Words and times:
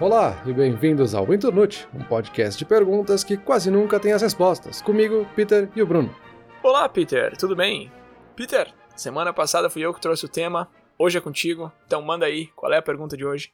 Olá 0.00 0.42
e 0.46 0.52
bem-vindos 0.54 1.14
ao 1.14 1.30
Internute, 1.30 1.86
um 1.92 2.02
podcast 2.02 2.58
de 2.58 2.64
perguntas 2.64 3.22
que 3.22 3.36
quase 3.36 3.70
nunca 3.70 4.00
tem 4.00 4.12
as 4.12 4.22
respostas. 4.22 4.80
Comigo, 4.80 5.26
Peter 5.36 5.70
e 5.76 5.82
o 5.82 5.86
Bruno. 5.86 6.16
Olá, 6.62 6.88
Peter, 6.88 7.36
tudo 7.36 7.54
bem? 7.54 7.92
Peter, 8.34 8.72
semana 8.96 9.30
passada 9.30 9.68
fui 9.68 9.82
eu 9.82 9.92
que 9.92 10.00
trouxe 10.00 10.24
o 10.24 10.28
tema, 10.28 10.70
hoje 10.98 11.18
é 11.18 11.20
contigo, 11.20 11.70
então 11.86 12.00
manda 12.00 12.24
aí, 12.24 12.46
qual 12.56 12.72
é 12.72 12.78
a 12.78 12.82
pergunta 12.82 13.14
de 13.14 13.26
hoje? 13.26 13.52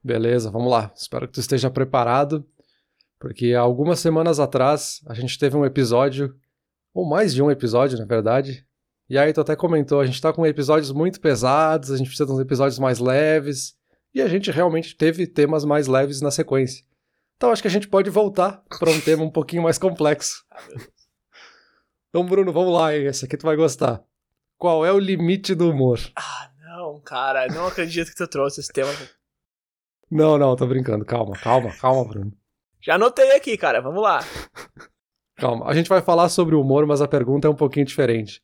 Beleza, 0.00 0.52
vamos 0.52 0.70
lá. 0.70 0.92
Espero 0.94 1.26
que 1.26 1.34
tu 1.34 1.40
esteja 1.40 1.68
preparado, 1.68 2.46
porque 3.18 3.54
algumas 3.54 3.98
semanas 3.98 4.38
atrás 4.38 5.00
a 5.08 5.14
gente 5.14 5.36
teve 5.36 5.56
um 5.56 5.64
episódio, 5.64 6.32
ou 6.94 7.04
mais 7.04 7.34
de 7.34 7.42
um 7.42 7.50
episódio, 7.50 7.98
na 7.98 8.04
verdade, 8.04 8.64
e 9.10 9.18
aí 9.18 9.32
tu 9.32 9.40
até 9.40 9.56
comentou, 9.56 9.98
a 9.98 10.06
gente 10.06 10.20
tá 10.20 10.32
com 10.32 10.46
episódios 10.46 10.92
muito 10.92 11.20
pesados, 11.20 11.90
a 11.90 11.96
gente 11.96 12.06
precisa 12.06 12.24
de 12.24 12.30
uns 12.30 12.38
episódios 12.38 12.78
mais 12.78 13.00
leves, 13.00 13.76
e 14.14 14.22
a 14.22 14.28
gente 14.28 14.50
realmente 14.50 14.96
teve 14.96 15.26
temas 15.26 15.64
mais 15.64 15.86
leves 15.86 16.20
na 16.20 16.30
sequência. 16.30 16.84
Então 17.36 17.50
acho 17.50 17.62
que 17.62 17.68
a 17.68 17.70
gente 17.70 17.88
pode 17.88 18.10
voltar 18.10 18.64
para 18.78 18.90
um 18.90 19.00
tema 19.00 19.22
um 19.22 19.30
pouquinho 19.30 19.62
mais 19.62 19.78
complexo. 19.78 20.44
então, 22.10 22.26
Bruno, 22.26 22.52
vamos 22.52 22.72
lá, 22.72 22.94
hein? 22.94 23.06
esse 23.06 23.24
aqui 23.24 23.36
tu 23.36 23.46
vai 23.46 23.56
gostar. 23.56 24.02
Qual 24.56 24.84
é 24.84 24.92
o 24.92 24.98
limite 24.98 25.54
do 25.54 25.70
humor? 25.70 26.00
Ah, 26.16 26.50
não, 26.58 27.00
cara, 27.00 27.46
não 27.46 27.66
acredito 27.66 28.08
que 28.08 28.16
tu 28.16 28.26
trouxe 28.26 28.60
esse 28.60 28.72
tema. 28.72 28.90
Não, 30.10 30.36
não, 30.36 30.56
tô 30.56 30.66
brincando. 30.66 31.04
Calma, 31.04 31.36
calma, 31.38 31.72
calma, 31.76 32.04
Bruno. 32.04 32.32
Já 32.80 32.94
anotei 32.94 33.32
aqui, 33.32 33.56
cara, 33.56 33.80
vamos 33.80 34.02
lá. 34.02 34.20
Calma, 35.36 35.68
a 35.68 35.74
gente 35.74 35.88
vai 35.88 36.02
falar 36.02 36.28
sobre 36.28 36.56
o 36.56 36.60
humor, 36.60 36.86
mas 36.86 37.00
a 37.00 37.06
pergunta 37.06 37.46
é 37.46 37.50
um 37.50 37.54
pouquinho 37.54 37.86
diferente. 37.86 38.42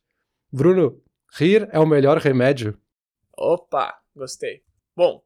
Bruno, 0.49 1.01
rir 1.33 1.67
é 1.73 1.79
o 1.79 1.85
melhor 1.85 2.17
remédio? 2.17 2.79
Opa, 3.37 3.93
gostei. 4.15 4.63
Bom, 4.95 5.21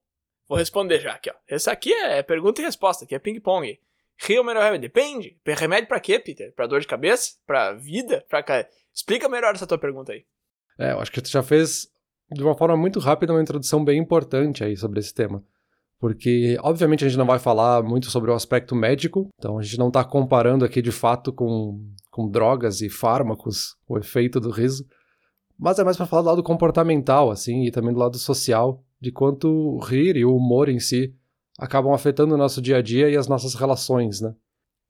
Vou 0.50 0.58
responder 0.58 1.00
já 1.00 1.14
aqui, 1.14 1.30
ó. 1.30 1.34
Essa 1.48 1.72
aqui 1.72 1.94
é 1.94 2.24
pergunta 2.24 2.60
e 2.60 2.66
resposta, 2.66 3.06
aqui 3.06 3.14
é 3.14 3.20
ping-pong. 3.20 3.80
Rio 4.18 4.44
melhor 4.44 4.64
remédio? 4.64 4.90
Depende. 4.90 5.38
Remédio 5.46 5.88
para 5.88 6.00
quê, 6.00 6.20
Peter? 6.20 6.52
Para 6.56 6.66
dor 6.66 6.82
de 6.82 6.88
cabeça? 6.88 7.34
Para 7.46 7.74
vida? 7.74 8.26
Para 8.28 8.68
Explica 8.94 9.30
melhor 9.30 9.54
essa 9.54 9.68
tua 9.68 9.78
pergunta 9.78 10.12
aí. 10.12 10.26
É, 10.80 10.92
eu 10.92 11.00
acho 11.00 11.12
que 11.12 11.22
tu 11.22 11.30
já 11.30 11.44
fez 11.44 11.88
de 12.32 12.44
uma 12.44 12.58
forma 12.58 12.76
muito 12.76 13.00
rápida 13.00 13.32
uma 13.32 13.42
introdução 13.42 13.86
bem 13.86 14.00
importante 14.00 14.64
aí 14.64 14.76
sobre 14.76 15.00
esse 15.00 15.14
tema. 15.14 15.44
Porque, 16.00 16.58
obviamente, 16.62 17.06
a 17.06 17.08
gente 17.08 17.18
não 17.18 17.26
vai 17.26 17.38
falar 17.38 17.84
muito 17.84 18.10
sobre 18.10 18.32
o 18.32 18.34
aspecto 18.34 18.76
médico, 18.76 19.30
então 19.38 19.60
a 19.60 19.62
gente 19.62 19.78
não 19.78 19.90
está 19.90 20.04
comparando 20.04 20.66
aqui 20.66 20.82
de 20.82 20.92
fato 20.92 21.32
com, 21.32 21.80
com 22.10 22.30
drogas 22.30 22.82
e 22.82 22.90
fármacos 22.90 23.76
o 23.88 23.98
efeito 23.98 24.40
do 24.40 24.50
riso, 24.50 24.86
mas 25.58 25.78
é 25.78 25.84
mais 25.84 25.98
para 25.98 26.06
falar 26.06 26.22
do 26.22 26.30
lado 26.30 26.44
comportamental, 26.44 27.30
assim, 27.30 27.66
e 27.66 27.72
também 27.72 27.94
do 27.94 28.00
lado 28.00 28.18
social, 28.18 28.82
de 29.00 29.12
quanto 29.12 29.78
rir 29.80 30.16
e 30.18 30.26
o 30.26 30.36
humor 30.36 30.70
em 30.70 30.80
si 30.80 31.14
acabam 31.58 31.94
afetando 31.94 32.34
o 32.34 32.38
nosso 32.38 32.62
dia 32.62 32.78
a 32.78 32.82
dia 32.82 33.10
e 33.10 33.18
as 33.18 33.28
nossas 33.28 33.54
relações, 33.54 34.22
né? 34.22 34.34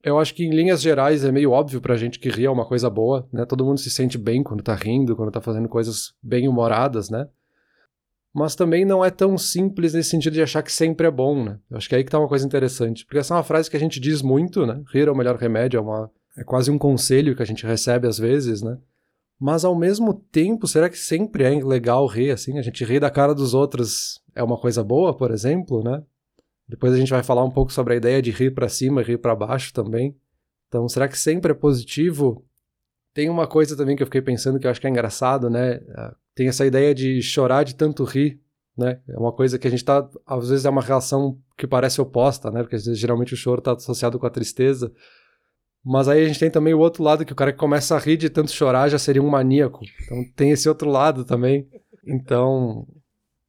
Eu 0.02 0.18
acho 0.18 0.34
que 0.34 0.44
em 0.44 0.50
linhas 0.50 0.80
gerais 0.80 1.24
é 1.24 1.30
meio 1.30 1.50
óbvio 1.50 1.80
pra 1.80 1.96
gente 1.96 2.18
que 2.18 2.30
rir 2.30 2.46
é 2.46 2.50
uma 2.50 2.64
coisa 2.64 2.88
boa, 2.88 3.28
né? 3.32 3.44
Todo 3.44 3.64
mundo 3.64 3.78
se 3.78 3.90
sente 3.90 4.16
bem 4.16 4.42
quando 4.42 4.62
tá 4.62 4.74
rindo, 4.74 5.14
quando 5.14 5.30
tá 5.30 5.40
fazendo 5.40 5.68
coisas 5.68 6.14
bem 6.22 6.48
humoradas, 6.48 7.10
né? 7.10 7.28
Mas 8.32 8.54
também 8.54 8.84
não 8.84 9.04
é 9.04 9.10
tão 9.10 9.36
simples 9.36 9.92
nesse 9.92 10.10
sentido 10.10 10.34
de 10.34 10.42
achar 10.42 10.62
que 10.62 10.72
sempre 10.72 11.06
é 11.06 11.10
bom, 11.10 11.44
né? 11.44 11.58
Eu 11.70 11.76
acho 11.76 11.88
que 11.88 11.94
é 11.94 11.98
aí 11.98 12.04
que 12.04 12.10
tá 12.10 12.18
uma 12.18 12.28
coisa 12.28 12.46
interessante. 12.46 13.04
Porque 13.04 13.18
essa 13.18 13.34
é 13.34 13.36
uma 13.36 13.42
frase 13.42 13.68
que 13.68 13.76
a 13.76 13.80
gente 13.80 13.98
diz 13.98 14.22
muito, 14.22 14.64
né? 14.64 14.80
Rir 14.92 15.08
é 15.08 15.10
o 15.10 15.16
melhor 15.16 15.36
remédio, 15.36 15.78
é, 15.78 15.80
uma, 15.80 16.10
é 16.36 16.44
quase 16.44 16.70
um 16.70 16.78
conselho 16.78 17.34
que 17.34 17.42
a 17.42 17.46
gente 17.46 17.66
recebe 17.66 18.06
às 18.06 18.18
vezes, 18.18 18.62
né? 18.62 18.78
Mas 19.40 19.64
ao 19.64 19.74
mesmo 19.74 20.12
tempo, 20.30 20.68
será 20.68 20.90
que 20.90 20.98
sempre 20.98 21.44
é 21.44 21.64
legal 21.64 22.06
rir 22.06 22.30
assim? 22.30 22.58
A 22.58 22.62
gente 22.62 22.84
rir 22.84 23.00
da 23.00 23.10
cara 23.10 23.34
dos 23.34 23.54
outros 23.54 24.20
é 24.34 24.42
uma 24.42 24.58
coisa 24.58 24.84
boa, 24.84 25.16
por 25.16 25.30
exemplo, 25.30 25.82
né? 25.82 26.02
Depois 26.68 26.92
a 26.92 26.96
gente 26.98 27.10
vai 27.10 27.22
falar 27.22 27.42
um 27.42 27.50
pouco 27.50 27.72
sobre 27.72 27.94
a 27.94 27.96
ideia 27.96 28.20
de 28.20 28.30
rir 28.30 28.50
para 28.50 28.68
cima 28.68 29.00
e 29.00 29.04
rir 29.04 29.18
para 29.18 29.34
baixo 29.34 29.72
também. 29.72 30.14
Então, 30.68 30.86
será 30.88 31.08
que 31.08 31.18
sempre 31.18 31.52
é 31.52 31.54
positivo? 31.54 32.44
Tem 33.14 33.30
uma 33.30 33.46
coisa 33.46 33.74
também 33.74 33.96
que 33.96 34.02
eu 34.02 34.06
fiquei 34.06 34.20
pensando 34.20 34.60
que 34.60 34.66
eu 34.66 34.70
acho 34.70 34.80
que 34.80 34.86
é 34.86 34.90
engraçado, 34.90 35.48
né? 35.48 35.80
Ah, 35.96 36.14
tem 36.34 36.46
essa 36.46 36.66
ideia 36.66 36.94
de 36.94 37.22
chorar 37.22 37.64
de 37.64 37.74
tanto 37.74 38.04
rir, 38.04 38.40
né? 38.76 39.00
É 39.08 39.18
uma 39.18 39.32
coisa 39.32 39.58
que 39.58 39.66
a 39.66 39.70
gente 39.70 39.84
tá, 39.84 40.08
às 40.26 40.48
vezes 40.50 40.66
é 40.66 40.70
uma 40.70 40.82
relação 40.82 41.38
que 41.56 41.66
parece 41.66 42.00
oposta, 42.00 42.50
né? 42.50 42.62
Porque 42.62 42.78
geralmente 42.78 43.34
o 43.34 43.36
choro 43.36 43.60
está 43.60 43.72
associado 43.72 44.18
com 44.18 44.26
a 44.26 44.30
tristeza. 44.30 44.92
Mas 45.84 46.08
aí 46.08 46.22
a 46.22 46.26
gente 46.26 46.38
tem 46.38 46.50
também 46.50 46.74
o 46.74 46.78
outro 46.78 47.02
lado, 47.02 47.24
que 47.24 47.32
o 47.32 47.36
cara 47.36 47.52
que 47.52 47.58
começa 47.58 47.96
a 47.96 47.98
rir 47.98 48.16
de 48.16 48.28
tanto 48.28 48.50
chorar 48.50 48.88
já 48.88 48.98
seria 48.98 49.22
um 49.22 49.30
maníaco. 49.30 49.80
Então 50.04 50.24
tem 50.36 50.50
esse 50.50 50.68
outro 50.68 50.90
lado 50.90 51.24
também. 51.24 51.66
Então, 52.06 52.86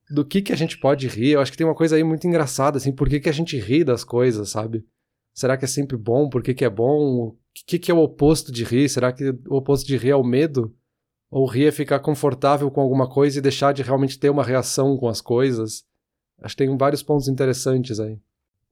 do 0.09 0.25
que 0.25 0.41
que 0.41 0.53
a 0.53 0.55
gente 0.55 0.77
pode 0.77 1.07
rir? 1.07 1.31
Eu 1.31 1.41
acho 1.41 1.51
que 1.51 1.57
tem 1.57 1.67
uma 1.67 1.75
coisa 1.75 1.95
aí 1.95 2.03
muito 2.03 2.25
engraçada, 2.27 2.77
assim, 2.77 2.91
por 2.91 3.09
que, 3.09 3.19
que 3.19 3.29
a 3.29 3.33
gente 3.33 3.57
ri 3.57 3.83
das 3.83 4.03
coisas, 4.03 4.49
sabe? 4.49 4.85
Será 5.33 5.57
que 5.57 5.65
é 5.65 5.67
sempre 5.67 5.97
bom? 5.97 6.29
Por 6.29 6.43
que, 6.43 6.53
que 6.53 6.65
é 6.65 6.69
bom? 6.69 7.27
O 7.27 7.37
que, 7.65 7.79
que 7.79 7.91
é 7.91 7.93
o 7.93 7.99
oposto 7.99 8.51
de 8.51 8.63
rir? 8.63 8.89
Será 8.89 9.11
que 9.11 9.29
o 9.47 9.55
oposto 9.55 9.87
de 9.87 9.97
rir 9.97 10.09
é 10.11 10.15
o 10.15 10.23
medo? 10.23 10.75
Ou 11.29 11.45
rir 11.45 11.67
é 11.67 11.71
ficar 11.71 11.99
confortável 11.99 12.69
com 12.69 12.81
alguma 12.81 13.09
coisa 13.09 13.39
e 13.39 13.41
deixar 13.41 13.73
de 13.73 13.81
realmente 13.81 14.19
ter 14.19 14.29
uma 14.29 14.43
reação 14.43 14.97
com 14.97 15.07
as 15.07 15.21
coisas? 15.21 15.85
Acho 16.41 16.55
que 16.57 16.65
tem 16.65 16.77
vários 16.77 17.01
pontos 17.01 17.29
interessantes 17.29 17.99
aí. 17.99 18.19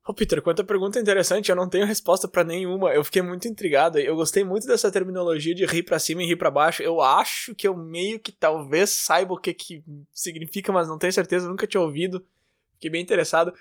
Ô, 0.09 0.14
Peter, 0.14 0.42
quanta 0.42 0.64
pergunta 0.64 1.00
interessante, 1.00 1.52
eu 1.52 1.56
não 1.56 1.70
tenho 1.70 1.86
resposta 1.86 2.28
para 2.28 2.44
nenhuma. 2.44 2.92
Eu 2.92 3.03
fiquei 3.03 3.22
muito 3.22 3.47
intrigado. 3.47 4.00
Eu 4.00 4.16
gostei 4.16 4.44
muito 4.44 4.66
dessa 4.66 4.92
terminologia 4.92 5.53
de 5.53 5.68
rir 5.68 5.84
para 5.84 6.00
cima 6.00 6.24
e 6.24 6.25
rir 6.25 6.36
para 6.36 6.50
baixo. 6.50 6.81
Eu 6.81 7.00
acho 7.00 7.53
que 7.53 7.68
eu 7.68 7.78
meio 7.78 8.19
que 8.19 8.31
talvez 8.31 8.90
saiba 8.90 9.36
o 9.36 9.38
que 9.38 9.53
que 9.53 9.84
significa, 10.12 10.72
mas 10.72 10.88
não 10.88 10.98
tenho 10.98 11.14
certeza, 11.14 11.48
nunca 11.48 11.68
tinha 11.68 11.80
ouvido. 11.80 12.25
Fiquei 12.74 12.90
bem 12.90 13.03
interessado. 13.03 13.53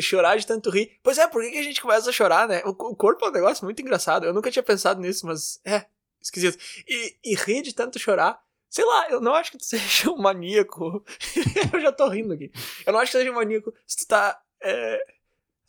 Chorar 0.00 0.38
de 0.38 0.46
tanto 0.46 0.70
rir. 0.70 0.98
Pois 1.02 1.18
é, 1.18 1.28
por 1.28 1.42
que, 1.42 1.50
que 1.50 1.58
a 1.58 1.62
gente 1.62 1.82
começa 1.82 2.08
a 2.08 2.12
chorar, 2.12 2.48
né? 2.48 2.62
O, 2.64 2.70
o, 2.70 2.96
corpo 2.96 3.26
é 3.26 3.28
um 3.28 3.32
negócio 3.32 3.62
muito 3.62 3.82
engraçado. 3.82 4.24
Eu 4.24 4.32
nunca 4.32 4.50
tinha 4.50 4.62
pensado 4.62 4.98
nisso, 4.98 5.26
mas 5.26 5.60
é 5.62 5.84
esquisito. 6.22 6.56
E, 6.88 7.16
e 7.22 7.34
rir 7.34 7.60
de 7.60 7.74
tanto 7.74 7.98
chorar. 7.98 8.42
Sei 8.66 8.86
lá, 8.86 9.10
eu 9.10 9.20
não 9.20 9.34
acho 9.34 9.50
que 9.50 9.58
tu 9.58 9.64
seja 9.66 10.10
um 10.10 10.16
maníaco. 10.16 11.04
eu 11.70 11.80
já 11.82 11.92
tô 11.92 12.08
rindo 12.08 12.32
aqui. 12.32 12.50
Eu 12.86 12.94
não 12.94 13.00
acho 13.00 13.12
que 13.12 13.18
seja 13.18 13.30
um 13.30 13.34
maníaco 13.34 13.74
se 13.86 13.98
tu 13.98 14.06
tá. 14.06 14.40
É 14.62 15.20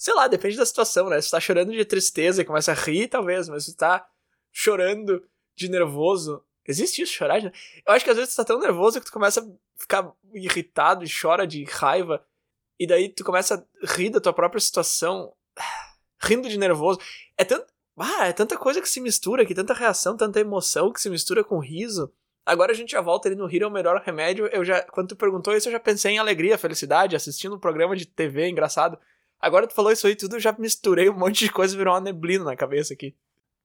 Sei 0.03 0.13
lá, 0.13 0.27
depende 0.27 0.57
da 0.57 0.65
situação, 0.65 1.07
né? 1.07 1.21
Se 1.21 1.31
tá 1.31 1.39
chorando 1.39 1.71
de 1.71 1.85
tristeza 1.85 2.41
e 2.41 2.45
começa 2.45 2.73
a 2.73 2.75
rir, 2.75 3.07
talvez, 3.07 3.47
mas 3.47 3.63
se 3.63 3.73
tá 3.73 4.05
chorando 4.51 5.25
de 5.55 5.69
nervoso. 5.69 6.43
Existe 6.67 7.01
isso, 7.01 7.13
chorar? 7.13 7.39
De... 7.39 7.47
Eu 7.87 7.93
acho 7.93 8.03
que 8.03 8.11
às 8.11 8.17
vezes 8.17 8.33
tu 8.33 8.35
tá 8.35 8.43
tão 8.43 8.59
nervoso 8.59 8.99
que 8.99 9.05
tu 9.05 9.13
começa 9.13 9.39
a 9.39 9.45
ficar 9.79 10.11
irritado 10.33 11.05
e 11.05 11.07
chora 11.09 11.47
de 11.47 11.63
raiva. 11.63 12.21
E 12.77 12.85
daí 12.85 13.07
tu 13.07 13.23
começa 13.23 13.55
a 13.55 13.93
rir 13.93 14.09
da 14.09 14.19
tua 14.19 14.33
própria 14.33 14.59
situação, 14.59 15.33
rindo 16.21 16.49
de 16.49 16.57
nervoso. 16.57 16.99
É, 17.37 17.45
tanto, 17.45 17.71
ah, 17.97 18.27
é 18.27 18.33
tanta 18.33 18.57
coisa 18.57 18.81
que 18.81 18.89
se 18.89 18.99
mistura 18.99 19.43
aqui, 19.43 19.55
tanta 19.55 19.73
reação, 19.73 20.17
tanta 20.17 20.37
emoção 20.37 20.91
que 20.91 20.99
se 20.99 21.09
mistura 21.09 21.45
com 21.45 21.59
riso. 21.59 22.13
Agora 22.45 22.73
a 22.73 22.75
gente 22.75 22.91
já 22.91 22.99
volta 22.99 23.29
ali 23.29 23.37
no 23.37 23.45
Rir 23.45 23.63
é 23.63 23.67
o 23.67 23.71
melhor 23.71 24.01
remédio. 24.05 24.47
Eu 24.47 24.65
já, 24.65 24.83
quando 24.83 25.07
tu 25.07 25.15
perguntou 25.15 25.55
isso, 25.55 25.69
eu 25.69 25.71
já 25.71 25.79
pensei 25.79 26.11
em 26.11 26.19
alegria, 26.19 26.57
felicidade, 26.57 27.15
assistindo 27.15 27.55
um 27.55 27.59
programa 27.59 27.95
de 27.95 28.05
TV 28.05 28.49
engraçado. 28.49 28.99
Agora 29.43 29.67
tu 29.67 29.73
falou 29.73 29.91
isso 29.91 30.07
aí 30.07 30.15
tudo, 30.15 30.39
já 30.39 30.55
misturei 30.57 31.09
um 31.09 31.19
monte 31.19 31.43
de 31.43 31.51
coisa 31.51 31.75
e 31.75 31.77
virou 31.77 31.93
uma 31.93 31.99
neblina 31.99 32.45
na 32.45 32.55
cabeça 32.55 32.93
aqui. 32.93 33.13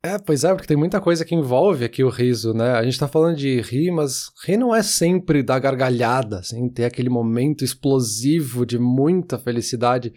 É, 0.02 0.18
pois 0.18 0.42
é, 0.42 0.52
porque 0.52 0.66
tem 0.66 0.76
muita 0.76 1.00
coisa 1.00 1.24
que 1.24 1.36
envolve 1.36 1.84
aqui 1.84 2.02
o 2.02 2.08
riso, 2.08 2.52
né? 2.52 2.72
A 2.72 2.82
gente 2.82 2.98
tá 2.98 3.06
falando 3.06 3.36
de 3.36 3.60
rir, 3.60 3.92
mas 3.92 4.32
rir 4.44 4.56
não 4.56 4.74
é 4.74 4.82
sempre 4.82 5.40
da 5.40 5.56
gargalhada, 5.56 6.40
assim, 6.40 6.68
ter 6.68 6.84
aquele 6.84 7.08
momento 7.08 7.64
explosivo 7.64 8.66
de 8.66 8.76
muita 8.76 9.38
felicidade. 9.38 10.12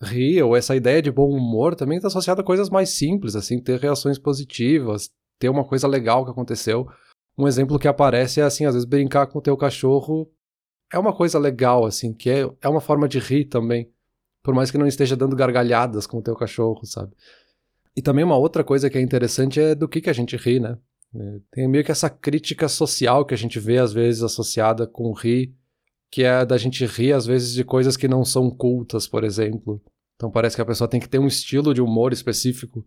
Rir, 0.00 0.42
ou 0.42 0.56
essa 0.56 0.76
ideia 0.76 1.02
de 1.02 1.10
bom 1.10 1.30
humor, 1.30 1.74
também 1.74 1.98
tá 1.98 2.06
associada 2.06 2.42
a 2.42 2.44
coisas 2.44 2.70
mais 2.70 2.90
simples, 2.90 3.34
assim, 3.34 3.60
ter 3.60 3.80
reações 3.80 4.20
positivas, 4.20 5.08
ter 5.36 5.48
uma 5.48 5.64
coisa 5.64 5.88
legal 5.88 6.24
que 6.24 6.30
aconteceu. 6.30 6.86
Um 7.36 7.48
exemplo 7.48 7.76
que 7.76 7.88
aparece 7.88 8.40
é, 8.40 8.44
assim, 8.44 8.64
às 8.66 8.74
vezes 8.74 8.88
brincar 8.88 9.26
com 9.26 9.40
o 9.40 9.42
teu 9.42 9.56
cachorro 9.56 10.30
é 10.92 10.98
uma 10.98 11.12
coisa 11.12 11.40
legal, 11.40 11.84
assim, 11.86 12.12
que 12.14 12.30
é, 12.30 12.48
é 12.60 12.68
uma 12.68 12.80
forma 12.80 13.08
de 13.08 13.18
rir 13.18 13.46
também 13.46 13.90
por 14.46 14.54
mais 14.54 14.70
que 14.70 14.78
não 14.78 14.86
esteja 14.86 15.16
dando 15.16 15.34
gargalhadas 15.34 16.06
com 16.06 16.18
o 16.18 16.22
teu 16.22 16.36
cachorro, 16.36 16.86
sabe? 16.86 17.12
E 17.96 18.00
também 18.00 18.24
uma 18.24 18.36
outra 18.36 18.62
coisa 18.62 18.88
que 18.88 18.96
é 18.96 19.00
interessante 19.00 19.58
é 19.58 19.74
do 19.74 19.88
que, 19.88 20.00
que 20.00 20.08
a 20.08 20.12
gente 20.12 20.36
ri, 20.36 20.60
né? 20.60 20.78
É, 21.12 21.38
tem 21.50 21.66
meio 21.66 21.82
que 21.82 21.90
essa 21.90 22.08
crítica 22.08 22.68
social 22.68 23.26
que 23.26 23.34
a 23.34 23.36
gente 23.36 23.58
vê 23.58 23.78
às 23.78 23.92
vezes 23.92 24.22
associada 24.22 24.86
com 24.86 25.12
rir, 25.12 25.52
que 26.12 26.22
é 26.22 26.46
da 26.46 26.56
gente 26.56 26.86
rir 26.86 27.12
às 27.12 27.26
vezes 27.26 27.54
de 27.54 27.64
coisas 27.64 27.96
que 27.96 28.06
não 28.06 28.24
são 28.24 28.48
cultas, 28.48 29.08
por 29.08 29.24
exemplo. 29.24 29.82
Então 30.14 30.30
parece 30.30 30.54
que 30.54 30.62
a 30.62 30.66
pessoa 30.66 30.86
tem 30.86 31.00
que 31.00 31.08
ter 31.08 31.18
um 31.18 31.26
estilo 31.26 31.74
de 31.74 31.82
humor 31.82 32.12
específico. 32.12 32.86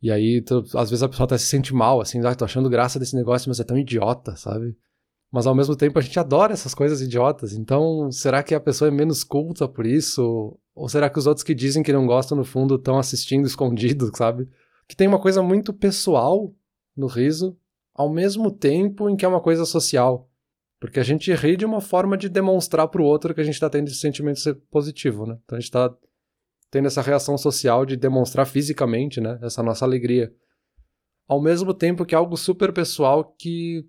E 0.00 0.10
aí, 0.10 0.40
tu, 0.40 0.64
às 0.74 0.88
vezes 0.88 1.02
a 1.02 1.08
pessoa 1.10 1.26
até 1.26 1.36
se 1.36 1.48
sente 1.48 1.74
mal, 1.74 2.00
assim, 2.00 2.18
ah, 2.24 2.34
tô 2.34 2.46
achando 2.46 2.70
graça 2.70 2.98
desse 2.98 3.14
negócio, 3.14 3.50
mas 3.50 3.60
é 3.60 3.64
tão 3.64 3.76
idiota, 3.76 4.36
sabe? 4.36 4.74
Mas 5.34 5.48
ao 5.48 5.54
mesmo 5.54 5.74
tempo 5.74 5.98
a 5.98 6.02
gente 6.02 6.16
adora 6.16 6.52
essas 6.52 6.76
coisas 6.76 7.00
idiotas. 7.00 7.54
Então, 7.54 8.08
será 8.12 8.40
que 8.40 8.54
a 8.54 8.60
pessoa 8.60 8.86
é 8.86 8.90
menos 8.92 9.24
culta 9.24 9.66
por 9.66 9.84
isso? 9.84 10.56
Ou 10.72 10.88
será 10.88 11.10
que 11.10 11.18
os 11.18 11.26
outros 11.26 11.42
que 11.42 11.52
dizem 11.52 11.82
que 11.82 11.92
não 11.92 12.06
gostam, 12.06 12.38
no 12.38 12.44
fundo, 12.44 12.76
estão 12.76 13.00
assistindo 13.00 13.44
escondido, 13.44 14.12
sabe? 14.16 14.48
Que 14.86 14.94
tem 14.94 15.08
uma 15.08 15.18
coisa 15.18 15.42
muito 15.42 15.72
pessoal 15.72 16.54
no 16.96 17.08
riso, 17.08 17.58
ao 17.92 18.08
mesmo 18.08 18.48
tempo 18.48 19.10
em 19.10 19.16
que 19.16 19.24
é 19.24 19.28
uma 19.28 19.40
coisa 19.40 19.64
social. 19.64 20.30
Porque 20.78 21.00
a 21.00 21.02
gente 21.02 21.34
ri 21.34 21.56
de 21.56 21.64
uma 21.64 21.80
forma 21.80 22.16
de 22.16 22.28
demonstrar 22.28 22.86
para 22.86 23.02
o 23.02 23.04
outro 23.04 23.34
que 23.34 23.40
a 23.40 23.44
gente 23.44 23.54
está 23.54 23.68
tendo 23.68 23.88
esse 23.88 23.98
sentimento 23.98 24.40
positivo, 24.70 25.26
né? 25.26 25.36
Então 25.44 25.58
a 25.58 25.60
gente 25.60 25.66
está 25.66 25.92
tendo 26.70 26.86
essa 26.86 27.02
reação 27.02 27.36
social 27.36 27.84
de 27.84 27.96
demonstrar 27.96 28.46
fisicamente, 28.46 29.20
né, 29.20 29.36
essa 29.42 29.64
nossa 29.64 29.84
alegria. 29.84 30.32
Ao 31.26 31.42
mesmo 31.42 31.74
tempo 31.74 32.04
que 32.04 32.14
é 32.14 32.18
algo 32.18 32.36
super 32.36 32.72
pessoal 32.72 33.34
que 33.36 33.84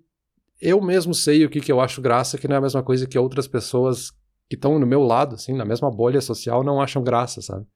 eu 0.60 0.80
mesmo 0.80 1.14
sei 1.14 1.44
o 1.44 1.50
que, 1.50 1.60
que 1.60 1.70
eu 1.70 1.80
acho 1.80 2.00
graça, 2.00 2.38
que 2.38 2.48
não 2.48 2.54
é 2.54 2.58
a 2.58 2.62
mesma 2.62 2.82
coisa 2.82 3.06
que 3.06 3.18
outras 3.18 3.46
pessoas 3.46 4.10
que 4.48 4.54
estão 4.54 4.78
no 4.78 4.86
meu 4.86 5.02
lado, 5.02 5.34
assim, 5.34 5.52
na 5.54 5.64
mesma 5.64 5.90
bolha 5.90 6.20
social, 6.20 6.62
não 6.62 6.80
acham 6.80 7.02
graça, 7.02 7.42
sabe? 7.42 7.66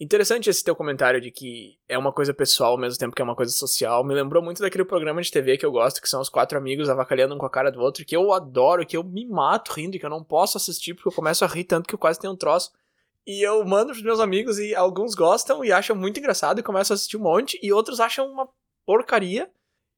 Interessante 0.00 0.50
esse 0.50 0.64
teu 0.64 0.74
comentário 0.74 1.20
de 1.20 1.30
que 1.30 1.78
é 1.88 1.96
uma 1.96 2.12
coisa 2.12 2.34
pessoal 2.34 2.72
ao 2.72 2.78
mesmo 2.78 2.98
tempo 2.98 3.14
que 3.14 3.22
é 3.22 3.24
uma 3.24 3.36
coisa 3.36 3.52
social. 3.52 4.02
Me 4.02 4.14
lembrou 4.14 4.42
muito 4.42 4.60
daquele 4.60 4.84
programa 4.84 5.22
de 5.22 5.30
TV 5.30 5.56
que 5.56 5.64
eu 5.64 5.70
gosto, 5.70 6.00
que 6.00 6.08
são 6.08 6.20
os 6.20 6.28
quatro 6.28 6.58
amigos 6.58 6.88
avacalhando 6.88 7.34
um 7.34 7.38
com 7.38 7.46
a 7.46 7.50
cara 7.50 7.70
do 7.70 7.80
outro, 7.80 8.04
que 8.04 8.16
eu 8.16 8.32
adoro, 8.32 8.84
que 8.84 8.96
eu 8.96 9.04
me 9.04 9.24
mato 9.28 9.72
rindo, 9.72 9.98
que 9.98 10.04
eu 10.04 10.10
não 10.10 10.24
posso 10.24 10.56
assistir 10.56 10.94
porque 10.94 11.08
eu 11.08 11.12
começo 11.12 11.44
a 11.44 11.48
rir 11.48 11.64
tanto 11.64 11.86
que 11.86 11.94
eu 11.94 11.98
quase 11.98 12.18
tenho 12.18 12.32
um 12.32 12.36
troço. 12.36 12.72
E 13.24 13.46
eu 13.46 13.64
mando 13.64 13.92
pros 13.92 14.02
meus 14.02 14.18
amigos 14.18 14.58
e 14.58 14.74
alguns 14.74 15.14
gostam 15.14 15.64
e 15.64 15.70
acham 15.70 15.94
muito 15.94 16.18
engraçado 16.18 16.58
e 16.58 16.64
começam 16.64 16.94
a 16.94 16.96
assistir 16.96 17.16
um 17.16 17.22
monte, 17.22 17.56
e 17.62 17.72
outros 17.72 18.00
acham 18.00 18.26
uma 18.28 18.48
porcaria 18.84 19.48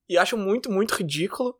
e 0.06 0.18
acham 0.18 0.38
muito, 0.38 0.70
muito 0.70 0.92
ridículo. 0.92 1.56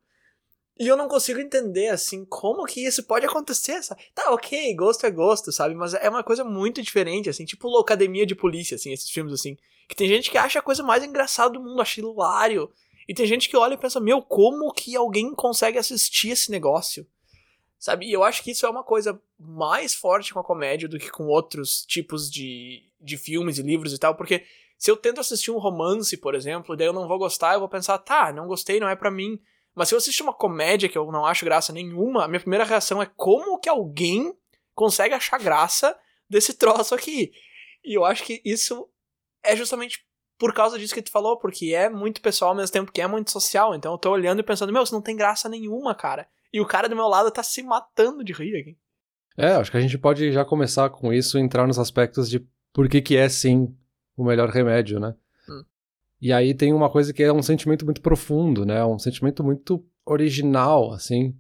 E 0.79 0.89
eu 0.89 0.97
não 0.97 1.07
consigo 1.07 1.39
entender, 1.39 1.89
assim, 1.89 2.25
como 2.25 2.65
que 2.65 2.85
isso 2.85 3.05
pode 3.05 3.25
acontecer, 3.25 3.81
sabe? 3.83 4.03
Tá, 4.13 4.33
ok, 4.33 4.75
gosto 4.75 5.07
é 5.07 5.11
gosto, 5.11 5.53
sabe? 5.53 5.75
Mas 5.75 5.95
é 5.95 6.09
uma 6.09 6.25
coisa 6.25 6.43
muito 6.43 6.83
diferente, 6.83 7.31
assim, 7.31 7.45
tipo 7.45 7.79
Academia 7.79 8.27
de 8.27 8.35
Polícia, 8.35 8.75
assim, 8.75 8.93
esses 8.93 9.11
filmes, 9.11 9.33
assim. 9.33 9.57
Que 9.89 9.95
tem 9.95 10.09
gente 10.09 10.31
que 10.31 10.39
acha 10.39 10.59
a 10.59 10.63
coisa 10.63 10.83
mais 10.83 11.05
engraçada 11.05 11.55
do 11.55 11.61
mundo, 11.61 11.81
acha 11.81 12.01
hilário. 12.01 12.71
E 13.07 13.15
tem 13.15 13.27
gente 13.27 13.49
que 13.49 13.57
olha 13.57 13.75
e 13.75 13.79
pensa, 13.79 14.01
meu, 14.01 14.21
como 14.21 14.73
que 14.73 14.97
alguém 14.97 15.33
consegue 15.35 15.79
assistir 15.79 16.31
esse 16.31 16.51
negócio? 16.51 17.07
Sabe? 17.79 18.07
E 18.07 18.13
eu 18.13 18.25
acho 18.25 18.43
que 18.43 18.51
isso 18.51 18.67
é 18.67 18.71
uma 18.71 18.83
coisa 18.83 19.21
mais 19.39 19.95
forte 19.95 20.33
com 20.33 20.41
a 20.41 20.45
comédia 20.45 20.89
do 20.89 20.99
que 20.99 21.11
com 21.11 21.27
outros 21.27 21.85
tipos 21.85 22.31
de, 22.31 22.83
de 23.01 23.17
filmes 23.17 23.59
e 23.59 23.63
livros 23.63 23.93
e 23.93 23.99
tal, 23.99 24.15
porque 24.17 24.45
se 24.79 24.91
eu 24.91 24.97
tento 24.97 25.21
assistir 25.21 25.51
um 25.51 25.59
romance, 25.59 26.17
por 26.17 26.35
exemplo, 26.35 26.77
daí 26.77 26.87
eu 26.87 26.93
não 26.93 27.07
vou 27.07 27.19
gostar, 27.19 27.55
eu 27.55 27.61
vou 27.61 27.69
pensar, 27.69 27.99
tá, 27.99 28.33
não 28.33 28.47
gostei, 28.47 28.81
não 28.81 28.89
é 28.89 28.97
para 28.97 29.11
mim. 29.11 29.39
Mas 29.75 29.89
se 29.89 29.95
eu 29.95 29.99
assistir 29.99 30.23
uma 30.23 30.33
comédia 30.33 30.89
que 30.89 30.97
eu 30.97 31.11
não 31.11 31.27
acho 31.27 31.45
graça 31.45 31.73
nenhuma, 31.73 32.25
a 32.25 32.29
minha 32.29 32.41
primeira 32.41 32.65
reação 32.65 33.03
é 33.03 33.07
como 33.17 33.59
que 33.59 33.69
alguém 33.69 34.33
consegue 34.75 35.15
achar 35.15 35.39
graça 35.39 35.97
desse 36.29 36.55
troço 36.59 36.95
aqui. 36.95 37.33
E 37.85 37.97
eu 37.97 38.05
acho 38.05 38.23
que 38.25 38.41
isso 38.45 38.89
é 39.43 39.57
justamente 39.57 40.05
por 40.39 40.53
causa 40.53 40.79
disso 40.79 40.95
que 40.95 41.03
tu 41.03 41.11
falou, 41.11 41.39
porque 41.39 41.75
é 41.75 41.89
muito 41.89 42.21
pessoal 42.21 42.51
ao 42.51 42.57
mesmo 42.57 42.73
tempo 42.73 42.93
que 42.93 43.01
é 43.01 43.07
muito 43.07 43.31
social. 43.31 43.75
Então 43.75 43.93
eu 43.93 43.99
tô 43.99 44.11
olhando 44.11 44.41
e 44.41 44.45
pensando, 44.45 44.73
meu, 44.73 44.83
isso 44.83 44.95
não 44.95 45.03
tem 45.03 45.17
graça 45.17 45.49
nenhuma, 45.49 45.95
cara. 45.95 46.27
E 46.53 46.61
o 46.61 46.67
cara 46.67 46.89
do 46.89 46.97
meu 46.97 47.09
lado 47.09 47.31
tá 47.31 47.43
se 47.43 47.63
matando 47.63 48.23
de 48.25 48.33
rir 48.33 48.57
aqui. 48.57 48.79
É, 49.37 49.53
acho 49.55 49.71
que 49.71 49.77
a 49.77 49.81
gente 49.81 49.99
pode 49.99 50.31
já 50.33 50.45
começar 50.45 50.89
com 50.91 51.13
isso, 51.13 51.39
entrar 51.39 51.67
nos 51.67 51.79
aspectos 51.79 52.31
de 52.31 52.47
por 52.73 52.89
que 52.89 53.03
que 53.03 53.17
é 53.17 53.29
sim 53.29 53.77
o 54.17 54.25
melhor 54.25 54.49
remédio, 54.49 55.01
né? 55.01 55.15
E 56.21 56.33
aí 56.33 56.55
tem 56.55 56.73
uma 56.73 56.91
coisa 56.91 57.13
que 57.13 57.23
é 57.23 57.33
um 57.33 57.43
sentimento 57.43 57.85
muito 57.85 58.01
profundo, 58.01 58.65
né? 58.65 58.85
Um 58.85 58.99
sentimento 58.99 59.45
muito 59.45 59.85
original, 60.07 60.93
assim. 60.93 61.35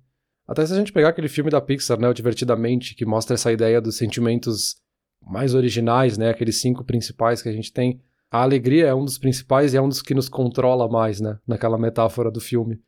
Até 0.47 0.67
se 0.67 0.73
a 0.73 0.77
gente 0.77 0.93
pegar 0.93 1.09
aquele 1.09 1.29
filme 1.29 1.51
da 1.51 1.61
Pixar, 1.61 1.99
né, 1.99 2.09
o 2.09 2.13
Divertidamente, 2.13 2.95
que 2.95 3.07
mostra 3.07 3.35
essa 3.35 3.51
ideia 3.51 3.81
dos 3.81 3.97
sentimentos 3.97 4.77
mais 5.23 5.55
originais, 5.55 6.19
né, 6.19 6.29
aqueles 6.29 6.61
cinco 6.61 6.85
principais 6.85 7.41
que 7.41 7.49
a 7.49 7.53
gente 7.53 7.73
tem. 7.73 7.99
A 8.31 8.43
alegria 8.43 8.87
é 8.87 8.95
um 8.95 9.05
dos 9.05 9.17
principais 9.17 9.73
e 9.73 9.77
é 9.79 9.81
um 9.81 9.89
dos 9.89 10.03
que 10.03 10.13
nos 10.13 10.29
controla 10.29 10.87
mais, 10.87 11.19
né, 11.21 11.39
naquela 11.47 11.79
metáfora 11.79 12.31
do 12.31 12.41
filme. 12.41 12.79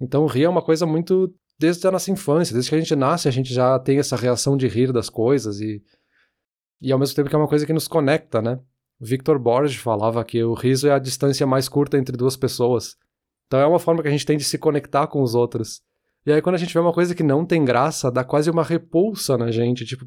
Então, 0.00 0.26
rir 0.26 0.44
é 0.44 0.48
uma 0.48 0.62
coisa 0.62 0.84
muito 0.84 1.32
desde 1.58 1.86
a 1.86 1.92
nossa 1.92 2.10
infância, 2.10 2.52
desde 2.52 2.70
que 2.70 2.74
a 2.76 2.78
gente 2.80 2.96
nasce, 2.96 3.28
a 3.28 3.30
gente 3.30 3.52
já 3.54 3.78
tem 3.78 3.98
essa 3.98 4.16
reação 4.16 4.56
de 4.56 4.66
rir 4.66 4.92
das 4.92 5.08
coisas 5.08 5.60
e 5.60 5.82
e 6.78 6.92
ao 6.92 6.98
mesmo 6.98 7.16
tempo 7.16 7.30
que 7.30 7.34
é 7.34 7.38
uma 7.38 7.48
coisa 7.48 7.64
que 7.64 7.72
nos 7.72 7.88
conecta, 7.88 8.42
né? 8.42 8.60
Victor 9.00 9.38
Borges 9.38 9.76
falava 9.76 10.24
que 10.24 10.42
o 10.42 10.54
riso 10.54 10.88
é 10.88 10.92
a 10.92 10.98
distância 10.98 11.46
mais 11.46 11.68
curta 11.68 11.98
entre 11.98 12.16
duas 12.16 12.36
pessoas. 12.36 12.96
Então 13.46 13.60
é 13.60 13.66
uma 13.66 13.78
forma 13.78 14.02
que 14.02 14.08
a 14.08 14.10
gente 14.10 14.26
tem 14.26 14.36
de 14.36 14.44
se 14.44 14.58
conectar 14.58 15.06
com 15.06 15.22
os 15.22 15.34
outros. 15.34 15.82
E 16.24 16.32
aí 16.32 16.42
quando 16.42 16.56
a 16.56 16.58
gente 16.58 16.72
vê 16.72 16.80
uma 16.80 16.92
coisa 16.92 17.14
que 17.14 17.22
não 17.22 17.44
tem 17.44 17.64
graça, 17.64 18.10
dá 18.10 18.24
quase 18.24 18.50
uma 18.50 18.64
repulsa 18.64 19.36
na 19.36 19.50
gente. 19.50 19.84
Tipo, 19.84 20.04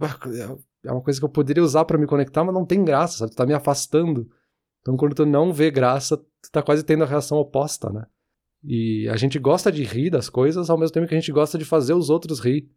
é 0.83 0.91
uma 0.91 1.01
coisa 1.01 1.19
que 1.19 1.25
eu 1.25 1.30
poderia 1.30 1.63
usar 1.63 1.86
para 1.86 1.97
me 1.97 2.07
conectar, 2.07 2.44
mas 2.44 2.53
não 2.53 2.65
tem 2.65 2.83
graça, 2.83 3.19
sabe? 3.19 3.31
Tu 3.31 3.36
tá 3.36 3.45
me 3.45 3.53
afastando. 3.53 4.30
Então 4.81 4.97
quando 4.97 5.15
tu 5.15 5.25
não 5.25 5.53
vê 5.53 5.71
graça, 5.71 6.18
tu 6.18 6.51
tá 6.51 6.62
quase 6.62 6.83
tendo 6.83 7.03
a 7.03 7.07
reação 7.07 7.38
oposta, 7.38 7.89
né? 7.89 8.06
E 8.63 9.07
a 9.07 9.15
gente 9.15 9.39
gosta 9.39 9.71
de 9.71 9.83
rir 9.83 10.09
das 10.09 10.30
coisas 10.30 10.69
ao 10.69 10.77
mesmo 10.77 10.94
tempo 10.94 11.07
que 11.07 11.15
a 11.15 11.19
gente 11.19 11.31
gosta 11.31 11.57
de 11.57 11.63
fazer 11.63 11.94
os 11.94 12.09
outros 12.09 12.39
rir. 12.39 12.69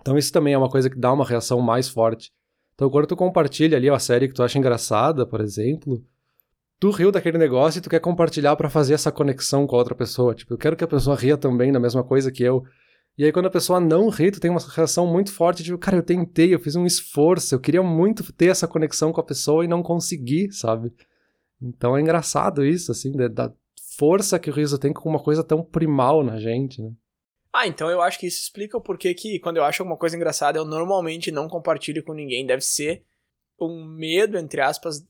Então 0.00 0.16
isso 0.16 0.32
também 0.32 0.54
é 0.54 0.58
uma 0.58 0.70
coisa 0.70 0.88
que 0.88 0.98
dá 0.98 1.12
uma 1.12 1.24
reação 1.26 1.60
mais 1.60 1.88
forte. 1.88 2.32
Então, 2.76 2.90
quando 2.90 3.06
tu 3.06 3.16
compartilha 3.16 3.76
ali 3.76 3.90
uma 3.90 3.98
série 3.98 4.28
que 4.28 4.34
tu 4.34 4.42
acha 4.42 4.58
engraçada, 4.58 5.26
por 5.26 5.40
exemplo, 5.40 6.04
tu 6.78 6.90
riu 6.90 7.10
daquele 7.10 7.38
negócio 7.38 7.78
e 7.78 7.82
tu 7.82 7.88
quer 7.88 8.00
compartilhar 8.00 8.54
para 8.54 8.68
fazer 8.68 8.92
essa 8.92 9.10
conexão 9.10 9.66
com 9.66 9.74
a 9.74 9.78
outra 9.78 9.94
pessoa. 9.94 10.34
Tipo, 10.34 10.52
eu 10.54 10.58
quero 10.58 10.76
que 10.76 10.84
a 10.84 10.86
pessoa 10.86 11.16
ria 11.16 11.38
também 11.38 11.72
da 11.72 11.80
mesma 11.80 12.04
coisa 12.04 12.30
que 12.30 12.42
eu. 12.42 12.62
E 13.16 13.24
aí, 13.24 13.32
quando 13.32 13.46
a 13.46 13.50
pessoa 13.50 13.80
não 13.80 14.10
ri, 14.10 14.30
tu 14.30 14.38
tem 14.38 14.50
uma 14.50 14.60
reação 14.60 15.06
muito 15.06 15.32
forte, 15.32 15.64
tipo, 15.64 15.78
cara, 15.78 15.96
eu 15.96 16.02
tentei, 16.02 16.54
eu 16.54 16.60
fiz 16.60 16.76
um 16.76 16.84
esforço, 16.84 17.54
eu 17.54 17.60
queria 17.60 17.82
muito 17.82 18.30
ter 18.34 18.48
essa 18.48 18.68
conexão 18.68 19.10
com 19.10 19.22
a 19.22 19.24
pessoa 19.24 19.64
e 19.64 19.68
não 19.68 19.82
consegui, 19.82 20.52
sabe? 20.52 20.92
Então 21.60 21.96
é 21.96 22.00
engraçado 22.02 22.62
isso, 22.62 22.92
assim, 22.92 23.12
da 23.12 23.50
força 23.96 24.38
que 24.38 24.50
o 24.50 24.52
riso 24.52 24.78
tem 24.78 24.92
com 24.92 25.08
uma 25.08 25.18
coisa 25.18 25.42
tão 25.42 25.62
primal 25.64 26.22
na 26.22 26.38
gente, 26.38 26.82
né? 26.82 26.92
Ah, 27.58 27.66
então 27.66 27.90
eu 27.90 28.02
acho 28.02 28.18
que 28.18 28.26
isso 28.26 28.42
explica 28.42 28.76
o 28.76 28.80
porquê 28.82 29.14
que 29.14 29.38
quando 29.38 29.56
eu 29.56 29.64
acho 29.64 29.80
alguma 29.80 29.96
coisa 29.96 30.14
engraçada 30.14 30.58
eu 30.58 30.64
normalmente 30.66 31.32
não 31.32 31.48
compartilho 31.48 32.04
com 32.04 32.12
ninguém. 32.12 32.46
Deve 32.46 32.60
ser 32.60 33.02
um 33.58 33.82
medo, 33.82 34.36
entre 34.36 34.60
aspas, 34.60 35.02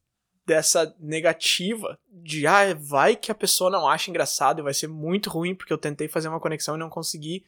dessa 0.47 0.95
negativa 1.01 1.99
de 2.09 2.47
ah, 2.47 2.73
vai 2.73 3.17
que 3.17 3.33
a 3.33 3.35
pessoa 3.35 3.69
não 3.69 3.89
acha 3.89 4.11
engraçado 4.11 4.61
e 4.61 4.63
vai 4.63 4.73
ser 4.73 4.87
muito 4.87 5.29
ruim 5.29 5.57
porque 5.57 5.73
eu 5.73 5.79
tentei 5.79 6.07
fazer 6.07 6.29
uma 6.29 6.39
conexão 6.39 6.77
e 6.77 6.79
não 6.79 6.89
consegui. 6.89 7.45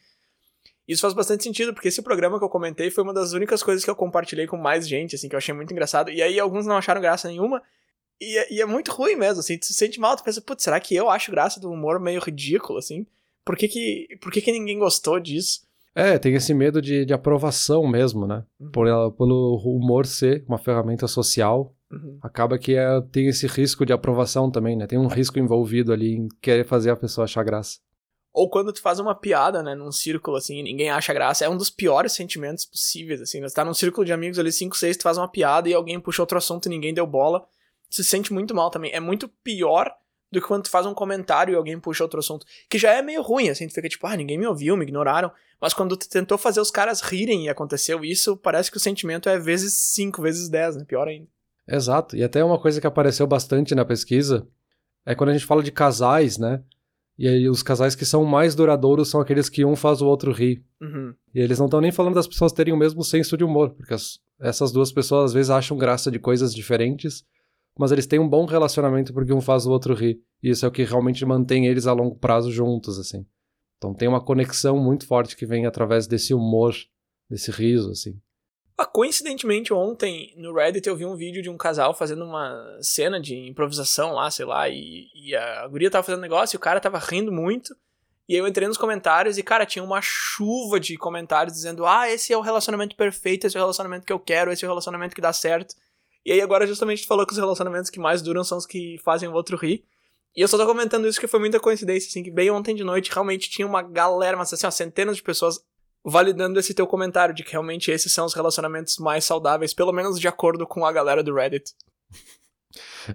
Isso 0.88 1.02
faz 1.02 1.14
bastante 1.14 1.44
sentido, 1.44 1.72
porque 1.72 1.86
esse 1.86 2.02
programa 2.02 2.36
que 2.36 2.44
eu 2.44 2.48
comentei 2.48 2.90
foi 2.90 3.04
uma 3.04 3.14
das 3.14 3.32
únicas 3.32 3.62
coisas 3.62 3.84
que 3.84 3.90
eu 3.90 3.94
compartilhei 3.94 4.48
com 4.48 4.56
mais 4.56 4.88
gente, 4.88 5.14
assim, 5.14 5.28
que 5.28 5.34
eu 5.36 5.38
achei 5.38 5.54
muito 5.54 5.70
engraçado. 5.70 6.10
E 6.10 6.20
aí 6.20 6.40
alguns 6.40 6.66
não 6.66 6.76
acharam 6.76 7.00
graça 7.00 7.28
nenhuma. 7.28 7.62
E, 8.20 8.36
é, 8.36 8.52
e 8.54 8.60
é 8.60 8.66
muito 8.66 8.90
ruim 8.90 9.14
mesmo, 9.14 9.38
assim, 9.38 9.56
tu 9.56 9.66
se 9.66 9.74
sente 9.74 10.00
mal, 10.00 10.16
tu 10.16 10.24
pensa, 10.24 10.40
putz, 10.40 10.64
será 10.64 10.80
que 10.80 10.96
eu 10.96 11.08
acho 11.08 11.30
graça 11.30 11.60
do 11.60 11.70
humor 11.70 12.00
meio 12.00 12.20
ridículo, 12.20 12.80
assim? 12.80 13.06
Por 13.48 13.56
que 13.56 13.66
que, 13.66 14.18
por 14.20 14.30
que, 14.30 14.42
que 14.42 14.52
ninguém 14.52 14.78
gostou 14.78 15.18
disso? 15.18 15.60
É, 15.94 16.18
tem 16.18 16.34
esse 16.34 16.52
medo 16.52 16.82
de, 16.82 17.06
de 17.06 17.14
aprovação 17.14 17.88
mesmo, 17.88 18.26
né? 18.26 18.44
Uhum. 18.61 18.70
Por 18.70 18.87
ela, 18.87 19.11
pelo 19.11 19.56
humor 19.64 20.04
ser 20.04 20.44
uma 20.46 20.58
ferramenta 20.58 21.08
social, 21.08 21.75
uhum. 21.90 22.18
acaba 22.20 22.58
que 22.58 22.75
é, 22.75 23.00
tem 23.11 23.26
esse 23.26 23.46
risco 23.46 23.87
de 23.87 23.92
aprovação 23.94 24.50
também, 24.50 24.76
né? 24.76 24.87
Tem 24.87 24.99
um 24.99 25.06
risco 25.06 25.38
envolvido 25.38 25.94
ali 25.94 26.14
em 26.14 26.28
querer 26.42 26.66
fazer 26.66 26.90
a 26.90 26.96
pessoa 26.96 27.25
achar 27.25 27.42
graça. 27.42 27.78
Ou 28.34 28.50
quando 28.50 28.70
tu 28.70 28.82
faz 28.82 29.00
uma 29.00 29.14
piada, 29.14 29.62
né, 29.62 29.75
num 29.75 29.90
círculo 29.90 30.37
assim, 30.37 30.62
ninguém 30.62 30.90
acha 30.90 31.14
graça, 31.14 31.46
é 31.46 31.49
um 31.49 31.56
dos 31.56 31.70
piores 31.70 32.12
sentimentos 32.12 32.66
possíveis, 32.66 33.23
assim. 33.23 33.40
Né? 33.40 33.49
Você 33.49 33.54
tá 33.54 33.64
num 33.64 33.73
círculo 33.73 34.04
de 34.04 34.12
amigos 34.12 34.38
ali, 34.38 34.52
5, 34.52 34.76
6, 34.76 34.99
tu 34.99 35.04
faz 35.04 35.16
uma 35.16 35.26
piada 35.26 35.70
e 35.70 35.73
alguém 35.73 35.99
puxa 35.99 36.20
outro 36.20 36.37
assunto 36.37 36.66
e 36.66 36.68
ninguém 36.68 36.92
deu 36.92 37.06
bola, 37.06 37.46
se 37.88 38.04
sente 38.04 38.30
muito 38.30 38.54
mal 38.54 38.70
também. 38.70 38.92
É 38.92 39.00
muito 39.00 39.26
pior 39.42 39.90
do 40.30 40.40
que 40.40 40.47
quando 40.47 40.64
tu 40.64 40.70
faz 40.70 40.87
um 40.87 40.94
comentário 40.94 41.52
e 41.52 41.56
alguém 41.56 41.78
puxa 41.78 42.04
outro 42.04 42.20
assunto. 42.20 42.47
Que 42.68 42.78
já 42.78 42.92
é 42.92 43.02
meio 43.02 43.23
ruim, 43.23 43.49
assim, 43.49 43.66
tu 43.66 43.75
fica 43.75 43.88
tipo, 43.88 44.06
ah, 44.06 44.16
ninguém 44.16 44.38
me 44.38 44.47
ouviu, 44.47 44.76
me 44.76 44.85
ignoraram. 44.85 45.30
Mas 45.61 45.75
quando 45.75 45.97
tu 45.97 46.08
tentou 46.08 46.38
fazer 46.38 46.61
os 46.61 46.70
caras 46.70 47.00
rirem 47.00 47.47
e 47.47 47.49
aconteceu 47.49 48.04
isso, 48.04 48.37
parece 48.37 48.70
que 48.70 48.76
o 48.76 48.80
sentimento 48.80 49.28
é 49.28 49.38
vezes 49.38 49.75
5, 49.94 50.23
vezes 50.23 50.49
10, 50.49 50.76
né? 50.76 50.85
Pior 50.85 51.08
ainda. 51.08 51.26
Exato. 51.66 52.16
E 52.16 52.23
até 52.23 52.42
uma 52.44 52.58
coisa 52.58 52.80
que 52.80 52.87
apareceu 52.87 53.26
bastante 53.26 53.75
na 53.75 53.85
pesquisa 53.85 54.47
é 55.04 55.14
quando 55.14 55.30
a 55.30 55.32
gente 55.32 55.44
fala 55.44 55.62
de 55.62 55.73
casais, 55.73 56.38
né? 56.38 56.62
E 57.18 57.26
aí 57.26 57.49
os 57.49 57.62
casais 57.62 57.97
que 57.97 58.04
são 58.04 58.25
mais 58.25 58.54
duradouros 58.54 59.11
são 59.11 59.20
aqueles 59.20 59.49
que 59.49 59.64
um 59.64 59.75
faz 59.75 60.00
o 60.00 60.06
outro 60.06 60.30
rir. 60.30 60.64
Uhum. 60.80 61.12
E 61.35 61.40
eles 61.40 61.58
não 61.58 61.66
estão 61.66 61.80
nem 61.80 61.90
falando 61.90 62.14
das 62.14 62.28
pessoas 62.28 62.52
terem 62.52 62.73
o 62.73 62.76
mesmo 62.76 63.02
senso 63.02 63.37
de 63.37 63.42
humor, 63.42 63.70
porque 63.70 63.92
as, 63.92 64.20
essas 64.40 64.70
duas 64.70 64.92
pessoas 64.92 65.26
às 65.26 65.32
vezes 65.32 65.50
acham 65.50 65.76
graça 65.76 66.11
de 66.11 66.20
coisas 66.20 66.54
diferentes 66.54 67.25
mas 67.78 67.92
eles 67.92 68.06
têm 68.06 68.18
um 68.18 68.28
bom 68.28 68.44
relacionamento 68.44 69.14
porque 69.14 69.32
um 69.32 69.40
faz 69.40 69.64
o 69.64 69.70
outro 69.70 69.94
rir. 69.94 70.20
E 70.42 70.50
isso 70.50 70.66
é 70.66 70.68
o 70.68 70.73
que 70.73 70.82
realmente 70.82 71.25
mantém 71.25 71.66
eles 71.66 71.87
a 71.87 71.92
longo 71.92 72.16
prazo 72.16 72.50
juntos, 72.50 72.99
assim. 72.99 73.25
Então 73.76 73.94
tem 73.94 74.08
uma 74.08 74.20
conexão 74.20 74.76
muito 74.76 75.06
forte 75.06 75.37
que 75.37 75.47
vem 75.47 75.64
através 75.64 76.08
desse 76.08 76.35
humor, 76.35 76.75
desse 77.30 77.52
riso, 77.52 77.92
assim. 77.92 78.20
Ah, 78.76 78.85
coincidentemente, 78.85 79.73
ontem 79.73 80.35
no 80.37 80.54
Reddit 80.54 80.88
eu 80.88 80.97
vi 80.97 81.06
um 81.06 81.16
vídeo 81.16 81.40
de 81.40 81.49
um 81.49 81.56
casal 81.56 81.94
fazendo 81.94 82.25
uma 82.25 82.78
cena 82.80 83.20
de 83.20 83.35
improvisação 83.49 84.12
lá, 84.12 84.30
sei 84.30 84.44
lá, 84.44 84.68
e, 84.68 85.06
e 85.14 85.35
a 85.35 85.66
guria 85.68 85.90
tava 85.90 86.04
fazendo 86.04 86.20
negócio 86.20 86.56
e 86.56 86.58
o 86.58 86.61
cara 86.61 86.80
tava 86.80 86.99
rindo 86.99 87.30
muito. 87.30 87.76
E 88.28 88.35
eu 88.35 88.47
entrei 88.47 88.68
nos 88.68 88.76
comentários 88.76 89.38
e, 89.38 89.42
cara, 89.42 89.64
tinha 89.64 89.82
uma 89.82 90.00
chuva 90.02 90.78
de 90.78 90.97
comentários 90.97 91.54
dizendo: 91.54 91.87
ah, 91.87 92.11
esse 92.11 92.32
é 92.32 92.37
o 92.37 92.40
relacionamento 92.40 92.94
perfeito, 92.94 93.47
esse 93.47 93.56
é 93.56 93.61
o 93.61 93.62
relacionamento 93.62 94.04
que 94.04 94.12
eu 94.12 94.18
quero, 94.18 94.52
esse 94.52 94.64
é 94.64 94.68
o 94.68 94.70
relacionamento 94.70 95.14
que 95.14 95.20
dá 95.20 95.32
certo. 95.32 95.75
E 96.28 96.32
aí 96.32 96.42
agora 96.42 96.66
justamente 96.66 97.04
tu 97.04 97.08
falou 97.08 97.25
que 97.25 97.32
os 97.32 97.38
relacionamentos 97.38 97.88
que 97.88 97.99
mais 97.99 98.20
duram 98.20 98.44
são 98.44 98.58
os 98.58 98.66
que 98.66 98.99
fazem 99.02 99.26
o 99.26 99.32
outro 99.32 99.56
rir. 99.56 99.82
E 100.37 100.42
eu 100.42 100.47
só 100.47 100.58
tô 100.58 100.66
comentando 100.66 101.08
isso 101.08 101.18
que 101.18 101.26
foi 101.26 101.40
muita 101.40 101.58
coincidência, 101.58 102.06
assim, 102.06 102.23
que 102.23 102.30
bem 102.30 102.50
ontem 102.50 102.75
de 102.75 102.85
noite 102.85 103.11
realmente 103.11 103.49
tinha 103.49 103.66
uma 103.66 103.80
galera, 103.80 104.37
mas 104.37 104.52
assim, 104.52 104.66
ó, 104.66 104.70
centenas 104.70 105.16
de 105.16 105.23
pessoas 105.23 105.58
validando 106.04 106.61
esse 106.61 106.75
teu 106.75 106.87
comentário 106.87 107.35
de 107.35 107.42
que 107.42 107.52
realmente 107.52 107.90
esses 107.90 108.12
são 108.12 108.26
os 108.26 108.35
relacionamentos 108.35 108.99
mais 108.99 109.25
saudáveis, 109.25 109.73
pelo 109.73 109.90
menos 109.90 110.20
de 110.20 110.28
acordo 110.28 110.66
com 110.66 110.85
a 110.85 110.92
galera 110.92 111.23
do 111.23 111.35
Reddit. 111.35 111.73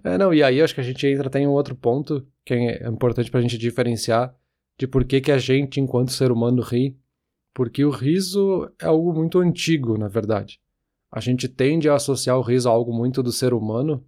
É, 0.03 0.17
não, 0.17 0.34
e 0.34 0.41
aí 0.41 0.60
acho 0.60 0.74
que 0.74 0.82
a 0.82 0.84
gente 0.84 1.05
entra 1.05 1.29
tem 1.29 1.46
um 1.46 1.51
outro 1.51 1.75
ponto 1.75 2.25
que 2.43 2.55
é 2.55 2.88
importante 2.88 3.29
pra 3.29 3.41
gente 3.41 3.60
diferenciar 3.60 4.36
de 4.75 4.88
por 4.88 5.05
que, 5.05 5.22
que 5.22 5.32
a 5.32 5.38
gente, 5.38 5.79
enquanto 5.79 6.12
ser 6.12 6.32
humano, 6.32 6.63
ri. 6.63 6.98
Porque 7.53 7.86
o 7.86 7.91
riso 7.91 8.67
é 8.82 8.88
algo 8.88 9.13
muito 9.13 9.38
antigo, 9.38 10.00
na 10.00 10.08
verdade. 10.08 10.60
A 11.13 11.20
gente 11.20 11.48
tende 11.48 11.88
a 11.88 11.93
associar 11.93 12.39
o 12.39 12.41
riso 12.41 12.67
a 12.67 12.72
algo 12.72 12.91
muito 12.91 13.22
do 13.22 13.32
ser 13.32 13.53
humano, 13.53 14.03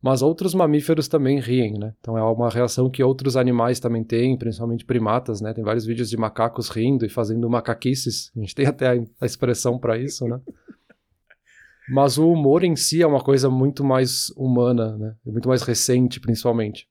mas 0.00 0.22
outros 0.22 0.54
mamíferos 0.54 1.08
também 1.08 1.40
riem, 1.40 1.76
né? 1.76 1.94
Então 1.98 2.16
é 2.16 2.22
uma 2.22 2.48
reação 2.48 2.88
que 2.88 3.02
outros 3.02 3.36
animais 3.36 3.80
também 3.80 4.04
têm, 4.04 4.38
principalmente 4.38 4.84
primatas, 4.84 5.40
né? 5.40 5.52
Tem 5.52 5.64
vários 5.64 5.84
vídeos 5.84 6.08
de 6.08 6.16
macacos 6.16 6.68
rindo 6.68 7.04
e 7.04 7.08
fazendo 7.08 7.50
macaquices. 7.50 8.30
A 8.36 8.38
gente 8.38 8.54
tem 8.54 8.66
até 8.66 9.04
a 9.20 9.26
expressão 9.26 9.80
para 9.80 9.98
isso, 9.98 10.28
né? 10.28 10.40
Mas 11.90 12.18
o 12.18 12.30
humor 12.30 12.62
em 12.62 12.76
si 12.76 13.02
é 13.02 13.06
uma 13.06 13.20
coisa 13.20 13.50
muito 13.50 13.82
mais 13.82 14.30
humana, 14.36 14.96
né? 14.96 15.16
Muito 15.26 15.48
mais 15.48 15.62
recente, 15.62 16.20
principalmente. 16.20 16.88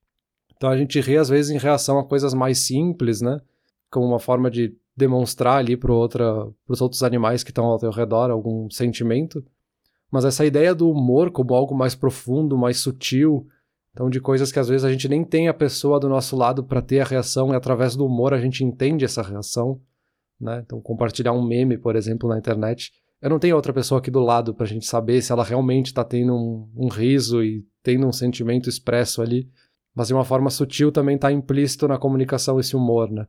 Então 0.58 0.70
a 0.70 0.76
gente 0.76 1.00
ri 1.00 1.18
às 1.18 1.30
vezes 1.30 1.52
em 1.52 1.58
reação 1.58 1.98
a 1.98 2.04
coisas 2.04 2.34
mais 2.34 2.58
simples, 2.58 3.22
né? 3.22 3.40
Como 3.90 4.06
uma 4.06 4.20
forma 4.20 4.52
de 4.52 4.76
demonstrar 4.96 5.58
ali 5.58 5.76
para 5.76 5.92
os 6.68 6.82
outros 6.82 7.04
animais 7.04 7.44
que 7.44 7.52
estão 7.52 7.66
ao 7.66 7.80
teu 7.80 7.92
redor 7.92 8.30
algum 8.30 8.70
sentimento. 8.70 9.44
Mas 10.12 10.26
essa 10.26 10.46
ideia 10.46 10.76
do 10.76 10.90
humor 10.90 11.32
como 11.32 11.54
algo 11.54 11.76
mais 11.76 11.96
profundo, 11.96 12.58
mais 12.58 12.78
sutil, 12.78 13.48
então 13.92 14.10
de 14.10 14.20
coisas 14.20 14.52
que 14.52 14.60
às 14.60 14.68
vezes 14.68 14.84
a 14.84 14.92
gente 14.92 15.08
nem 15.08 15.24
tem 15.24 15.48
a 15.48 15.54
pessoa 15.54 16.00
do 16.00 16.08
nosso 16.08 16.36
lado 16.36 16.64
para 16.64 16.82
ter 16.82 17.00
a 17.00 17.06
reação 17.06 17.52
e 17.52 17.56
através 17.56 17.96
do 17.96 18.06
humor 18.06 18.34
a 18.34 18.40
gente 18.40 18.64
entende 18.64 19.06
essa 19.06 19.22
reação, 19.22 19.82
né? 20.40 20.62
Então 20.66 20.80
compartilhar 20.80 21.34
um 21.34 21.46
meme, 21.46 21.78
por 21.78 21.96
exemplo, 21.96 22.30
na 22.30 22.38
internet 22.38 22.92
eu 23.24 23.30
não 23.30 23.40
tenho 23.40 23.56
outra 23.56 23.72
pessoa 23.72 24.00
aqui 24.00 24.12
do 24.12 24.20
lado 24.20 24.54
pra 24.54 24.66
gente 24.66 24.86
saber 24.86 25.22
se 25.22 25.32
ela 25.32 25.46
realmente 25.46 25.94
tá 25.94 26.04
tendo 26.04 26.36
um, 26.36 26.70
um 26.76 26.88
riso 26.90 27.42
e 27.42 27.66
tendo 27.82 28.06
um 28.06 28.12
sentimento 28.12 28.68
expresso 28.68 29.22
ali. 29.22 29.50
Mas 29.96 30.10
de 30.10 30.14
uma 30.14 30.26
forma 30.26 30.50
sutil 30.50 30.92
também 30.92 31.18
tá 31.18 31.32
implícito 31.32 31.88
na 31.88 31.98
comunicação 31.98 32.60
esse 32.60 32.76
humor, 32.76 33.10
né? 33.10 33.26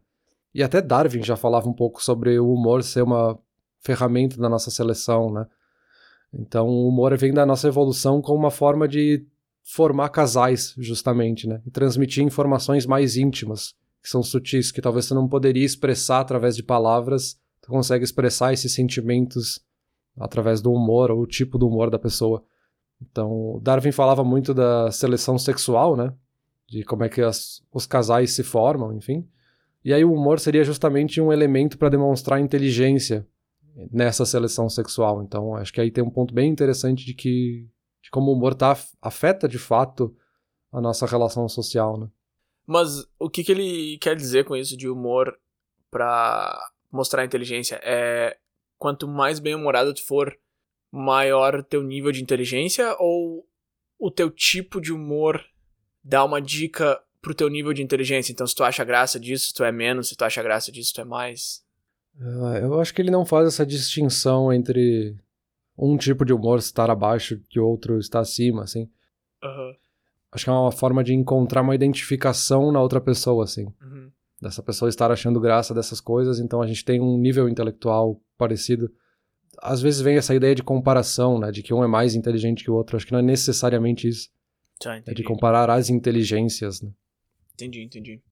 E 0.55 0.63
até 0.63 0.81
Darwin 0.81 1.23
já 1.23 1.37
falava 1.37 1.69
um 1.69 1.73
pouco 1.73 2.03
sobre 2.03 2.39
o 2.39 2.53
humor 2.53 2.83
ser 2.85 3.03
uma 3.03 3.39
ferramenta 3.81 4.37
da 4.37 4.49
nossa 4.49 4.71
seleção, 4.71 5.33
né? 5.33 5.47
Então 6.33 6.69
o 6.69 6.89
humor 6.89 7.17
vem 7.17 7.33
da 7.33 7.45
nossa 7.45 7.69
evolução 7.69 8.23
como 8.23 8.39
uma 8.39 8.51
forma 8.51 8.87
de 8.87 9.27
formar 9.63 10.11
casais, 10.11 10.75
justamente, 10.79 11.49
né? 11.49 11.61
E 11.67 11.71
transmitir 11.71 12.23
informações 12.23 12.87
mais 12.87 13.17
íntimas, 13.17 13.75
que 14.03 14.09
são 14.09 14.23
sutis, 14.23 14.71
que 14.71 14.83
talvez 14.83 15.07
você 15.07 15.15
não 15.15 15.29
poderia 15.29 15.65
expressar 15.65 16.21
através 16.21 16.55
de 16.55 16.63
palavras, 16.63 17.39
tu 17.61 17.69
consegue 17.69 18.05
expressar 18.05 18.53
esses 18.53 18.73
sentimentos 18.73 19.61
através 20.19 20.61
do 20.61 20.73
humor 20.73 21.11
ou 21.11 21.23
o 21.23 21.27
tipo 21.27 21.59
do 21.59 21.67
humor 21.67 21.91
da 21.91 21.99
pessoa. 21.99 22.45
Então, 23.01 23.59
Darwin 23.63 23.91
falava 23.91 24.23
muito 24.23 24.55
da 24.55 24.91
seleção 24.91 25.39
sexual, 25.39 25.97
né? 25.97 26.13
De 26.69 26.85
como 26.85 27.05
é 27.05 27.09
que 27.09 27.23
as, 27.23 27.63
os 27.73 27.87
casais 27.87 28.33
se 28.33 28.43
formam, 28.43 28.93
enfim. 28.93 29.27
E 29.85 29.93
aí 29.93 30.05
o 30.05 30.13
humor 30.13 30.41
seria 30.41 30.65
justamente 30.65 31.21
um 31.21 31.33
elemento 31.33 31.77
para 31.77 31.91
demonstrar 31.91 32.41
inteligência 32.41 33.27
nessa 33.91 34.25
seleção 34.25 34.69
sexual. 34.69 35.23
Então, 35.23 35.55
acho 35.57 35.73
que 35.73 35.81
aí 35.81 35.91
tem 35.91 36.03
um 36.03 36.11
ponto 36.11 36.33
bem 36.33 36.49
interessante 36.51 37.05
de 37.05 37.13
que 37.13 37.69
de 38.03 38.11
como 38.11 38.31
o 38.31 38.35
humor 38.35 38.55
tá, 38.55 38.77
afeta 39.01 39.49
de 39.49 39.59
fato 39.59 40.15
a 40.71 40.81
nossa 40.81 41.07
relação 41.07 41.49
social, 41.49 41.99
né? 41.99 42.09
Mas 42.67 43.07
o 43.19 43.31
que, 43.31 43.43
que 43.45 43.53
ele 43.53 43.99
quer 43.99 44.17
dizer 44.17 44.45
com 44.45 44.57
isso 44.57 44.77
de 44.77 44.89
humor 44.89 45.39
para 45.91 46.59
mostrar 46.91 47.25
inteligência? 47.25 47.81
É 47.83 48.37
quanto 48.79 49.09
mais 49.09 49.39
bem-humorado 49.39 49.95
tu 49.95 50.05
for, 50.05 50.37
maior 50.91 51.63
teu 51.63 51.83
nível 51.83 52.13
de 52.13 52.23
inteligência? 52.23 52.95
Ou 52.99 53.47
o 53.99 54.11
teu 54.11 54.31
tipo 54.31 54.81
de 54.81 54.93
humor 54.93 55.43
dá 56.03 56.25
uma 56.25 56.41
dica 56.41 57.03
pro 57.25 57.35
teu 57.35 57.49
nível 57.49 57.73
de 57.73 57.83
inteligência? 57.83 58.31
Então, 58.31 58.47
se 58.47 58.55
tu 58.55 58.63
acha 58.63 58.85
graça 58.85 59.19
disso, 59.19 59.53
tu 59.55 59.65
é 59.65 59.73
menos, 59.73 60.11
se 60.11 60.17
tu 60.17 60.25
acha 60.25 60.43
graça 60.43 60.71
disso, 60.71 60.93
tu 60.95 61.01
é 61.01 61.05
mais. 61.05 61.65
Ah, 62.21 62.59
eu 62.61 62.79
acho 62.79 62.95
que 62.95 63.03
ele 63.03 63.11
não 63.11 63.25
faz 63.25 63.49
essa 63.49 63.67
distinção 63.67 64.53
entre 64.53 65.17
um 65.77 65.97
tipo 65.97 66.25
de 66.25 66.33
humor 66.33 66.59
estar 66.59 66.89
abaixo 66.91 67.41
que 67.49 67.59
o 67.59 67.67
outro 67.67 67.99
está 67.99 68.21
acima, 68.21 68.63
assim. 68.63 68.89
Uhum. 69.43 69.75
Acho 70.31 70.45
que 70.45 70.51
é 70.51 70.53
uma 70.53 70.71
forma 70.71 71.03
de 71.03 71.15
encontrar 71.15 71.63
uma 71.63 71.75
identificação 71.75 72.71
na 72.71 72.81
outra 72.81 73.01
pessoa, 73.01 73.45
assim. 73.45 73.67
Uhum. 73.83 74.11
Dessa 74.41 74.63
pessoa 74.63 74.89
estar 74.89 75.11
achando 75.11 75.41
graça 75.41 75.73
dessas 75.75 76.01
coisas, 76.01 76.39
então 76.39 76.61
a 76.61 76.67
gente 76.67 76.85
tem 76.85 77.01
um 77.01 77.17
nível 77.17 77.49
intelectual 77.49 78.21
parecido. 78.37 78.93
Às 79.59 79.81
vezes 79.81 80.01
vem 80.01 80.17
essa 80.17 80.35
ideia 80.35 80.55
de 80.55 80.63
comparação, 80.63 81.39
né? 81.39 81.51
De 81.51 81.63
que 81.63 81.73
um 81.73 81.83
é 81.83 81.87
mais 81.87 82.15
inteligente 82.15 82.63
que 82.63 82.71
o 82.71 82.75
outro. 82.75 82.97
Acho 82.97 83.07
que 83.07 83.13
não 83.13 83.21
é 83.21 83.23
necessariamente 83.23 84.07
isso. 84.07 84.29
Tá, 84.79 85.01
é 85.07 85.15
de 85.15 85.23
comparar 85.23 85.71
as 85.71 85.89
inteligências, 85.89 86.83
né? 86.83 86.91
Entendi, 87.55 87.83
entendi. 87.83 88.23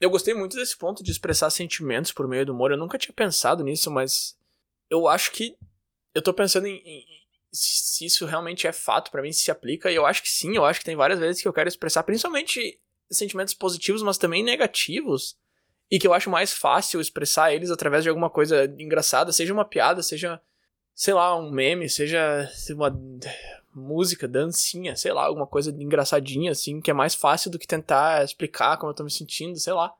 Eu 0.00 0.10
gostei 0.10 0.32
muito 0.32 0.56
desse 0.56 0.76
ponto 0.76 1.02
de 1.02 1.10
expressar 1.10 1.50
sentimentos 1.50 2.12
por 2.12 2.28
meio 2.28 2.46
do 2.46 2.52
humor. 2.52 2.70
Eu 2.70 2.76
nunca 2.76 2.98
tinha 2.98 3.12
pensado 3.12 3.64
nisso, 3.64 3.90
mas 3.90 4.36
eu 4.88 5.08
acho 5.08 5.32
que. 5.32 5.56
Eu 6.14 6.22
tô 6.22 6.32
pensando 6.32 6.66
em, 6.66 6.76
em 6.76 7.04
se 7.52 8.04
isso 8.04 8.26
realmente 8.26 8.66
é 8.66 8.72
fato 8.72 9.10
para 9.10 9.22
mim, 9.22 9.32
se 9.32 9.42
se 9.42 9.50
aplica. 9.50 9.90
E 9.90 9.94
eu 9.94 10.06
acho 10.06 10.22
que 10.22 10.28
sim, 10.28 10.56
eu 10.56 10.64
acho 10.64 10.80
que 10.80 10.86
tem 10.86 10.96
várias 10.96 11.18
vezes 11.18 11.42
que 11.42 11.48
eu 11.48 11.52
quero 11.52 11.68
expressar, 11.68 12.02
principalmente 12.02 12.80
sentimentos 13.10 13.54
positivos, 13.54 14.02
mas 14.02 14.18
também 14.18 14.42
negativos 14.42 15.36
e 15.90 15.98
que 15.98 16.06
eu 16.06 16.12
acho 16.12 16.30
mais 16.30 16.52
fácil 16.52 17.00
expressar 17.00 17.52
eles 17.52 17.70
através 17.70 18.02
de 18.02 18.10
alguma 18.10 18.28
coisa 18.28 18.64
engraçada, 18.78 19.32
seja 19.32 19.52
uma 19.52 19.64
piada, 19.64 20.02
seja, 20.02 20.40
sei 20.94 21.14
lá, 21.14 21.36
um 21.36 21.50
meme, 21.50 21.88
seja 21.88 22.48
uma 22.70 22.90
música, 23.74 24.26
dancinha, 24.26 24.96
sei 24.96 25.12
lá, 25.12 25.24
alguma 25.24 25.46
coisa 25.46 25.70
engraçadinha, 25.70 26.52
assim, 26.52 26.80
que 26.80 26.90
é 26.90 26.94
mais 26.94 27.14
fácil 27.14 27.50
do 27.50 27.58
que 27.58 27.66
tentar 27.66 28.24
explicar 28.24 28.76
como 28.76 28.90
eu 28.90 28.94
tô 28.94 29.04
me 29.04 29.10
sentindo, 29.10 29.58
sei 29.58 29.72
lá. 29.72 29.92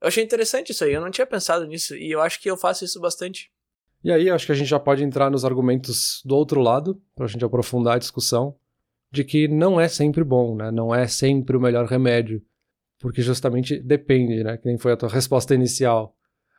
Eu 0.00 0.08
achei 0.08 0.22
interessante 0.22 0.70
isso 0.70 0.84
aí, 0.84 0.92
eu 0.92 1.00
não 1.00 1.10
tinha 1.10 1.26
pensado 1.26 1.66
nisso, 1.66 1.96
e 1.96 2.10
eu 2.10 2.20
acho 2.20 2.40
que 2.40 2.50
eu 2.50 2.56
faço 2.56 2.84
isso 2.84 3.00
bastante. 3.00 3.50
E 4.02 4.12
aí, 4.12 4.30
acho 4.30 4.46
que 4.46 4.52
a 4.52 4.54
gente 4.54 4.68
já 4.68 4.78
pode 4.78 5.02
entrar 5.02 5.30
nos 5.30 5.44
argumentos 5.44 6.22
do 6.24 6.36
outro 6.36 6.60
lado, 6.60 7.02
pra 7.16 7.26
gente 7.26 7.44
aprofundar 7.44 7.96
a 7.96 7.98
discussão, 7.98 8.56
de 9.10 9.24
que 9.24 9.48
não 9.48 9.80
é 9.80 9.88
sempre 9.88 10.22
bom, 10.22 10.54
né? 10.54 10.70
Não 10.70 10.94
é 10.94 11.08
sempre 11.08 11.56
o 11.56 11.60
melhor 11.60 11.86
remédio 11.86 12.42
porque 12.98 13.22
justamente 13.22 13.78
depende, 13.78 14.42
né? 14.42 14.56
Que 14.56 14.66
nem 14.66 14.76
foi 14.76 14.92
a 14.92 14.96
tua 14.96 15.08
resposta 15.08 15.54
inicial. 15.54 16.16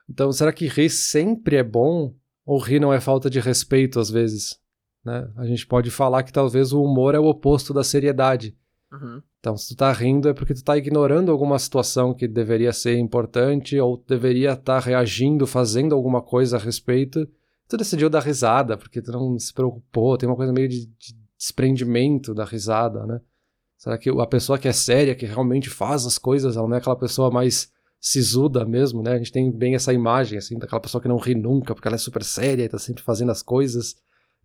Então, 0.09 0.31
será 0.31 0.51
que 0.51 0.67
rir 0.67 0.89
sempre 0.89 1.57
é 1.57 1.63
bom? 1.63 2.15
Ou 2.45 2.57
rir 2.57 2.79
não 2.79 2.93
é 2.93 2.99
falta 2.99 3.29
de 3.29 3.39
respeito 3.39 3.99
às 3.99 4.09
vezes? 4.09 4.57
Né? 5.03 5.29
A 5.37 5.45
gente 5.45 5.65
pode 5.65 5.89
falar 5.89 6.23
que 6.23 6.33
talvez 6.33 6.73
o 6.73 6.83
humor 6.83 7.15
é 7.15 7.19
o 7.19 7.25
oposto 7.25 7.73
da 7.73 7.83
seriedade. 7.83 8.55
Uhum. 8.91 9.21
Então, 9.39 9.55
se 9.55 9.69
tu 9.69 9.77
tá 9.77 9.91
rindo 9.91 10.27
é 10.27 10.33
porque 10.33 10.53
tu 10.53 10.63
tá 10.63 10.77
ignorando 10.77 11.31
alguma 11.31 11.57
situação 11.57 12.13
que 12.13 12.27
deveria 12.27 12.73
ser 12.73 12.97
importante 12.97 13.79
ou 13.79 14.03
deveria 14.07 14.51
estar 14.51 14.63
tá 14.63 14.79
reagindo, 14.79 15.47
fazendo 15.47 15.95
alguma 15.95 16.21
coisa 16.21 16.57
a 16.57 16.59
respeito. 16.59 17.27
Tu 17.67 17.77
decidiu 17.77 18.09
dar 18.09 18.21
risada 18.21 18.77
porque 18.77 19.01
tu 19.01 19.11
não 19.11 19.37
se 19.37 19.53
preocupou, 19.53 20.17
tem 20.17 20.27
uma 20.27 20.35
coisa 20.35 20.51
meio 20.51 20.67
de, 20.67 20.87
de 20.87 21.15
desprendimento 21.37 22.33
da 22.33 22.43
risada, 22.43 23.05
né? 23.05 23.21
Será 23.77 23.97
que 23.97 24.09
a 24.09 24.27
pessoa 24.27 24.59
que 24.59 24.67
é 24.67 24.73
séria, 24.73 25.15
que 25.15 25.25
realmente 25.25 25.69
faz 25.69 26.05
as 26.05 26.17
coisas, 26.17 26.57
ela 26.57 26.67
não 26.67 26.75
é 26.75 26.79
aquela 26.79 26.97
pessoa 26.97 27.31
mais 27.31 27.71
sisuda 28.01 28.65
mesmo, 28.65 29.01
né? 29.01 29.13
A 29.13 29.17
gente 29.17 29.31
tem 29.31 29.49
bem 29.49 29.73
essa 29.73 29.93
imagem, 29.93 30.37
assim, 30.37 30.57
daquela 30.57 30.81
pessoa 30.81 31.01
que 31.01 31.07
não 31.07 31.17
ri 31.17 31.33
nunca, 31.33 31.73
porque 31.73 31.87
ela 31.87 31.95
é 31.95 31.99
super 31.99 32.23
séria 32.23 32.65
e 32.65 32.69
tá 32.69 32.77
sempre 32.77 33.01
fazendo 33.03 33.31
as 33.31 33.41
coisas. 33.41 33.95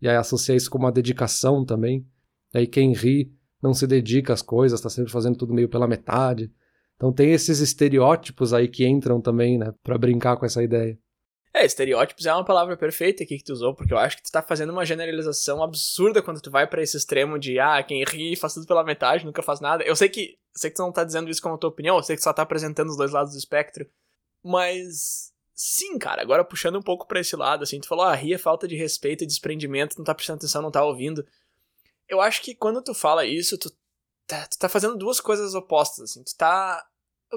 E 0.01 0.07
aí 0.07 0.15
associa 0.15 0.55
isso 0.55 0.69
com 0.69 0.77
uma 0.77 0.91
dedicação 0.91 1.65
também. 1.65 2.05
E 2.53 2.59
aí 2.59 2.67
quem 2.67 2.93
ri 2.93 3.31
não 3.61 3.73
se 3.73 3.87
dedica 3.87 4.33
às 4.33 4.41
coisas, 4.41 4.79
tá 4.79 4.89
sempre 4.89 5.11
fazendo 5.11 5.37
tudo 5.37 5.53
meio 5.53 5.69
pela 5.69 5.87
metade. 5.87 6.51
Então 6.95 7.11
tem 7.11 7.31
esses 7.31 7.59
estereótipos 7.59 8.53
aí 8.53 8.67
que 8.67 8.85
entram 8.85 9.19
também, 9.19 9.57
né, 9.57 9.73
para 9.83 9.97
brincar 9.97 10.37
com 10.37 10.45
essa 10.45 10.63
ideia. 10.63 10.97
É, 11.53 11.65
estereótipos 11.65 12.25
é 12.25 12.33
uma 12.33 12.43
palavra 12.43 12.75
perfeita 12.75 13.23
aqui 13.23 13.37
que 13.37 13.43
tu 13.43 13.53
usou, 13.53 13.73
porque 13.73 13.93
eu 13.93 13.97
acho 13.97 14.17
que 14.17 14.23
tu 14.23 14.31
tá 14.31 14.41
fazendo 14.41 14.71
uma 14.71 14.85
generalização 14.85 15.63
absurda 15.63 16.21
quando 16.21 16.41
tu 16.41 16.51
vai 16.51 16.67
para 16.67 16.81
esse 16.81 16.97
extremo 16.97 17.39
de, 17.39 17.57
ah, 17.59 17.81
quem 17.81 18.03
ri 18.03 18.35
faz 18.35 18.53
tudo 18.53 18.67
pela 18.67 18.83
metade, 18.83 19.25
nunca 19.25 19.41
faz 19.41 19.61
nada. 19.61 19.81
Eu 19.85 19.95
sei 19.95 20.09
que, 20.09 20.37
sei 20.53 20.69
que 20.69 20.75
tu 20.75 20.81
não 20.81 20.91
tá 20.91 21.05
dizendo 21.05 21.29
isso 21.29 21.41
como 21.41 21.57
tua 21.57 21.69
opinião, 21.69 21.95
eu 21.95 22.03
sei 22.03 22.17
que 22.17 22.21
tu 22.21 22.25
só 22.25 22.33
tá 22.33 22.41
apresentando 22.41 22.89
os 22.89 22.97
dois 22.97 23.11
lados 23.11 23.31
do 23.31 23.39
espectro, 23.39 23.87
mas 24.43 25.31
sim, 25.55 25.97
cara, 25.97 26.21
agora 26.21 26.43
puxando 26.43 26.77
um 26.77 26.81
pouco 26.81 27.07
para 27.07 27.21
esse 27.21 27.35
lado, 27.35 27.63
assim, 27.63 27.79
tu 27.79 27.87
falou, 27.87 28.03
ah, 28.05 28.13
rir 28.13 28.33
é 28.33 28.37
falta 28.37 28.67
de 28.67 28.75
respeito 28.75 29.23
e 29.23 29.27
desprendimento, 29.27 29.97
não 29.97 30.03
tá 30.03 30.13
prestando 30.13 30.37
atenção, 30.37 30.61
não 30.61 30.69
tá 30.69 30.83
ouvindo. 30.83 31.25
Eu 32.07 32.19
acho 32.19 32.41
que 32.41 32.53
quando 32.53 32.83
tu 32.83 32.93
fala 32.93 33.25
isso, 33.25 33.57
tu 33.57 33.71
tá, 34.27 34.45
tu 34.47 34.59
tá 34.59 34.67
fazendo 34.67 34.97
duas 34.97 35.21
coisas 35.21 35.55
opostas, 35.55 36.11
assim, 36.11 36.23
tu 36.23 36.35
tá 36.35 36.85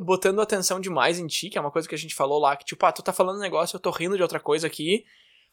botando 0.02 0.40
atenção 0.40 0.80
demais 0.80 1.18
em 1.18 1.26
ti, 1.26 1.48
que 1.48 1.56
é 1.56 1.60
uma 1.60 1.70
coisa 1.70 1.88
que 1.88 1.94
a 1.94 1.98
gente 1.98 2.14
falou 2.14 2.40
lá, 2.40 2.56
que 2.56 2.64
tipo, 2.64 2.84
ah, 2.84 2.92
tu 2.92 3.02
tá 3.02 3.12
falando 3.12 3.37
um 3.37 3.42
negócio, 3.42 3.76
eu 3.76 3.80
tô 3.80 3.90
rindo 3.90 4.16
de 4.16 4.22
outra 4.22 4.40
coisa 4.40 4.66
aqui. 4.66 5.04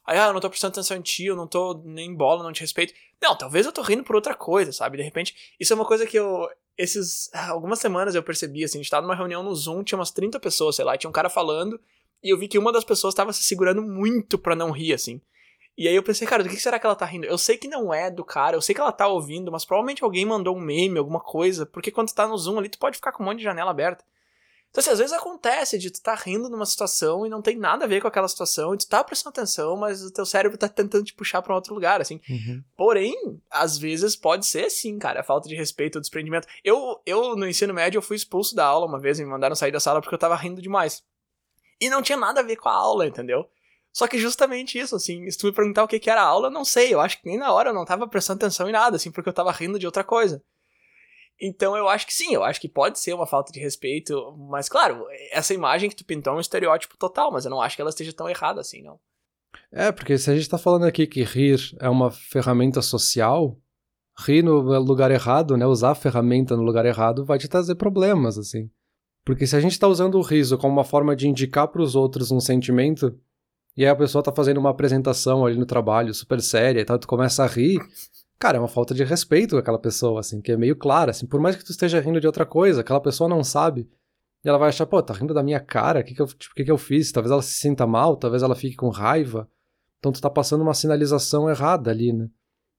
Aí, 0.06 0.20
ah, 0.20 0.28
eu 0.28 0.34
não 0.34 0.42
tô 0.42 0.50
prestando 0.50 0.74
atenção 0.74 0.98
em 0.98 1.02
ti, 1.02 1.26
eu 1.26 1.36
não 1.36 1.48
tô 1.48 1.82
nem 1.84 2.14
bola, 2.14 2.44
não 2.44 2.54
te 2.54 2.62
respeito. 2.62 2.94
Não, 3.22 3.36
talvez 3.36 3.66
eu 3.66 3.72
tô 3.72 3.82
rindo 3.82 4.04
por 4.04 4.16
outra 4.16 4.36
coisa, 4.36 4.72
sabe? 4.72 4.98
De 4.98 5.04
repente, 5.04 5.56
isso 5.60 5.74
é 5.74 5.76
uma 5.76 5.86
coisa 5.86 6.06
que 6.06 6.18
eu. 6.18 6.48
Esses. 6.78 7.34
Algumas 7.34 7.80
semanas 7.80 8.14
eu 8.14 8.22
percebi, 8.22 8.64
assim, 8.64 8.78
a 8.78 8.82
gente 8.82 8.92
tava 8.92 9.08
numa 9.08 9.16
reunião 9.16 9.42
no 9.42 9.56
Zoom, 9.56 9.84
tinha 9.84 9.98
umas 9.98 10.12
30 10.12 10.40
pessoas, 10.40 10.76
sei 10.76 10.86
lá, 10.86 10.96
tinha 10.96 11.10
um 11.10 11.14
cara 11.14 11.30
falando, 11.30 11.80
e 12.24 12.30
eu 12.30 12.38
vi 12.38 12.48
que 12.48 12.58
uma 12.58 12.72
das 12.72 12.84
pessoas 12.84 13.14
tava 13.14 13.34
se 13.34 13.44
segurando 13.44 13.82
muito 13.82 14.38
pra 14.38 14.56
não 14.56 14.72
rir, 14.72 14.94
assim. 14.94 15.22
E 15.78 15.88
aí 15.88 15.96
eu 15.96 16.04
pensei, 16.04 16.26
cara, 16.26 16.42
do 16.42 16.50
que 16.50 16.56
será 16.56 16.80
que 16.80 16.86
ela 16.86 16.96
tá 16.96 17.06
rindo? 17.06 17.26
Eu 17.26 17.38
sei 17.38 17.58
que 17.58 17.68
não 17.68 17.94
é 17.94 18.10
do 18.10 18.24
cara, 18.24 18.56
eu 18.56 18.62
sei 18.62 18.74
que 18.74 18.80
ela 18.80 18.94
tá 18.94 19.08
ouvindo, 19.08 19.52
mas 19.52 19.66
provavelmente 19.66 20.04
alguém 20.04 20.26
mandou 20.26 20.56
um 20.56 20.62
meme, 20.62 20.98
alguma 20.98 21.20
coisa, 21.20 21.66
porque 21.66 21.92
quando 21.92 22.08
tu 22.08 22.16
tá 22.16 22.28
no 22.28 22.38
Zoom 22.38 22.58
ali, 22.58 22.70
tu 22.70 22.80
pode 22.80 22.96
ficar 22.96 23.12
com 23.12 23.22
um 23.22 23.26
monte 23.26 23.40
de 23.40 23.44
janela 23.44 23.72
aberta. 23.72 24.06
Então, 24.70 24.82
assim, 24.82 24.92
às 24.92 25.00
vezes 25.00 25.14
acontece 25.14 25.78
de 25.78 25.90
tu 25.90 26.02
tá 26.02 26.14
rindo 26.16 26.50
numa 26.50 26.66
situação 26.66 27.26
e 27.26 27.30
não 27.30 27.42
tem 27.42 27.58
nada 27.58 27.86
a 27.86 27.88
ver 27.88 28.02
com 28.02 28.10
aquela 28.10 28.28
situação, 28.28 28.74
e 28.74 28.78
tu 28.78 28.88
tá 28.88 29.02
prestando 29.04 29.30
atenção, 29.30 29.78
mas 29.78 30.02
o 30.02 30.12
teu 30.12 30.26
cérebro 30.26 30.58
tá 30.58 30.68
tentando 30.68 31.06
te 31.06 31.14
puxar 31.14 31.42
pra 31.42 31.54
um 31.54 31.56
outro 31.56 31.74
lugar, 31.74 32.02
assim. 32.02 32.20
Uhum. 32.30 32.62
Porém, 32.76 33.40
às 33.50 33.78
vezes 33.78 34.18
pode 34.18 34.46
ser 34.46 34.70
sim, 34.70 34.98
cara, 35.00 35.22
a 35.22 35.24
falta 35.24 35.48
de 35.48 35.56
respeito, 35.56 35.98
o 35.98 36.02
desprendimento. 36.02 36.48
Eu, 36.62 37.02
eu, 37.06 37.38
no 37.38 37.48
ensino 37.48 37.74
médio, 37.74 37.98
eu 37.98 38.02
fui 38.02 38.18
expulso 38.18 38.54
da 38.54 38.66
aula 38.66 38.86
uma 38.86 39.00
vez, 39.00 39.18
me 39.18 39.26
mandaram 39.26 39.56
sair 39.56 39.72
da 39.72 39.80
sala 39.80 40.02
porque 40.02 40.14
eu 40.14 40.20
tava 40.20 40.36
rindo 40.36 40.62
demais. 40.62 41.02
E 41.80 41.90
não 41.90 42.02
tinha 42.02 42.18
nada 42.18 42.40
a 42.40 42.44
ver 42.44 42.56
com 42.56 42.70
a 42.70 42.74
aula, 42.74 43.06
entendeu? 43.06 43.50
Só 43.92 44.08
que 44.08 44.18
justamente 44.18 44.78
isso, 44.78 44.96
assim, 44.96 45.30
se 45.32 45.38
tu 45.38 45.48
me 45.48 45.54
perguntar 45.54 45.84
o 45.84 45.88
que, 45.88 46.00
que 46.00 46.10
era 46.10 46.22
a 46.22 46.26
aula, 46.26 46.48
eu 46.48 46.52
não 46.52 46.66
sei. 46.66 46.94
Eu 46.94 47.00
acho 47.00 47.22
que 47.22 47.28
nem 47.28 47.38
na 47.38 47.52
hora 47.54 47.70
eu 47.70 47.74
não 47.74 47.86
tava 47.86 48.08
prestando 48.08 48.44
atenção 48.44 48.68
em 48.68 48.74
nada, 48.74 48.98
assim, 48.98 49.10
porque 49.10 49.30
eu 49.30 49.34
tava 49.34 49.52
rindo 49.52 49.80
de 49.80 49.86
outra 49.86 50.04
coisa. 50.04 50.44
Então 51.40 51.76
eu 51.76 51.88
acho 51.88 52.06
que 52.06 52.14
sim, 52.14 52.34
eu 52.34 52.44
acho 52.44 52.62
que 52.62 52.70
pode 52.70 53.00
ser 53.00 53.14
uma 53.14 53.28
falta 53.28 53.52
de 53.52 53.60
respeito, 53.60 54.36
mas 54.50 54.70
claro, 54.70 55.06
essa 55.32 55.54
imagem 55.54 55.90
que 55.90 55.96
tu 55.96 56.06
pintou 56.06 56.34
é 56.34 56.38
um 56.38 56.40
estereótipo 56.42 56.98
total, 56.98 57.32
mas 57.32 57.46
eu 57.46 57.52
não 57.52 57.62
acho 57.62 57.76
que 57.76 57.82
ela 57.82 57.90
esteja 57.90 58.14
tão 58.14 58.30
errada 58.30 58.62
assim, 58.62 58.82
não. 58.82 59.00
É, 59.72 59.92
porque 59.92 60.18
se 60.18 60.30
a 60.30 60.36
gente 60.36 60.50
tá 60.50 60.58
falando 60.58 60.86
aqui 60.86 61.06
que 61.06 61.24
rir 61.24 61.60
é 61.80 61.90
uma 61.90 62.10
ferramenta 62.12 62.82
social, 62.82 63.58
rir 64.18 64.44
no 64.44 64.60
lugar 64.80 65.12
errado, 65.12 65.58
né, 65.58 65.66
usar 65.66 65.92
a 65.92 65.96
ferramenta 65.96 66.56
no 66.56 66.64
lugar 66.64 66.86
errado 66.86 67.26
vai 67.26 67.38
te 67.38 67.48
trazer 67.48 67.76
problemas, 67.76 68.38
assim. 68.38 68.70
Porque 69.26 69.48
se 69.48 69.56
a 69.56 69.60
gente 69.60 69.80
tá 69.80 69.88
usando 69.88 70.16
o 70.16 70.22
riso 70.22 70.56
como 70.56 70.72
uma 70.72 70.84
forma 70.84 71.16
de 71.16 71.28
indicar 71.28 71.68
para 71.68 71.82
os 71.82 71.96
outros 71.96 72.32
um 72.32 72.40
sentimento, 72.40 73.18
e 73.76 73.84
aí 73.84 73.90
a 73.90 73.96
pessoa 73.96 74.24
tá 74.24 74.32
fazendo 74.32 74.60
uma 74.60 74.70
apresentação 74.70 75.44
ali 75.44 75.58
no 75.58 75.66
trabalho 75.66 76.14
super 76.14 76.40
séria 76.40 76.80
e 76.80 76.86
tal, 76.86 77.00
tu 77.00 77.08
começa 77.08 77.44
a 77.44 77.48
rir, 77.48 77.80
cara, 78.38 78.58
é 78.58 78.62
uma 78.62 78.68
falta 78.68 78.94
de 78.94 79.04
respeito 79.04 79.56
com 79.56 79.60
aquela 79.60 79.80
pessoa, 79.80 80.20
assim, 80.20 80.40
que 80.40 80.52
é 80.52 80.58
meio 80.58 80.76
clara, 80.76 81.10
assim, 81.10 81.26
por 81.26 81.42
mais 81.42 81.56
que 81.56 81.66
tu 81.66 81.72
esteja 81.72 82.00
rindo 82.00 82.22
de 82.22 82.28
outra 82.28 82.46
coisa, 82.46 82.82
aquela 82.82 83.02
pessoa 83.02 83.28
não 83.28 83.44
sabe, 83.44 83.90
e 84.44 84.48
ela 84.48 84.60
vai 84.60 84.70
achar, 84.70 84.86
pô, 84.86 85.02
tá 85.02 85.12
rindo 85.12 85.34
da 85.34 85.42
minha 85.42 85.60
cara, 85.60 86.02
o 86.02 86.04
que 86.04 86.14
que 86.14 86.24
tipo, 86.36 86.54
que 86.54 86.64
que 86.64 86.72
eu 86.72 86.78
fiz? 86.78 87.12
Talvez 87.12 87.32
ela 87.32 87.42
se 87.42 87.54
sinta 87.54 87.88
mal, 87.88 88.16
talvez 88.16 88.44
ela 88.44 88.56
fique 88.56 88.76
com 88.76 88.90
raiva, 88.90 89.50
então 89.98 90.12
tu 90.12 90.22
tá 90.22 90.30
passando 90.30 90.62
uma 90.62 90.76
sinalização 90.76 91.50
errada 91.50 91.90
ali, 91.90 92.14
né? 92.14 92.30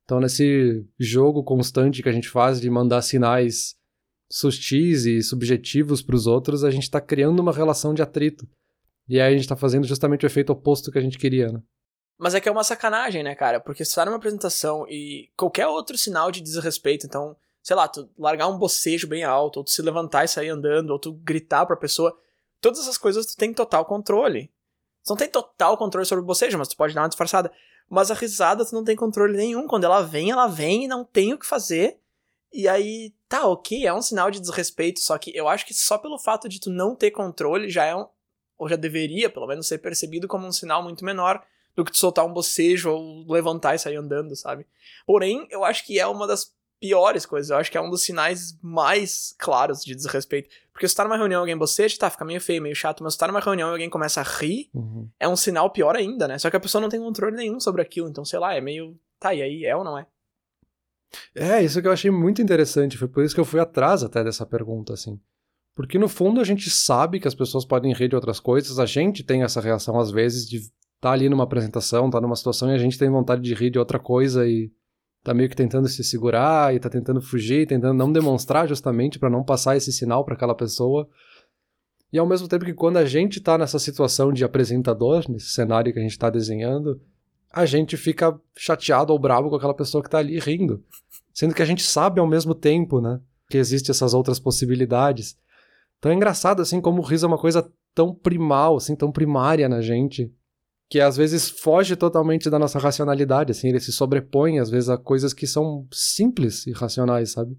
Então 0.05 0.21
nesse 0.21 0.87
jogo 0.97 1.43
constante 1.43 2.05
que 2.05 2.09
a 2.09 2.13
gente 2.13 2.29
faz 2.29 2.61
de 2.61 2.71
mandar 2.71 3.03
sinais 3.03 3.75
sustis 4.31 5.07
e 5.07 5.23
subjetivos 5.23 6.03
para 6.03 6.17
os 6.17 6.27
outros, 6.27 6.65
a 6.65 6.71
gente 6.71 6.91
tá 6.91 7.01
criando 7.01 7.41
uma 7.41 7.53
relação 7.53 7.95
de 7.95 8.03
atrito. 8.03 8.47
E 9.09 9.21
aí 9.21 9.35
a 9.35 9.37
gente 9.37 9.49
tá 9.49 9.57
fazendo 9.57 9.87
justamente 9.87 10.25
o 10.25 10.27
efeito 10.27 10.53
oposto 10.53 10.91
que 10.91 10.99
a 10.99 11.03
gente 11.03 11.19
queria, 11.19 11.53
né? 11.53 11.63
Mas 12.19 12.35
é 12.35 12.41
que 12.41 12.49
é 12.49 12.53
uma 12.53 12.65
sacanagem, 12.65 13.23
né, 13.23 13.35
cara? 13.35 13.61
Porque 13.61 13.85
se 13.85 13.95
tá 13.95 14.05
numa 14.05 14.17
apresentação 14.17 14.87
e 14.89 15.31
qualquer 15.37 15.67
outro 15.67 15.99
sinal 15.99 16.31
de 16.31 16.41
desrespeito, 16.41 17.07
então, 17.07 17.37
sei 17.63 17.77
lá, 17.77 17.87
tu 17.87 18.09
largar 18.19 18.49
um 18.49 18.59
bocejo 18.59 19.07
bem 19.07 19.23
alto, 19.23 19.59
ou 19.59 19.65
tu 19.65 19.71
se 19.71 19.83
levantar 19.83 20.25
e 20.25 20.29
sair 20.29 20.49
andando, 20.49 20.91
ou 20.91 20.99
tu 20.99 21.13
gritar 21.13 21.67
pra 21.67 21.77
pessoa, 21.77 22.17
todas 22.61 22.81
essas 22.81 22.97
coisas 22.97 23.27
tu 23.27 23.37
tem 23.37 23.53
total 23.53 23.85
controle. 23.85 24.51
Tu 25.05 25.11
não 25.11 25.17
tem 25.17 25.29
total 25.29 25.77
controle 25.77 26.07
sobre 26.07 26.25
o 26.25 26.27
bocejo, 26.27 26.59
mas 26.59 26.69
tu 26.69 26.77
pode 26.77 26.95
dar 26.95 27.03
uma 27.03 27.09
disfarçada. 27.09 27.53
Mas 27.89 28.11
a 28.11 28.15
risada 28.15 28.65
tu 28.65 28.75
não 28.75 28.83
tem 28.83 28.97
controle 28.97 29.37
nenhum. 29.37 29.69
Quando 29.69 29.85
ela 29.85 30.01
vem, 30.03 30.31
ela 30.31 30.49
vem 30.49 30.85
e 30.85 30.89
não 30.89 31.05
tem 31.05 31.33
o 31.33 31.39
que 31.39 31.47
fazer. 31.47 32.01
E 32.57 32.67
aí, 32.67 33.13
tá, 33.29 33.47
ok, 33.47 33.87
é 33.87 33.93
um 33.93 34.01
sinal 34.01 34.31
de 34.31 34.41
desrespeito, 34.41 35.01
só 35.01 35.19
que 35.19 35.31
eu 35.37 35.47
acho 35.47 35.67
que 35.67 35.75
só 35.75 35.99
pelo 35.99 36.19
fato 36.19 36.49
de 36.49 36.59
tu 36.59 36.71
não 36.71 36.97
ter 36.97 37.11
controle 37.11 37.69
já 37.69 37.85
é 37.85 37.95
um, 37.95 38.07
ou 38.57 38.67
já 38.67 38.77
deveria, 38.77 39.29
pelo 39.29 39.47
menos, 39.47 39.69
ser 39.69 39.77
percebido 39.77 40.27
como 40.27 40.47
um 40.47 40.53
sinal 40.53 40.83
muito 40.83 41.05
menor 41.05 41.45
do 41.75 41.85
que 41.85 41.93
tu 41.93 41.99
soltar 41.99 42.25
um 42.25 42.33
bocejo 42.33 42.91
ou 42.91 43.31
levantar 43.31 43.75
e 43.75 43.79
sair 43.79 43.97
andando, 43.97 44.35
sabe? 44.35 44.67
Porém, 45.07 45.47
eu 45.51 45.67
acho 45.67 45.85
que 45.85 46.01
é 46.01 46.07
uma 46.07 46.27
das 46.27 46.51
piores 46.81 47.27
coisas. 47.27 47.51
Eu 47.51 47.59
acho 47.59 47.71
que 47.71 47.77
é 47.77 47.81
um 47.81 47.91
dos 47.91 48.03
sinais 48.03 48.59
mais 48.63 49.35
claros 49.39 49.85
de 49.85 49.95
desrespeito. 49.95 50.49
Porque 50.73 50.89
se 50.89 50.97
tá 50.97 51.05
numa 51.05 51.19
reunião 51.19 51.41
e 51.41 51.43
alguém 51.43 51.59
boceja, 51.59 51.99
tá, 51.99 52.09
fica 52.09 52.25
meio 52.25 52.41
feio, 52.41 52.63
meio 52.63 52.75
chato, 52.75 53.05
mas 53.05 53.13
se 53.13 53.19
tá 53.19 53.27
numa 53.27 53.41
reunião 53.41 53.69
e 53.69 53.73
alguém 53.73 53.91
começa 53.91 54.23
a 54.23 54.25
rir, 54.25 54.71
uhum. 54.73 55.11
é 55.21 55.29
um 55.29 55.37
sinal 55.37 55.69
pior 55.69 55.95
ainda, 55.95 56.27
né? 56.27 56.39
Só 56.39 56.49
que 56.49 56.57
a 56.57 56.61
pessoa 56.61 56.81
não 56.81 56.89
tem 56.89 57.01
controle 57.01 57.37
nenhum 57.37 57.61
sobre 57.61 57.83
aquilo, 57.83 58.09
então, 58.09 58.25
sei 58.25 58.39
lá, 58.39 58.55
é 58.55 58.63
meio. 58.63 58.99
Tá, 59.21 59.35
e 59.35 59.43
aí, 59.43 59.67
é 59.67 59.77
ou 59.77 59.85
não 59.85 59.99
é? 59.99 60.07
É, 61.35 61.63
isso 61.63 61.81
que 61.81 61.89
eu 61.89 61.93
achei 61.93 62.11
muito 62.11 62.43
interessante. 62.43 62.97
Foi 62.97 63.09
por 63.09 63.25
isso 63.25 63.35
que 63.35 63.41
eu 63.41 63.45
fui 63.45 63.61
atrás 63.61 64.03
até 64.03 64.23
dessa 64.23 64.45
pergunta, 64.47 64.93
assim. 64.93 65.19
Porque 65.75 65.99
no 65.99 66.09
fundo 66.09 66.41
a 66.41 66.45
gente 66.45 66.71
sabe 66.71 67.21
que 67.21 67.29
as 67.29 67.35
pessoas 67.35 67.65
podem 67.65 67.93
rir 67.93 68.09
de 68.09 68.15
outras 68.15 68.41
coisas, 68.41 68.79
a 68.79 68.87
gente 68.87 69.23
tem 69.23 69.43
essa 69.43 69.61
reação 69.61 69.99
às 70.01 70.11
vezes 70.11 70.49
de 70.49 70.63
tá 71.01 71.11
ali 71.13 71.29
numa 71.29 71.45
apresentação, 71.45 72.09
tá 72.09 72.19
numa 72.19 72.35
situação 72.35 72.71
e 72.71 72.75
a 72.75 72.79
gente 72.79 72.99
tem 72.99 73.11
vontade 73.11 73.43
de 73.43 73.55
rir 73.55 73.71
de 73.71 73.79
outra 73.79 73.99
coisa 73.99 74.49
e 74.49 74.73
tá 75.23 75.35
meio 75.35 75.49
que 75.51 75.57
tentando 75.57 75.87
se 75.87 76.03
segurar 76.03 76.75
e 76.75 76.81
tá 76.81 76.89
tentando 76.89 77.21
fugir, 77.21 77.67
tentando 77.67 77.93
não 77.93 78.11
demonstrar 78.11 78.67
justamente 78.67 79.19
para 79.19 79.29
não 79.29 79.45
passar 79.45 79.77
esse 79.77 79.93
sinal 79.93 80.25
para 80.25 80.35
aquela 80.35 80.55
pessoa. 80.55 81.07
E 82.11 82.19
ao 82.19 82.27
mesmo 82.27 82.49
tempo 82.49 82.65
que 82.65 82.73
quando 82.73 82.97
a 82.97 83.05
gente 83.05 83.41
tá 83.41 83.59
nessa 83.59 83.79
situação 83.79 84.33
de 84.33 84.45
apresentador, 84.45 85.25
nesse 85.29 85.51
cenário 85.51 85.93
que 85.93 85.99
a 85.99 86.03
gente 86.03 86.19
tá 86.19 86.31
desenhando, 86.31 86.99
a 87.57 87.65
gente 87.65 87.97
fica 87.97 88.39
chateado 88.55 89.15
ou 89.15 89.19
bravo 89.19 89.49
com 89.49 89.57
aquela 89.57 89.73
pessoa 89.73 90.05
que 90.05 90.11
tá 90.11 90.19
ali 90.19 90.39
rindo. 90.39 90.85
Sendo 91.33 91.55
que 91.55 91.63
a 91.63 91.65
gente 91.65 91.83
sabe 91.83 92.21
ao 92.21 92.27
mesmo 92.27 92.55
tempo, 92.55 93.01
né, 93.01 93.19
que 93.49 93.57
existem 93.57 93.93
essas 93.93 94.13
outras 94.13 94.39
possibilidades. 94.39 95.39
Então 95.99 96.13
é 96.13 96.15
engraçado 96.15 96.61
assim 96.61 96.83
como 96.83 97.01
o 97.01 97.05
riso 97.05 97.25
é 97.25 97.29
uma 97.29 97.39
coisa 97.39 97.67
tão 97.95 98.15
primal, 98.15 98.77
assim, 98.77 98.95
tão 98.95 99.11
primária 99.11 99.71
na 99.71 99.81
gente, 99.81 100.31
que 100.91 101.01
às 101.01 101.17
vezes 101.17 101.49
foge 101.49 101.97
totalmente 101.97 102.51
da 102.51 102.59
nossa 102.59 102.79
racionalidade, 102.79 103.53
assim, 103.53 103.69
ele 103.69 103.81
se 103.81 103.91
sobrepõe 103.91 104.59
às 104.59 104.69
vezes 104.69 104.91
a 104.91 104.99
coisas 104.99 105.33
que 105.33 105.47
são 105.47 105.89
simples 105.91 106.67
e 106.67 106.73
racionais, 106.73 107.33
sabe? 107.33 107.57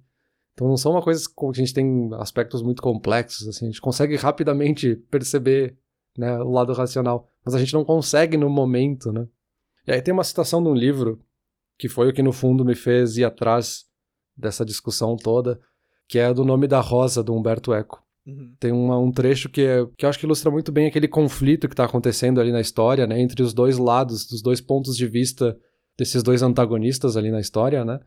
Então 0.54 0.68
não 0.68 0.78
são 0.78 0.92
uma 0.92 1.02
coisa 1.02 1.24
que 1.28 1.46
a 1.46 1.54
gente 1.54 1.74
tem 1.74 2.12
aspectos 2.20 2.62
muito 2.62 2.84
complexos, 2.84 3.48
assim, 3.48 3.66
a 3.66 3.70
gente 3.70 3.82
consegue 3.82 4.16
rapidamente 4.16 4.96
perceber, 5.10 5.76
né, 6.16 6.38
o 6.38 6.52
lado 6.52 6.72
racional, 6.74 7.28
mas 7.44 7.56
a 7.56 7.60
gente 7.60 7.74
não 7.74 7.84
consegue 7.84 8.38
no 8.38 8.48
momento, 8.48 9.12
né? 9.12 9.28
E 9.88 9.92
aí 9.94 10.02
tem 10.02 10.14
uma 10.14 10.24
citação 10.24 10.62
de 10.62 10.68
um 10.70 10.76
livro 10.76 11.20
que 11.78 11.88
foi 11.88 12.10
o 12.10 12.14
que 12.14 12.22
no 12.22 12.34
fundo 12.34 12.66
me 12.66 12.76
fez 12.76 13.18
ir 13.18 13.24
atrás 13.24 13.86
dessa 14.36 14.66
discussão 14.66 15.16
toda, 15.16 15.60
que 16.08 16.20
é 16.20 16.34
do 16.34 16.44
Nome 16.44 16.68
da 16.68 16.80
Rosa 16.80 17.24
do 17.24 17.34
Humberto 17.34 17.74
Eco. 17.74 18.04
Uhum. 18.26 18.54
Tem 18.60 18.72
uma, 18.72 19.00
um 19.00 19.12
trecho 19.12 19.48
que, 19.48 19.62
é, 19.62 19.86
que 19.98 20.06
eu 20.06 20.10
acho 20.10 20.20
que 20.20 20.26
ilustra 20.26 20.52
muito 20.52 20.72
bem 20.72 20.88
aquele 20.88 21.08
conflito 21.08 21.68
que 21.68 21.74
está 21.74 21.86
acontecendo 21.86 22.42
ali 22.42 22.52
na 22.52 22.60
história, 22.60 23.08
né? 23.08 23.22
Entre 23.22 23.42
os 23.42 23.54
dois 23.54 23.78
lados, 23.78 24.26
dos 24.26 24.42
dois 24.42 24.60
pontos 24.60 24.98
de 24.98 25.08
vista 25.08 25.58
desses 25.98 26.22
dois 26.22 26.42
antagonistas 26.42 27.16
ali 27.16 27.32
na 27.32 27.40
história, 27.40 27.86
né? 27.86 28.00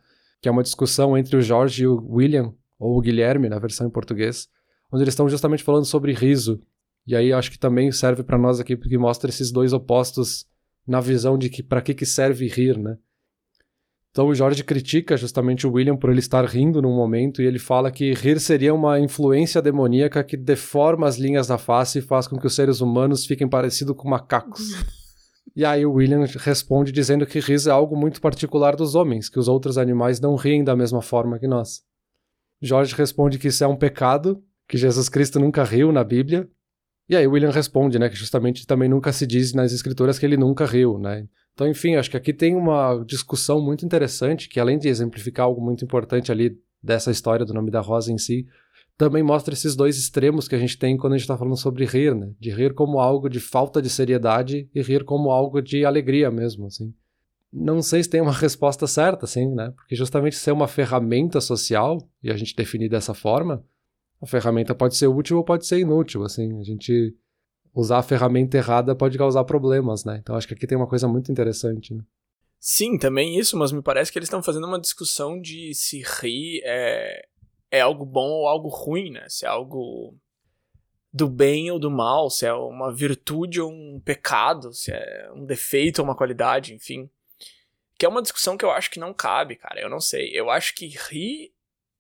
Que 0.43 0.49
é 0.49 0.53
uma 0.53 0.63
discussão 0.63 1.17
entre 1.17 1.37
o 1.37 1.43
Jorge 1.43 1.85
e 1.85 1.87
o 1.87 2.05
William, 2.11 2.53
ou 2.79 2.99
o 2.99 3.01
Guilherme, 3.01 3.49
na 3.49 3.59
versão 3.59 3.87
em 3.87 3.91
português, 3.91 4.49
onde 4.93 5.05
eles 5.05 5.13
estão 5.13 5.29
justamente 5.29 5.63
falando 5.63 5.87
sobre 5.87 6.13
riso. 6.13 6.61
E 7.07 7.17
aí 7.17 7.33
acho 7.33 7.51
que 7.51 7.59
também 7.59 7.91
serve 7.91 8.23
para 8.23 8.39
nós 8.39 8.61
aqui, 8.61 8.77
porque 8.77 8.99
mostra 8.99 9.31
esses 9.31 9.51
dois 9.51 9.73
opostos 9.73 10.47
na 10.87 11.01
visão 11.01 11.39
de 11.39 11.49
que 11.49 11.63
para 11.63 11.83
que, 11.83 11.95
que 11.95 12.07
serve 12.07 12.47
rir, 12.47 12.79
né? 12.79 12.97
Então 14.11 14.27
o 14.27 14.35
Jorge 14.35 14.65
critica 14.65 15.17
justamente 15.17 15.67
o 15.67 15.73
William 15.73 15.97
por 15.97 16.11
ele 16.11 16.19
estar 16.19 16.45
rindo 16.45 16.83
num 16.83 16.95
momento 16.95 17.41
e 17.41 17.47
ele 17.47 17.61
fala 17.61 17.93
que 17.93 18.13
rir 18.13 18.41
seria 18.41 18.75
uma 18.75 18.99
influência 18.99 19.63
demoníaca 19.63 20.25
que 20.25 20.37
deforma 20.37 21.07
as 21.07 21.17
linhas 21.17 21.47
da 21.47 21.57
face 21.57 22.01
e 22.01 22.03
faz 22.03 22.27
com 22.27 22.37
que 22.37 22.47
os 22.47 22.55
seres 22.55 22.81
humanos 22.81 23.25
fiquem 23.25 23.49
parecidos 23.49 23.97
com 23.97 24.09
macacos. 24.09 24.63
e 25.55 25.65
aí 25.65 25.87
o 25.87 25.93
William 25.93 26.25
responde 26.39 26.91
dizendo 26.91 27.25
que 27.25 27.39
rir 27.39 27.69
é 27.69 27.71
algo 27.71 27.97
muito 27.97 28.21
particular 28.21 28.75
dos 28.75 28.97
homens, 28.97 29.29
que 29.29 29.39
os 29.39 29.47
outros 29.47 29.79
animais 29.79 30.19
não 30.19 30.35
riem 30.35 30.65
da 30.65 30.75
mesma 30.75 31.01
forma 31.01 31.39
que 31.39 31.47
nós. 31.47 31.83
Jorge 32.61 32.95
responde 32.97 33.39
que 33.39 33.49
isso 33.49 33.63
é 33.63 33.67
um 33.69 33.77
pecado, 33.77 34.43
que 34.69 34.77
Jesus 34.77 35.09
Cristo 35.09 35.39
nunca 35.39 35.63
riu 35.63 35.93
na 35.93 36.03
Bíblia. 36.03 36.49
E 37.11 37.17
aí 37.17 37.27
William 37.27 37.51
responde, 37.51 37.99
né, 37.99 38.09
que 38.09 38.15
justamente 38.15 38.65
também 38.65 38.89
nunca 38.89 39.13
se 39.13 39.27
diz 39.27 39.53
nas 39.53 39.73
escrituras 39.73 40.17
que 40.17 40.25
ele 40.25 40.37
nunca 40.37 40.65
riu, 40.65 40.97
né? 40.97 41.27
Então, 41.53 41.67
enfim, 41.67 41.97
acho 41.97 42.09
que 42.09 42.17
aqui 42.17 42.33
tem 42.33 42.55
uma 42.55 43.03
discussão 43.05 43.61
muito 43.61 43.85
interessante 43.85 44.49
que, 44.49 44.61
além 44.61 44.79
de 44.79 44.87
exemplificar 44.87 45.47
algo 45.47 45.61
muito 45.61 45.85
importante 45.85 46.31
ali 46.31 46.57
dessa 46.81 47.11
história 47.11 47.45
do 47.45 47.53
nome 47.53 47.69
da 47.69 47.81
Rosa 47.81 48.13
em 48.13 48.17
si, 48.17 48.47
também 48.97 49.25
mostra 49.25 49.53
esses 49.53 49.75
dois 49.75 49.99
extremos 49.99 50.47
que 50.47 50.55
a 50.55 50.59
gente 50.59 50.79
tem 50.79 50.97
quando 50.97 51.15
a 51.15 51.17
gente 51.17 51.25
está 51.25 51.37
falando 51.37 51.57
sobre 51.57 51.85
rir, 51.85 52.15
né? 52.15 52.31
De 52.39 52.49
rir 52.49 52.75
como 52.75 53.01
algo 53.01 53.29
de 53.29 53.41
falta 53.41 53.83
de 53.83 53.91
seriedade 53.91 54.71
e 54.73 54.81
rir 54.81 55.03
como 55.03 55.33
algo 55.33 55.61
de 55.61 55.85
alegria 55.85 56.31
mesmo, 56.31 56.67
assim. 56.67 56.95
Não 57.53 57.83
sei 57.83 58.05
se 58.05 58.09
tem 58.09 58.21
uma 58.21 58.31
resposta 58.33 58.87
certa, 58.87 59.25
assim, 59.25 59.53
né? 59.53 59.73
Porque 59.75 59.97
justamente 59.97 60.37
ser 60.37 60.53
uma 60.53 60.69
ferramenta 60.69 61.41
social, 61.41 61.99
e 62.23 62.31
a 62.31 62.37
gente 62.37 62.55
definir 62.55 62.89
dessa 62.89 63.15
forma, 63.15 63.65
a 64.21 64.27
ferramenta 64.27 64.75
pode 64.75 64.97
ser 64.97 65.07
útil 65.07 65.39
ou 65.39 65.45
pode 65.45 65.67
ser 65.67 65.79
inútil, 65.79 66.25
assim. 66.25 66.61
A 66.61 66.63
gente 66.63 67.17
usar 67.75 67.99
a 67.99 68.03
ferramenta 68.03 68.57
errada 68.57 68.95
pode 68.95 69.17
causar 69.17 69.45
problemas, 69.45 70.05
né? 70.05 70.19
Então 70.21 70.37
acho 70.37 70.47
que 70.47 70.55
aqui 70.55 70.67
tem 70.67 70.77
uma 70.77 70.89
coisa 70.89 71.09
muito 71.09 71.31
interessante, 71.31 71.95
né? 71.95 72.03
Sim, 72.59 72.99
também 72.99 73.39
isso, 73.39 73.57
mas 73.57 73.73
me 73.73 73.81
parece 73.81 74.13
que 74.13 74.19
eles 74.19 74.27
estão 74.27 74.43
fazendo 74.43 74.67
uma 74.67 74.79
discussão 74.79 75.41
de 75.41 75.73
se 75.75 76.03
rir 76.03 76.61
é, 76.63 77.27
é 77.71 77.81
algo 77.81 78.05
bom 78.05 78.29
ou 78.29 78.47
algo 78.47 78.69
ruim, 78.69 79.11
né? 79.11 79.25
Se 79.29 79.47
é 79.47 79.49
algo 79.49 80.15
do 81.11 81.29
bem 81.29 81.71
ou 81.71 81.79
do 81.79 81.91
mal, 81.91 82.29
se 82.29 82.45
é 82.45 82.53
uma 82.53 82.95
virtude 82.95 83.61
ou 83.61 83.71
um 83.71 84.01
pecado, 84.05 84.75
se 84.75 84.93
é 84.93 85.31
um 85.35 85.47
defeito 85.47 86.01
ou 86.01 86.05
uma 86.05 86.15
qualidade, 86.15 86.75
enfim. 86.75 87.09
Que 87.99 88.05
é 88.05 88.09
uma 88.09 88.23
discussão 88.23 88.57
que 88.57 88.65
eu 88.65 88.71
acho 88.71 88.91
que 88.91 89.01
não 89.01 89.15
cabe, 89.15 89.57
cara. 89.57 89.81
Eu 89.81 89.89
não 89.89 90.01
sei. 90.01 90.31
Eu 90.33 90.51
acho 90.51 90.75
que 90.75 90.87
rir 90.87 91.53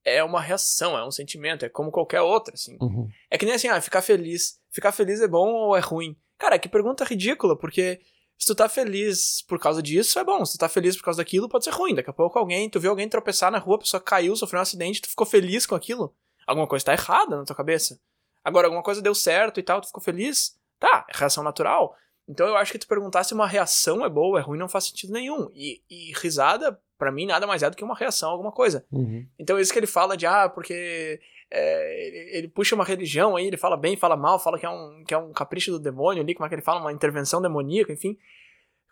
é 0.05 0.23
uma 0.23 0.41
reação, 0.41 0.97
é 0.97 1.05
um 1.05 1.11
sentimento, 1.11 1.65
é 1.65 1.69
como 1.69 1.91
qualquer 1.91 2.21
outra, 2.21 2.55
assim. 2.55 2.77
Uhum. 2.81 3.09
É 3.31 3.37
que 3.37 3.45
nem 3.45 3.55
assim, 3.55 3.69
ah, 3.69 3.81
ficar 3.81 4.03
feliz. 4.03 4.59
Ficar 4.71 4.93
feliz 4.93 5.21
é 5.21 5.29
bom 5.29 5.49
ou 5.53 5.77
é 5.77 5.81
ruim? 5.81 6.17
Cara, 6.39 6.59
que 6.59 6.69
pergunta 6.69 7.05
ridícula, 7.05 7.57
porque 7.57 8.01
se 8.39 8.47
tu 8.47 8.55
tá 8.55 8.69
feliz 8.69 9.43
por 9.43 9.59
causa 9.59 9.83
disso, 9.83 10.19
é 10.19 10.25
bom. 10.25 10.45
Se 10.45 10.57
tu 10.57 10.61
tá 10.61 10.69
feliz 10.69 10.97
por 10.97 11.05
causa 11.05 11.19
daquilo, 11.19 11.49
pode 11.49 11.65
ser 11.65 11.71
ruim. 11.73 11.95
Daqui 11.95 12.09
a 12.09 12.15
pouco 12.15 12.39
alguém, 12.39 12.71
tu 12.71 12.81
viu 12.81 12.91
alguém 12.91 13.09
tropeçar 13.09 13.51
na 13.53 13.59
rua, 13.59 13.77
a 13.77 13.81
pessoa 13.81 14.01
caiu, 14.01 14.35
sofreu 14.35 14.59
um 14.59 14.63
acidente, 14.63 15.03
tu 15.03 15.09
ficou 15.11 15.27
feliz 15.27 15.67
com 15.67 15.75
aquilo. 15.75 16.15
Alguma 16.47 16.67
coisa 16.67 16.87
tá 16.87 16.93
errada 16.93 17.37
na 17.37 17.45
tua 17.45 17.55
cabeça. 17.55 18.01
Agora, 18.43 18.67
alguma 18.67 18.83
coisa 18.83 19.03
deu 19.03 19.15
certo 19.15 19.61
e 19.61 19.63
tal, 19.63 19.81
tu 19.81 19.89
ficou 19.89 20.03
feliz. 20.03 20.59
Tá, 20.79 21.07
é 21.11 21.19
reação 21.19 21.45
natural. 21.45 21.95
Então 22.27 22.47
eu 22.47 22.57
acho 22.57 22.73
que 22.73 22.79
tu 22.79 22.89
perguntar 22.89 23.25
se 23.25 23.35
uma 23.35 23.47
reação 23.47 24.05
é 24.05 24.09
boa 24.09 24.29
ou 24.29 24.39
é 24.39 24.41
ruim 24.41 24.59
não 24.59 24.69
faz 24.69 24.85
sentido 24.85 25.13
nenhum. 25.13 25.51
E, 25.53 25.83
e 25.91 26.13
risada, 26.17 26.81
para 27.01 27.11
mim, 27.11 27.27
nada 27.27 27.47
mais 27.47 27.63
é 27.65 27.71
do 27.71 27.77
que 27.77 27.83
uma 27.83 27.97
reação 27.97 28.29
a 28.29 28.33
alguma 28.33 28.53
coisa. 28.53 28.85
Uhum. 28.93 29.27
Então 29.39 29.59
isso 29.59 29.73
que 29.73 29.79
ele 29.79 29.87
fala 29.87 30.17
de, 30.17 30.27
ah, 30.27 30.49
porque 30.49 31.19
é, 31.51 32.07
ele, 32.07 32.39
ele, 32.39 32.49
puxa 32.49 32.77
uma 32.77 32.85
religião 32.85 33.35
aí, 33.35 33.47
ele 33.47 33.57
fala 33.57 33.77
bem, 33.77 33.97
fala 33.97 34.17
mal, 34.17 34.39
fala 34.39 34.59
que 34.59 34.67
é, 34.67 34.71
um, 34.71 35.03
que 35.05 35.15
é 35.15 35.19
um 35.19 35.33
capricho 35.33 35.73
do 35.73 35.81
demônio 35.81 36.23
ali, 36.23 36.35
como 36.35 36.47
é 36.47 36.49
que 36.49 36.55
ele 36.55 36.63
fala, 36.63 36.81
uma 36.81 36.93
intervenção 36.93 37.43
demoníaca, 37.43 37.93
enfim. 37.93 38.17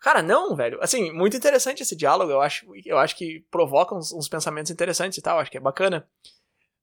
Cara, 0.01 0.21
não, 0.21 0.55
velho. 0.55 0.77
Assim, 0.81 1.11
muito 1.11 1.37
interessante 1.37 1.83
esse 1.83 1.95
diálogo. 1.95 2.31
Eu 2.31 2.41
acho, 2.41 2.65
eu 2.85 2.97
acho 2.97 3.15
que 3.15 3.45
provoca 3.51 3.93
uns, 3.93 4.13
uns 4.13 4.29
pensamentos 4.29 4.71
interessantes 4.71 5.17
e 5.17 5.21
tal. 5.21 5.39
Acho 5.39 5.51
que 5.51 5.57
é 5.57 5.61
bacana. 5.61 6.07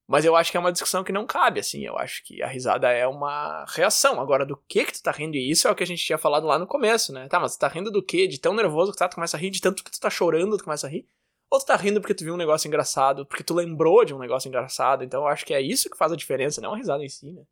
Mas 0.09 0.25
eu 0.25 0.37
acho 0.37 0.51
que 0.53 0.57
é 0.57 0.61
uma 0.61 0.71
discussão 0.71 1.03
que 1.03 1.13
não 1.13 1.27
cabe, 1.27 1.59
assim. 1.59 1.85
Eu 1.85 1.99
acho 1.99 2.23
que 2.25 2.41
a 2.41 2.47
risada 2.47 2.89
é 2.91 3.07
uma 3.07 3.65
reação. 3.69 4.21
Agora, 4.21 4.47
do 4.47 4.57
que 4.69 4.85
que 4.85 4.93
tu 4.93 5.03
tá 5.03 5.11
rindo? 5.11 5.37
E 5.37 5.51
isso 5.51 5.67
é 5.67 5.71
o 5.71 5.75
que 5.75 5.83
a 5.83 5.87
gente 5.87 6.05
tinha 6.05 6.17
falado 6.17 6.47
lá 6.47 6.59
no 6.59 6.67
começo, 6.67 7.13
né? 7.13 7.27
Tá, 7.29 7.41
mas 7.41 7.57
tu 7.57 7.61
tá 7.61 7.69
rindo 7.69 7.91
do 7.91 8.03
quê? 8.03 8.29
De 8.29 8.39
tão 8.39 8.55
nervoso 8.55 8.93
que 8.93 8.97
tu 8.97 9.01
tá, 9.01 9.09
tu 9.09 9.17
começa 9.17 9.37
a 9.37 9.41
rir, 9.41 9.51
de 9.51 9.61
tanto 9.61 9.83
que 9.83 9.91
tu 9.91 9.99
tá 9.99 10.09
chorando, 10.09 10.57
tu 10.57 10.65
começa 10.65 10.87
a 10.87 10.91
rir. 10.91 11.09
Ou 11.51 11.59
tu 11.59 11.67
tá 11.67 11.77
rindo 11.77 12.01
porque 12.01 12.15
tu 12.15 12.25
viu 12.25 12.35
um 12.35 12.39
negócio 12.39 12.69
engraçado, 12.69 13.27
porque 13.27 13.43
tu 13.43 13.55
lembrou 13.55 14.05
de 14.05 14.15
um 14.15 14.19
negócio 14.19 14.49
engraçado. 14.49 15.03
Então 15.03 15.23
eu 15.23 15.29
acho 15.29 15.45
que 15.45 15.55
é 15.55 15.61
isso 15.61 15.91
que 15.91 15.97
faz 15.97 16.13
a 16.13 16.17
diferença, 16.17 16.61
não 16.61 16.73
a 16.73 16.77
risada 16.77 17.05
em 17.05 17.09
si, 17.09 17.33
né? 17.33 17.43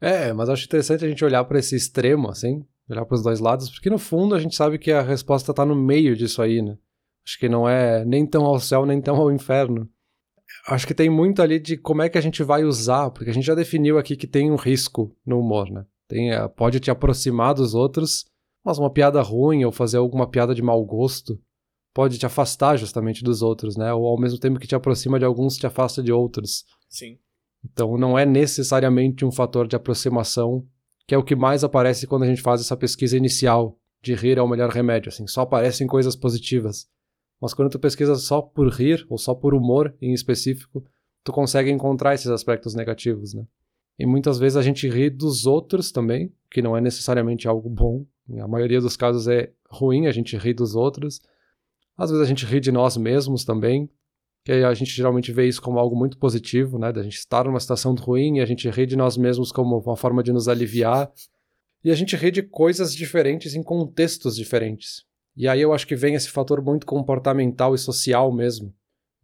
É, 0.00 0.32
mas 0.32 0.48
acho 0.48 0.64
interessante 0.64 1.04
a 1.04 1.08
gente 1.08 1.24
olhar 1.24 1.42
para 1.44 1.58
esse 1.58 1.74
extremo, 1.74 2.30
assim, 2.30 2.64
olhar 2.88 3.04
para 3.04 3.14
os 3.14 3.22
dois 3.22 3.40
lados, 3.40 3.70
porque 3.70 3.90
no 3.90 3.98
fundo 3.98 4.34
a 4.34 4.38
gente 4.38 4.54
sabe 4.54 4.78
que 4.78 4.92
a 4.92 5.02
resposta 5.02 5.52
tá 5.54 5.64
no 5.64 5.74
meio 5.74 6.14
disso 6.14 6.42
aí, 6.42 6.62
né? 6.62 6.76
Acho 7.26 7.38
que 7.38 7.48
não 7.48 7.68
é 7.68 8.04
nem 8.04 8.26
tão 8.26 8.44
ao 8.44 8.58
céu, 8.58 8.84
nem 8.84 9.00
tão 9.00 9.16
ao 9.16 9.32
inferno. 9.32 9.88
Acho 10.66 10.86
que 10.86 10.94
tem 10.94 11.10
muito 11.10 11.42
ali 11.42 11.58
de 11.58 11.76
como 11.76 12.02
é 12.02 12.08
que 12.08 12.18
a 12.18 12.20
gente 12.20 12.42
vai 12.42 12.64
usar, 12.64 13.10
porque 13.10 13.30
a 13.30 13.34
gente 13.34 13.46
já 13.46 13.54
definiu 13.54 13.98
aqui 13.98 14.16
que 14.16 14.26
tem 14.26 14.50
um 14.50 14.56
risco 14.56 15.14
no 15.26 15.40
humor, 15.40 15.70
né? 15.70 15.84
Tem, 16.08 16.32
eh, 16.32 16.48
pode 16.48 16.78
te 16.78 16.90
aproximar 16.90 17.54
dos 17.54 17.74
outros, 17.74 18.24
mas 18.64 18.78
uma 18.78 18.92
piada 18.92 19.20
ruim 19.20 19.64
ou 19.64 19.72
fazer 19.72 19.96
alguma 19.96 20.28
piada 20.28 20.54
de 20.54 20.62
mau 20.62 20.84
gosto 20.84 21.40
pode 21.92 22.18
te 22.18 22.26
afastar 22.26 22.76
justamente 22.76 23.24
dos 23.24 23.42
outros, 23.42 23.76
né? 23.76 23.92
Ou 23.92 24.06
ao 24.06 24.20
mesmo 24.20 24.38
tempo 24.38 24.58
que 24.58 24.66
te 24.66 24.74
aproxima 24.74 25.18
de 25.18 25.24
alguns, 25.24 25.56
te 25.56 25.66
afasta 25.66 26.02
de 26.02 26.12
outros. 26.12 26.64
Sim. 26.88 27.18
Então 27.64 27.96
não 27.98 28.18
é 28.18 28.24
necessariamente 28.24 29.24
um 29.24 29.32
fator 29.32 29.66
de 29.66 29.76
aproximação, 29.76 30.66
que 31.06 31.14
é 31.14 31.18
o 31.18 31.24
que 31.24 31.36
mais 31.36 31.64
aparece 31.64 32.06
quando 32.06 32.22
a 32.22 32.26
gente 32.26 32.42
faz 32.42 32.60
essa 32.60 32.76
pesquisa 32.76 33.16
inicial 33.16 33.78
de 34.02 34.14
rir 34.14 34.36
é 34.36 34.42
o 34.42 34.48
melhor 34.48 34.70
remédio, 34.70 35.08
assim, 35.08 35.26
só 35.28 35.42
aparecem 35.42 35.86
coisas 35.86 36.16
positivas. 36.16 36.88
Mas 37.42 37.52
quando 37.52 37.70
tu 37.70 37.78
pesquisa 37.80 38.14
só 38.14 38.40
por 38.40 38.68
rir, 38.68 39.04
ou 39.08 39.18
só 39.18 39.34
por 39.34 39.52
humor 39.52 39.92
em 40.00 40.12
específico, 40.12 40.84
tu 41.24 41.32
consegue 41.32 41.72
encontrar 41.72 42.14
esses 42.14 42.28
aspectos 42.28 42.72
negativos, 42.72 43.34
né? 43.34 43.44
E 43.98 44.06
muitas 44.06 44.38
vezes 44.38 44.56
a 44.56 44.62
gente 44.62 44.88
ri 44.88 45.10
dos 45.10 45.44
outros 45.44 45.90
também, 45.90 46.32
que 46.48 46.62
não 46.62 46.76
é 46.76 46.80
necessariamente 46.80 47.48
algo 47.48 47.68
bom. 47.68 48.06
A 48.40 48.46
maioria 48.46 48.80
dos 48.80 48.96
casos 48.96 49.26
é 49.26 49.50
ruim 49.68 50.06
a 50.06 50.12
gente 50.12 50.36
rir 50.36 50.54
dos 50.54 50.76
outros. 50.76 51.20
Às 51.98 52.10
vezes 52.10 52.24
a 52.24 52.28
gente 52.28 52.46
ri 52.46 52.60
de 52.60 52.70
nós 52.70 52.96
mesmos 52.96 53.44
também, 53.44 53.90
que 54.44 54.52
a 54.52 54.72
gente 54.72 54.92
geralmente 54.92 55.32
vê 55.32 55.48
isso 55.48 55.60
como 55.60 55.80
algo 55.80 55.96
muito 55.96 56.18
positivo, 56.18 56.78
né? 56.78 56.92
Da 56.92 57.02
gente 57.02 57.16
estar 57.16 57.44
numa 57.44 57.58
situação 57.58 57.92
ruim 57.96 58.36
e 58.36 58.40
a 58.40 58.46
gente 58.46 58.70
ri 58.70 58.86
de 58.86 58.94
nós 58.94 59.16
mesmos 59.16 59.50
como 59.50 59.80
uma 59.80 59.96
forma 59.96 60.22
de 60.22 60.32
nos 60.32 60.46
aliviar. 60.46 61.10
E 61.82 61.90
a 61.90 61.94
gente 61.96 62.14
ri 62.14 62.30
de 62.30 62.42
coisas 62.42 62.94
diferentes 62.94 63.56
em 63.56 63.64
contextos 63.64 64.36
diferentes. 64.36 65.04
E 65.36 65.48
aí 65.48 65.60
eu 65.60 65.72
acho 65.72 65.86
que 65.86 65.96
vem 65.96 66.14
esse 66.14 66.28
fator 66.28 66.62
muito 66.62 66.86
comportamental 66.86 67.74
e 67.74 67.78
social 67.78 68.32
mesmo, 68.32 68.74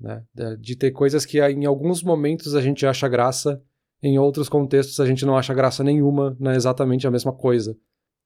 né? 0.01 0.25
De 0.59 0.75
ter 0.77 0.91
coisas 0.91 1.27
que 1.27 1.41
em 1.41 1.67
alguns 1.67 2.03
momentos 2.03 2.55
a 2.55 2.61
gente 2.61 2.87
acha 2.87 3.09
graça, 3.09 3.63
em 4.03 4.19
outros 4.19 4.49
contextos 4.49 5.01
a 5.01 5.07
gente 5.07 5.27
não 5.27 5.37
acha 5.37 5.53
graça 5.53 5.85
nenhuma, 5.85 6.37
não 6.41 6.51
é 6.51 6.57
exatamente 6.57 7.07
a 7.07 7.11
mesma 7.11 7.33
coisa. 7.33 7.77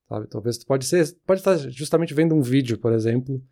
Sabe? 0.08 0.28
Talvez 0.28 0.62
pode 0.64 0.84
ser, 0.84 1.06
pode 1.26 1.40
estar 1.40 1.56
justamente 1.70 2.12
vendo 2.12 2.34
um 2.34 2.42
vídeo, 2.42 2.78
por 2.78 2.92
exemplo, 2.92 3.42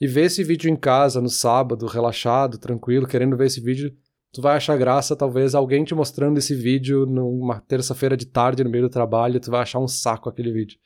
e 0.00 0.06
ver 0.06 0.26
esse 0.26 0.42
vídeo 0.42 0.70
em 0.70 0.76
casa 0.76 1.20
no 1.20 1.28
sábado, 1.28 1.86
relaxado, 1.86 2.58
tranquilo, 2.58 3.06
querendo 3.06 3.36
ver 3.36 3.46
esse 3.46 3.60
vídeo, 3.60 3.94
tu 4.32 4.40
vai 4.40 4.56
achar 4.56 4.76
graça, 4.78 5.16
talvez 5.16 5.54
alguém 5.54 5.84
te 5.84 5.94
mostrando 5.94 6.38
esse 6.38 6.54
vídeo 6.54 7.04
numa 7.04 7.60
terça-feira 7.60 8.16
de 8.16 8.26
tarde 8.26 8.64
no 8.64 8.70
meio 8.70 8.84
do 8.84 8.90
trabalho, 8.90 9.40
tu 9.40 9.50
vai 9.50 9.60
achar 9.60 9.78
um 9.78 9.88
saco 9.88 10.28
aquele 10.28 10.52
vídeo. 10.52 10.78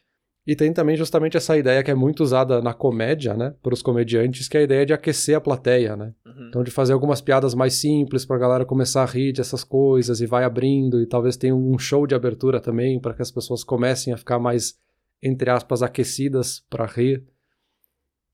E 0.45 0.57
tem 0.57 0.73
também 0.73 0.97
justamente 0.97 1.37
essa 1.37 1.57
ideia 1.57 1.83
que 1.85 1.91
é 1.91 1.95
muito 1.95 2.23
usada 2.23 2.61
na 2.61 2.75
comédia, 2.75 3.35
né, 3.35 3.55
para 3.63 3.73
os 3.73 3.81
comediantes, 3.81 4.49
que 4.49 4.57
é 4.57 4.61
a 4.61 4.65
ideia 4.65 4.85
de 4.85 4.93
aquecer 4.93 5.37
a 5.37 5.41
plateia, 5.41 5.97
né? 5.97 6.13
Uhum. 6.27 6.49
Então 6.49 6.65
de 6.65 6.71
fazer 6.71 6.93
algumas 6.93 7.21
piadas 7.21 7.55
mais 7.55 7.75
simples 7.75 8.25
para 8.25 8.37
a 8.37 8.41
galera 8.41 8.65
começar 8.65 9.03
a 9.03 9.07
rir 9.07 9.33
dessas 9.33 9.63
coisas 9.63 10.21
e 10.21 10.27
vai 10.27 10.43
abrindo 10.43 11.01
e 11.01 11.07
talvez 11.07 11.37
tenha 11.37 11.55
um 11.55 11.79
show 11.79 12.07
de 12.07 12.15
abertura 12.15 12.61
também 12.61 12.99
para 13.01 13.15
que 13.15 13.23
as 13.23 13.31
pessoas 13.31 13.63
comecem 13.63 14.13
a 14.13 14.17
ficar 14.17 14.41
mais 14.41 14.75
entre 15.23 15.49
aspas 15.49 15.83
aquecidas 15.83 16.65
para 16.69 16.87
rir. 16.87 17.25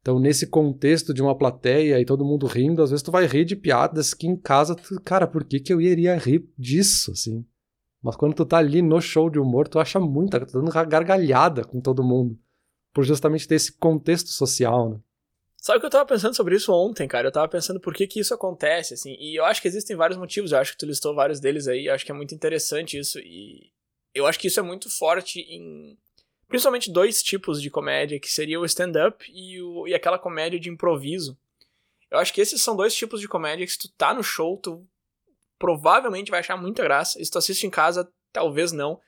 Então, 0.00 0.18
nesse 0.18 0.46
contexto 0.46 1.12
de 1.12 1.20
uma 1.20 1.36
plateia 1.36 2.00
e 2.00 2.04
todo 2.04 2.24
mundo 2.24 2.46
rindo, 2.46 2.82
às 2.82 2.90
vezes 2.90 3.02
tu 3.02 3.10
vai 3.10 3.26
rir 3.26 3.44
de 3.44 3.54
piadas 3.54 4.14
que 4.14 4.26
em 4.26 4.36
casa, 4.36 4.74
tu, 4.74 4.98
cara, 5.02 5.26
por 5.26 5.44
que, 5.44 5.60
que 5.60 5.70
eu 5.70 5.80
iria 5.80 6.16
rir 6.16 6.48
disso, 6.56 7.10
assim? 7.10 7.44
Mas 8.02 8.16
quando 8.16 8.34
tu 8.34 8.46
tá 8.46 8.58
ali 8.58 8.80
no 8.80 9.00
show 9.00 9.28
de 9.28 9.38
humor, 9.38 9.68
tu 9.68 9.78
acha 9.78 9.98
muita, 9.98 10.40
tu 10.40 10.52
tá 10.52 10.58
dando 10.58 10.70
gargalhada 10.70 11.64
com 11.64 11.80
todo 11.80 12.04
mundo. 12.04 12.38
Por 12.92 13.04
justamente 13.04 13.46
ter 13.46 13.56
esse 13.56 13.72
contexto 13.72 14.30
social, 14.30 14.90
né? 14.90 15.00
Sabe 15.56 15.80
que 15.80 15.86
eu 15.86 15.90
tava 15.90 16.06
pensando 16.06 16.34
sobre 16.34 16.54
isso 16.54 16.72
ontem, 16.72 17.08
cara? 17.08 17.28
Eu 17.28 17.32
tava 17.32 17.48
pensando 17.48 17.80
por 17.80 17.92
que 17.92 18.06
que 18.06 18.20
isso 18.20 18.32
acontece, 18.32 18.94
assim. 18.94 19.16
E 19.18 19.34
eu 19.38 19.44
acho 19.44 19.60
que 19.60 19.66
existem 19.66 19.96
vários 19.96 20.16
motivos, 20.16 20.52
eu 20.52 20.58
acho 20.58 20.72
que 20.72 20.78
tu 20.78 20.86
listou 20.86 21.14
vários 21.14 21.40
deles 21.40 21.66
aí, 21.66 21.86
eu 21.86 21.94
acho 21.94 22.04
que 22.04 22.12
é 22.12 22.14
muito 22.14 22.32
interessante 22.34 22.96
isso. 22.96 23.18
E 23.18 23.72
eu 24.14 24.26
acho 24.26 24.38
que 24.38 24.46
isso 24.46 24.60
é 24.60 24.62
muito 24.62 24.88
forte 24.88 25.40
em 25.40 25.98
principalmente 26.46 26.90
dois 26.90 27.22
tipos 27.22 27.60
de 27.60 27.70
comédia, 27.70 28.18
que 28.18 28.30
seria 28.30 28.58
o 28.58 28.64
stand-up 28.64 29.30
e, 29.30 29.58
e 29.88 29.94
aquela 29.94 30.18
comédia 30.18 30.58
de 30.58 30.70
improviso. 30.70 31.36
Eu 32.10 32.18
acho 32.18 32.32
que 32.32 32.40
esses 32.40 32.62
são 32.62 32.74
dois 32.74 32.94
tipos 32.94 33.20
de 33.20 33.28
comédia 33.28 33.66
que 33.66 33.72
se 33.72 33.78
tu 33.78 33.88
tá 33.90 34.14
no 34.14 34.22
show, 34.22 34.56
tu 34.56 34.86
provavelmente 35.58 36.30
vai 36.30 36.40
achar 36.40 36.56
muita 36.56 36.82
graça. 36.82 37.22
Se 37.22 37.30
tu 37.30 37.38
assiste 37.38 37.66
em 37.66 37.70
casa, 37.70 38.10
talvez 38.32 38.72
não. 38.72 39.00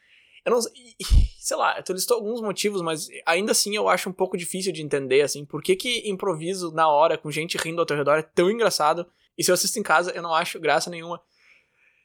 Eu 0.45 0.53
não 0.53 0.61
sei 1.39 1.57
lá, 1.57 1.83
tu 1.83 1.93
listou 1.93 2.17
alguns 2.17 2.41
motivos, 2.41 2.81
mas 2.81 3.09
ainda 3.27 3.53
assim 3.53 3.77
eu 3.77 3.89
acho 3.89 4.09
um 4.09 4.13
pouco 4.13 4.37
difícil 4.37 4.73
de 4.73 4.83
entender, 4.83 5.23
assim, 5.23 5.45
por 5.45 5.63
que 5.63 5.77
que 5.77 6.09
improviso 6.09 6.73
na 6.73 6.89
hora, 6.89 7.19
com 7.19 7.31
gente 7.31 7.59
rindo 7.59 7.81
ao 7.81 7.87
teu 7.87 7.97
redor, 7.97 8.19
é 8.19 8.23
tão 8.23 8.51
engraçado, 8.51 9.07
e 9.37 9.45
se 9.45 9.51
eu 9.51 9.55
assisto 9.55 9.79
em 9.79 9.83
casa, 9.83 10.11
eu 10.13 10.23
não 10.23 10.35
acho 10.35 10.61
graça 10.61 10.91
nenhuma. 10.91 11.21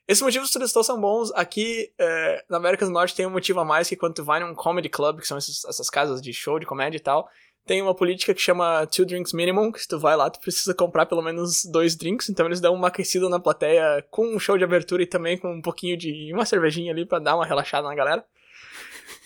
Esses 0.08 0.22
motivos 0.22 0.50
que 0.50 0.54
tu 0.54 0.62
listou 0.62 0.84
são 0.84 1.02
bons. 1.02 1.32
Aqui 1.34 1.92
é, 1.98 2.46
na 2.48 2.58
América 2.58 2.86
do 2.86 2.92
Norte 2.92 3.16
tem 3.16 3.26
um 3.26 3.32
motivo 3.32 3.60
a 3.60 3.66
mais 3.66 3.90
que 3.90 3.96
quando 3.96 4.14
tu 4.14 4.24
vai 4.24 4.40
num 4.40 4.54
comedy 4.54 4.88
club, 4.88 5.20
que 5.20 5.28
são 5.28 5.38
esses, 5.38 5.66
essas 5.66 5.90
casas 5.90 6.22
de 6.22 6.32
show 6.32 6.60
de 6.60 6.66
comédia 6.66 6.98
e 6.98 7.02
tal, 7.02 7.28
tem 7.66 7.82
uma 7.82 7.96
política 7.96 8.34
que 8.34 8.42
chama 8.42 8.86
two 8.86 9.06
drinks 9.06 9.34
minimum, 9.34 9.72
que 9.72 9.82
se 9.82 9.88
tu 9.88 10.00
vai 10.00 10.16
lá, 10.16 10.30
tu 10.30 10.40
precisa 10.40 10.74
comprar 10.74 11.08
pelo 11.08 11.22
menos 11.22 11.66
dois 11.66 11.96
drinks, 11.96 12.30
então 12.30 12.46
eles 12.46 12.62
dão 12.62 12.74
uma 12.74 12.90
aquecida 12.90 13.28
na 13.28 13.40
plateia 13.40 14.06
com 14.12 14.28
um 14.28 14.40
show 14.40 14.58
de 14.58 14.64
abertura 14.64 15.02
e 15.02 15.08
também 15.08 15.38
com 15.38 15.52
um 15.52 15.62
pouquinho 15.62 15.98
de 15.98 16.32
uma 16.32 16.46
cervejinha 16.46 16.92
ali 16.92 17.06
para 17.06 17.20
dar 17.20 17.36
uma 17.36 17.46
relaxada 17.46 17.88
na 17.88 17.96
galera. 17.96 18.24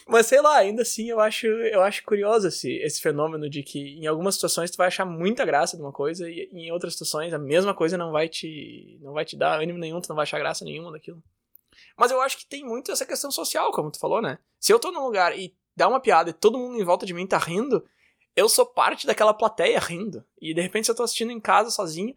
Mas 0.08 0.26
sei 0.26 0.42
lá, 0.42 0.58
ainda 0.58 0.82
assim 0.82 1.10
eu 1.10 1.20
acho, 1.20 1.46
eu 1.46 1.84
acho 1.84 2.04
curioso 2.04 2.48
esse, 2.48 2.72
esse 2.78 3.00
fenômeno 3.00 3.48
de 3.48 3.62
que 3.62 4.00
em 4.00 4.08
algumas 4.08 4.36
situações 4.36 4.72
tu 4.72 4.78
vai 4.78 4.88
achar 4.88 5.06
muita 5.06 5.46
graça 5.46 5.78
de 5.78 5.84
uma 5.84 5.92
coisa 5.92 6.28
e 6.28 6.50
em 6.52 6.72
outras 6.72 6.94
situações 6.94 7.32
a 7.32 7.38
mesma 7.38 7.76
coisa 7.76 7.96
não 7.96 8.12
vai 8.12 8.28
te 8.28 8.98
não 9.02 9.14
vai 9.14 9.24
te 9.24 9.38
dar 9.38 9.62
ânimo 9.62 9.78
nenhum, 9.78 10.02
tu 10.02 10.10
não 10.10 10.16
vai 10.16 10.24
achar 10.24 10.40
graça 10.40 10.66
nenhuma 10.66 10.92
daquilo. 10.92 11.22
Mas 11.96 12.10
eu 12.10 12.20
acho 12.22 12.38
que 12.38 12.46
tem 12.46 12.64
muito 12.64 12.92
essa 12.92 13.06
questão 13.06 13.30
social, 13.30 13.72
como 13.72 13.92
tu 13.92 14.00
falou, 14.00 14.22
né? 14.22 14.40
Se 14.60 14.74
eu 14.74 14.80
tô 14.80 14.92
num 14.92 15.04
lugar 15.04 15.38
e 15.38 15.54
dá 15.76 15.88
uma 15.88 16.00
piada 16.00 16.32
e 16.32 16.34
todo 16.34 16.58
mundo 16.58 16.80
em 16.80 16.84
volta 16.84 17.06
de 17.06 17.14
mim 17.14 17.28
tá 17.28 17.38
rindo, 17.38 17.86
eu 18.40 18.50
sou 18.50 18.66
parte 18.66 19.06
daquela 19.06 19.34
plateia 19.34 19.80
rindo. 19.80 20.24
E 20.42 20.54
de 20.54 20.62
repente 20.62 20.90
eu 20.90 20.96
tô 20.96 21.04
assistindo 21.04 21.32
em 21.32 21.40
casa 21.40 21.70
sozinho 21.70 22.14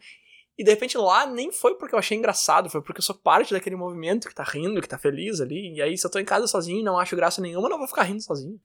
e 0.59 0.65
de 0.65 0.71
repente 0.71 0.99
lá 0.99 1.27
nem 1.27 1.51
foi 1.51 1.75
porque 1.77 1.95
eu 1.95 1.99
achei 1.99 2.17
engraçado, 2.17 2.69
foi 2.69 2.83
porque 2.83 3.01
eu 3.01 3.05
sou 3.05 3.17
parte 3.17 3.53
daquele 3.53 3.77
movimento 3.77 4.29
que 4.29 4.35
tá 4.35 4.45
rindo, 4.45 4.81
que 4.81 4.89
tá 4.89 4.99
feliz 4.99 5.41
ali. 5.41 5.75
E 5.75 5.83
aí, 5.83 5.97
se 5.97 6.07
eu 6.07 6.11
tô 6.11 6.19
em 6.19 6.25
casa 6.25 6.47
sozinho 6.47 6.81
e 6.81 6.85
não 6.85 6.99
acho 6.99 7.17
graça 7.17 7.41
nenhuma, 7.41 7.69
não 7.69 7.79
vou 7.79 7.89
ficar 7.89 8.03
rindo 8.03 8.23
sozinho. 8.23 8.61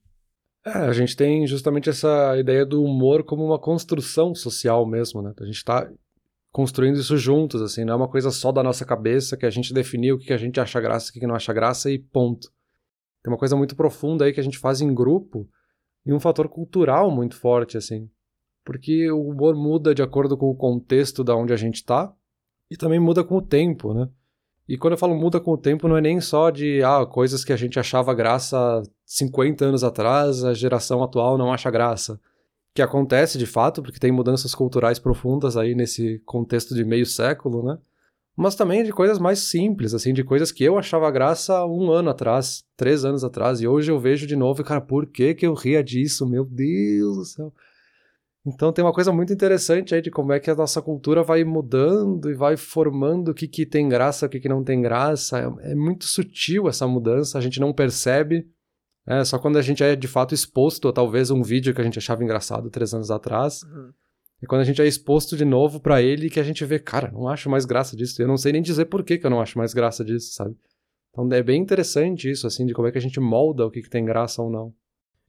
É, 0.64 0.70
a 0.70 0.92
gente 0.92 1.16
tem 1.16 1.46
justamente 1.46 1.88
essa 1.88 2.36
ideia 2.38 2.66
do 2.66 2.82
humor 2.82 3.24
como 3.24 3.44
uma 3.44 3.58
construção 3.58 4.34
social 4.34 4.86
mesmo, 4.86 5.22
né? 5.22 5.32
A 5.40 5.44
gente 5.46 5.64
tá 5.64 5.90
construindo 6.52 6.98
isso 6.98 7.16
juntos, 7.16 7.62
assim, 7.62 7.84
não 7.84 7.94
é 7.94 7.96
uma 7.96 8.08
coisa 8.08 8.30
só 8.30 8.50
da 8.50 8.62
nossa 8.62 8.84
cabeça 8.84 9.36
que 9.36 9.46
a 9.46 9.50
gente 9.50 9.72
definiu 9.72 10.16
o 10.16 10.18
que 10.18 10.32
a 10.32 10.36
gente 10.36 10.60
acha 10.60 10.80
graça 10.80 11.08
e 11.08 11.16
o 11.16 11.20
que 11.20 11.26
não 11.26 11.34
acha 11.34 11.52
graça 11.52 11.90
e 11.90 11.98
ponto. 11.98 12.48
Tem 13.22 13.32
uma 13.32 13.38
coisa 13.38 13.56
muito 13.56 13.76
profunda 13.76 14.24
aí 14.24 14.32
que 14.32 14.40
a 14.40 14.44
gente 14.44 14.58
faz 14.58 14.80
em 14.80 14.92
grupo 14.92 15.48
e 16.08 16.12
um 16.12 16.18
fator 16.18 16.48
cultural 16.48 17.10
muito 17.10 17.36
forte, 17.36 17.76
assim. 17.76 18.08
porque 18.64 19.10
o 19.10 19.28
humor 19.28 19.54
muda 19.54 19.94
de 19.94 20.02
acordo 20.02 20.36
com 20.36 20.50
o 20.50 20.54
contexto 20.54 21.22
da 21.22 21.34
onde 21.36 21.52
a 21.52 21.56
gente 21.56 21.84
tá 21.84 22.12
e 22.70 22.76
também 22.76 22.98
muda 22.98 23.22
com 23.24 23.36
o 23.36 23.42
tempo, 23.42 23.94
né? 23.94 24.08
E 24.68 24.76
quando 24.76 24.92
eu 24.92 24.98
falo 24.98 25.14
muda 25.14 25.40
com 25.40 25.52
o 25.52 25.56
tempo, 25.56 25.88
não 25.88 25.96
é 25.96 26.00
nem 26.00 26.20
só 26.20 26.50
de 26.50 26.82
ah, 26.82 27.06
coisas 27.06 27.44
que 27.44 27.52
a 27.52 27.56
gente 27.56 27.78
achava 27.78 28.12
graça 28.12 28.82
50 29.06 29.64
anos 29.64 29.82
atrás, 29.82 30.44
a 30.44 30.52
geração 30.52 31.02
atual 31.02 31.38
não 31.38 31.50
acha 31.50 31.70
graça. 31.70 32.20
Que 32.74 32.82
acontece 32.82 33.38
de 33.38 33.46
fato, 33.46 33.82
porque 33.82 33.98
tem 33.98 34.12
mudanças 34.12 34.54
culturais 34.54 34.98
profundas 34.98 35.56
aí 35.56 35.74
nesse 35.74 36.18
contexto 36.26 36.74
de 36.74 36.84
meio 36.84 37.06
século, 37.06 37.62
né? 37.62 37.78
Mas 38.38 38.54
também 38.54 38.84
de 38.84 38.92
coisas 38.92 39.18
mais 39.18 39.40
simples, 39.40 39.92
assim, 39.92 40.12
de 40.12 40.22
coisas 40.22 40.52
que 40.52 40.62
eu 40.62 40.78
achava 40.78 41.10
graça 41.10 41.66
um 41.66 41.90
ano 41.90 42.08
atrás, 42.08 42.62
três 42.76 43.04
anos 43.04 43.24
atrás, 43.24 43.60
e 43.60 43.66
hoje 43.66 43.90
eu 43.90 43.98
vejo 43.98 44.28
de 44.28 44.36
novo 44.36 44.60
e, 44.60 44.64
cara, 44.64 44.80
por 44.80 45.06
que 45.06 45.34
que 45.34 45.44
eu 45.44 45.54
ria 45.54 45.82
disso? 45.82 46.24
Meu 46.24 46.44
Deus 46.44 47.16
do 47.16 47.24
céu. 47.24 47.52
Então 48.46 48.72
tem 48.72 48.84
uma 48.84 48.92
coisa 48.92 49.10
muito 49.10 49.32
interessante 49.32 49.92
aí 49.92 50.00
de 50.00 50.08
como 50.08 50.32
é 50.32 50.38
que 50.38 50.48
a 50.48 50.54
nossa 50.54 50.80
cultura 50.80 51.24
vai 51.24 51.42
mudando 51.42 52.30
e 52.30 52.34
vai 52.34 52.56
formando 52.56 53.32
o 53.32 53.34
que, 53.34 53.48
que 53.48 53.66
tem 53.66 53.88
graça, 53.88 54.26
o 54.26 54.28
que, 54.28 54.38
que 54.38 54.48
não 54.48 54.62
tem 54.62 54.80
graça. 54.80 55.40
É, 55.40 55.72
é 55.72 55.74
muito 55.74 56.04
sutil 56.04 56.68
essa 56.68 56.86
mudança, 56.86 57.38
a 57.38 57.40
gente 57.40 57.58
não 57.58 57.72
percebe. 57.72 58.46
É, 59.04 59.24
só 59.24 59.36
quando 59.40 59.56
a 59.56 59.62
gente 59.62 59.82
é 59.82 59.96
de 59.96 60.06
fato 60.06 60.32
exposto 60.32 60.86
a 60.86 60.92
talvez 60.92 61.32
um 61.32 61.42
vídeo 61.42 61.74
que 61.74 61.80
a 61.80 61.84
gente 61.84 61.98
achava 61.98 62.22
engraçado 62.22 62.70
três 62.70 62.94
anos 62.94 63.10
atrás. 63.10 63.64
Uhum. 63.64 63.90
E 64.42 64.46
quando 64.46 64.60
a 64.60 64.64
gente 64.64 64.80
é 64.80 64.86
exposto 64.86 65.36
de 65.36 65.44
novo 65.44 65.80
para 65.80 66.00
ele 66.00 66.30
que 66.30 66.38
a 66.38 66.44
gente 66.44 66.64
vê, 66.64 66.78
cara, 66.78 67.10
não 67.10 67.28
acho 67.28 67.50
mais 67.50 67.64
graça 67.64 67.96
disso. 67.96 68.20
Eu 68.22 68.28
não 68.28 68.36
sei 68.36 68.52
nem 68.52 68.62
dizer 68.62 68.84
por 68.84 69.02
que, 69.02 69.18
que 69.18 69.26
eu 69.26 69.30
não 69.30 69.40
acho 69.40 69.58
mais 69.58 69.74
graça 69.74 70.04
disso, 70.04 70.32
sabe? 70.32 70.56
Então 71.10 71.28
é 71.32 71.42
bem 71.42 71.60
interessante 71.60 72.30
isso, 72.30 72.46
assim, 72.46 72.64
de 72.64 72.72
como 72.72 72.86
é 72.86 72.92
que 72.92 72.98
a 72.98 73.00
gente 73.00 73.18
molda 73.18 73.66
o 73.66 73.70
que, 73.70 73.82
que 73.82 73.90
tem 73.90 74.04
graça 74.04 74.40
ou 74.40 74.50
não 74.50 74.72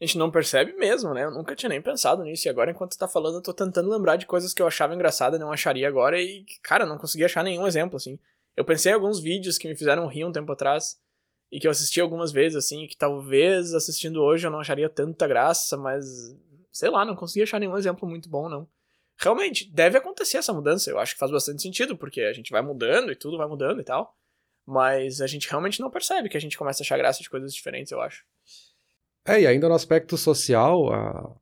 a 0.01 0.05
gente 0.05 0.17
não 0.17 0.31
percebe 0.31 0.73
mesmo, 0.73 1.13
né? 1.13 1.25
Eu 1.25 1.31
nunca 1.31 1.53
tinha 1.53 1.69
nem 1.69 1.81
pensado 1.81 2.23
nisso. 2.23 2.47
E 2.47 2.49
agora, 2.49 2.71
enquanto 2.71 2.91
tu 2.91 2.97
tá 2.97 3.07
falando, 3.07 3.35
eu 3.35 3.41
tô 3.41 3.53
tentando 3.53 3.89
lembrar 3.89 4.15
de 4.15 4.25
coisas 4.25 4.53
que 4.53 4.61
eu 4.61 4.67
achava 4.67 4.95
engraçada 4.95 5.35
e 5.35 5.39
não 5.39 5.51
acharia 5.51 5.87
agora. 5.87 6.21
E, 6.21 6.45
cara, 6.63 6.85
não 6.85 6.97
consegui 6.97 7.25
achar 7.25 7.43
nenhum 7.43 7.67
exemplo, 7.67 7.97
assim. 7.97 8.17
Eu 8.55 8.63
pensei 8.63 8.93
em 8.93 8.95
alguns 8.95 9.19
vídeos 9.19 9.57
que 9.57 9.67
me 9.67 9.75
fizeram 9.75 10.07
rir 10.07 10.23
um 10.23 10.31
tempo 10.31 10.53
atrás. 10.53 10.97
E 11.51 11.59
que 11.59 11.67
eu 11.67 11.71
assisti 11.71 11.99
algumas 11.99 12.31
vezes, 12.31 12.55
assim. 12.55 12.87
Que 12.87 12.95
talvez 12.95 13.73
assistindo 13.73 14.21
hoje 14.21 14.47
eu 14.47 14.51
não 14.51 14.61
acharia 14.61 14.89
tanta 14.89 15.27
graça, 15.27 15.75
mas. 15.75 16.05
Sei 16.71 16.89
lá, 16.89 17.03
não 17.03 17.15
consegui 17.15 17.43
achar 17.43 17.59
nenhum 17.59 17.77
exemplo 17.77 18.07
muito 18.07 18.29
bom, 18.29 18.47
não. 18.47 18.65
Realmente, 19.21 19.69
deve 19.69 19.97
acontecer 19.97 20.37
essa 20.37 20.53
mudança. 20.53 20.89
Eu 20.89 20.97
acho 20.97 21.13
que 21.13 21.19
faz 21.19 21.31
bastante 21.31 21.61
sentido, 21.61 21.97
porque 21.97 22.21
a 22.21 22.31
gente 22.31 22.51
vai 22.51 22.61
mudando 22.61 23.11
e 23.11 23.15
tudo 23.15 23.37
vai 23.37 23.47
mudando 23.47 23.81
e 23.81 23.83
tal. 23.83 24.15
Mas 24.65 25.19
a 25.19 25.27
gente 25.27 25.49
realmente 25.49 25.81
não 25.81 25.89
percebe 25.89 26.29
que 26.29 26.37
a 26.37 26.39
gente 26.39 26.57
começa 26.57 26.81
a 26.81 26.85
achar 26.85 26.97
graça 26.97 27.21
de 27.21 27.29
coisas 27.29 27.53
diferentes, 27.53 27.91
eu 27.91 27.99
acho. 27.99 28.23
É, 29.25 29.41
e 29.41 29.47
ainda 29.47 29.67
no 29.67 29.75
aspecto 29.75 30.15
social, 30.15 30.93
a... 30.93 31.35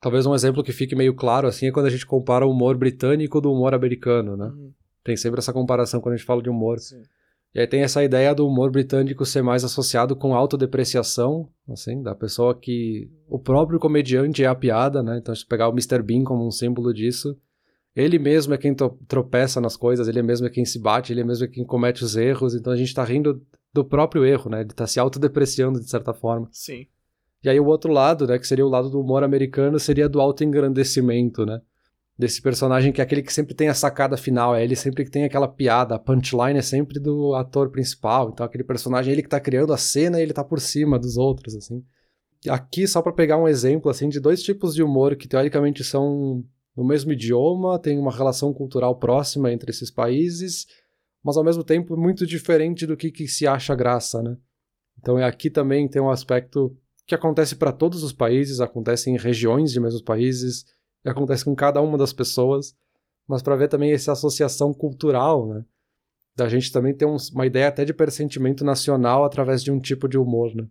talvez 0.00 0.24
um 0.24 0.34
exemplo 0.34 0.62
que 0.62 0.72
fique 0.72 0.94
meio 0.94 1.14
claro 1.14 1.48
assim 1.48 1.66
é 1.66 1.72
quando 1.72 1.86
a 1.86 1.90
gente 1.90 2.06
compara 2.06 2.46
o 2.46 2.50
humor 2.50 2.76
britânico 2.76 3.40
do 3.40 3.52
humor 3.52 3.74
americano, 3.74 4.36
né? 4.36 4.46
Uhum. 4.46 4.72
Tem 5.02 5.16
sempre 5.16 5.40
essa 5.40 5.52
comparação 5.52 6.00
quando 6.00 6.14
a 6.14 6.16
gente 6.16 6.26
fala 6.26 6.42
de 6.42 6.50
humor. 6.50 6.78
Sim. 6.78 7.02
E 7.56 7.60
aí 7.60 7.66
tem 7.66 7.80
essa 7.80 8.04
ideia 8.04 8.34
do 8.34 8.46
humor 8.46 8.70
britânico 8.70 9.24
ser 9.24 9.40
mais 9.40 9.64
associado 9.64 10.14
com 10.14 10.34
autodepreciação, 10.34 11.48
assim, 11.66 12.02
da 12.02 12.14
pessoa 12.14 12.54
que 12.54 13.10
o 13.26 13.38
próprio 13.38 13.78
comediante 13.78 14.44
é 14.44 14.46
a 14.46 14.54
piada, 14.54 15.02
né? 15.02 15.16
Então, 15.16 15.34
se 15.34 15.46
pegar 15.46 15.66
o 15.66 15.72
Mr. 15.72 16.02
Bean 16.02 16.22
como 16.22 16.46
um 16.46 16.50
símbolo 16.50 16.92
disso, 16.92 17.34
ele 17.94 18.18
mesmo 18.18 18.52
é 18.52 18.58
quem 18.58 18.74
tropeça 19.08 19.58
nas 19.58 19.74
coisas, 19.74 20.06
ele 20.06 20.20
mesmo 20.20 20.46
é 20.46 20.50
quem 20.50 20.66
se 20.66 20.78
bate, 20.78 21.14
ele 21.14 21.24
mesmo 21.24 21.46
é 21.46 21.48
quem 21.48 21.64
comete 21.64 22.04
os 22.04 22.14
erros, 22.14 22.54
então 22.54 22.70
a 22.70 22.76
gente 22.76 22.92
tá 22.92 23.02
rindo 23.02 23.40
do 23.72 23.82
próprio 23.82 24.26
erro, 24.26 24.50
né? 24.50 24.60
Ele 24.60 24.74
tá 24.74 24.86
se 24.86 25.00
autodepreciando 25.00 25.80
de 25.80 25.88
certa 25.88 26.12
forma. 26.12 26.50
Sim. 26.52 26.86
E 27.42 27.48
aí 27.48 27.58
o 27.58 27.64
outro 27.64 27.90
lado, 27.90 28.26
né, 28.26 28.38
que 28.38 28.46
seria 28.46 28.66
o 28.66 28.68
lado 28.68 28.90
do 28.90 29.00
humor 29.00 29.24
americano, 29.24 29.80
seria 29.80 30.10
do 30.10 30.20
auto-engrandecimento, 30.20 31.46
né? 31.46 31.62
Desse 32.18 32.40
personagem 32.40 32.92
que 32.92 33.00
é 33.00 33.04
aquele 33.04 33.22
que 33.22 33.32
sempre 33.32 33.54
tem 33.54 33.68
a 33.68 33.74
sacada 33.74 34.16
final, 34.16 34.54
é 34.54 34.64
ele 34.64 34.74
sempre 34.74 35.04
que 35.04 35.10
tem 35.10 35.24
aquela 35.24 35.46
piada, 35.46 35.94
a 35.94 35.98
punchline 35.98 36.58
é 36.58 36.62
sempre 36.62 36.98
do 36.98 37.34
ator 37.34 37.70
principal, 37.70 38.30
então 38.30 38.46
aquele 38.46 38.64
personagem, 38.64 39.12
ele 39.12 39.22
que 39.22 39.28
tá 39.28 39.38
criando 39.38 39.72
a 39.72 39.76
cena 39.76 40.18
e 40.18 40.22
ele 40.22 40.32
tá 40.32 40.42
por 40.42 40.58
cima 40.58 40.98
dos 40.98 41.18
outros, 41.18 41.54
assim. 41.54 41.84
Aqui, 42.48 42.86
só 42.86 43.02
para 43.02 43.12
pegar 43.12 43.36
um 43.36 43.46
exemplo, 43.46 43.90
assim, 43.90 44.08
de 44.08 44.18
dois 44.18 44.42
tipos 44.42 44.74
de 44.74 44.82
humor 44.82 45.14
que 45.14 45.28
teoricamente 45.28 45.84
são 45.84 46.42
no 46.76 46.84
mesmo 46.84 47.12
idioma, 47.12 47.78
tem 47.78 47.98
uma 47.98 48.12
relação 48.12 48.52
cultural 48.52 48.98
próxima 48.98 49.50
entre 49.52 49.70
esses 49.70 49.90
países, 49.90 50.66
mas 51.24 51.36
ao 51.36 51.44
mesmo 51.44 51.64
tempo 51.64 51.96
muito 51.96 52.26
diferente 52.26 52.86
do 52.86 52.96
que, 52.96 53.10
que 53.10 53.26
se 53.26 53.46
acha 53.46 53.74
graça, 53.74 54.22
né? 54.22 54.36
Então 54.98 55.16
aqui 55.16 55.50
também 55.50 55.88
tem 55.88 56.00
um 56.00 56.10
aspecto 56.10 56.76
que 57.06 57.14
acontece 57.14 57.56
para 57.56 57.72
todos 57.72 58.02
os 58.02 58.12
países, 58.12 58.60
acontece 58.60 59.10
em 59.10 59.16
regiões 59.16 59.72
de 59.72 59.80
mesmos 59.80 60.02
países, 60.02 60.64
acontece 61.08 61.44
com 61.44 61.54
cada 61.54 61.80
uma 61.80 61.96
das 61.96 62.12
pessoas, 62.12 62.74
mas 63.26 63.42
para 63.42 63.56
ver 63.56 63.68
também 63.68 63.92
essa 63.92 64.12
associação 64.12 64.72
cultural, 64.72 65.46
né? 65.46 65.64
Da 66.34 66.48
gente 66.48 66.70
também 66.70 66.94
ter 66.94 67.06
um, 67.06 67.16
uma 67.32 67.46
ideia 67.46 67.68
até 67.68 67.84
de 67.84 67.94
pressentimento 67.94 68.64
nacional 68.64 69.24
através 69.24 69.62
de 69.62 69.70
um 69.70 69.80
tipo 69.80 70.08
de 70.08 70.18
humor, 70.18 70.54
né? 70.54 70.66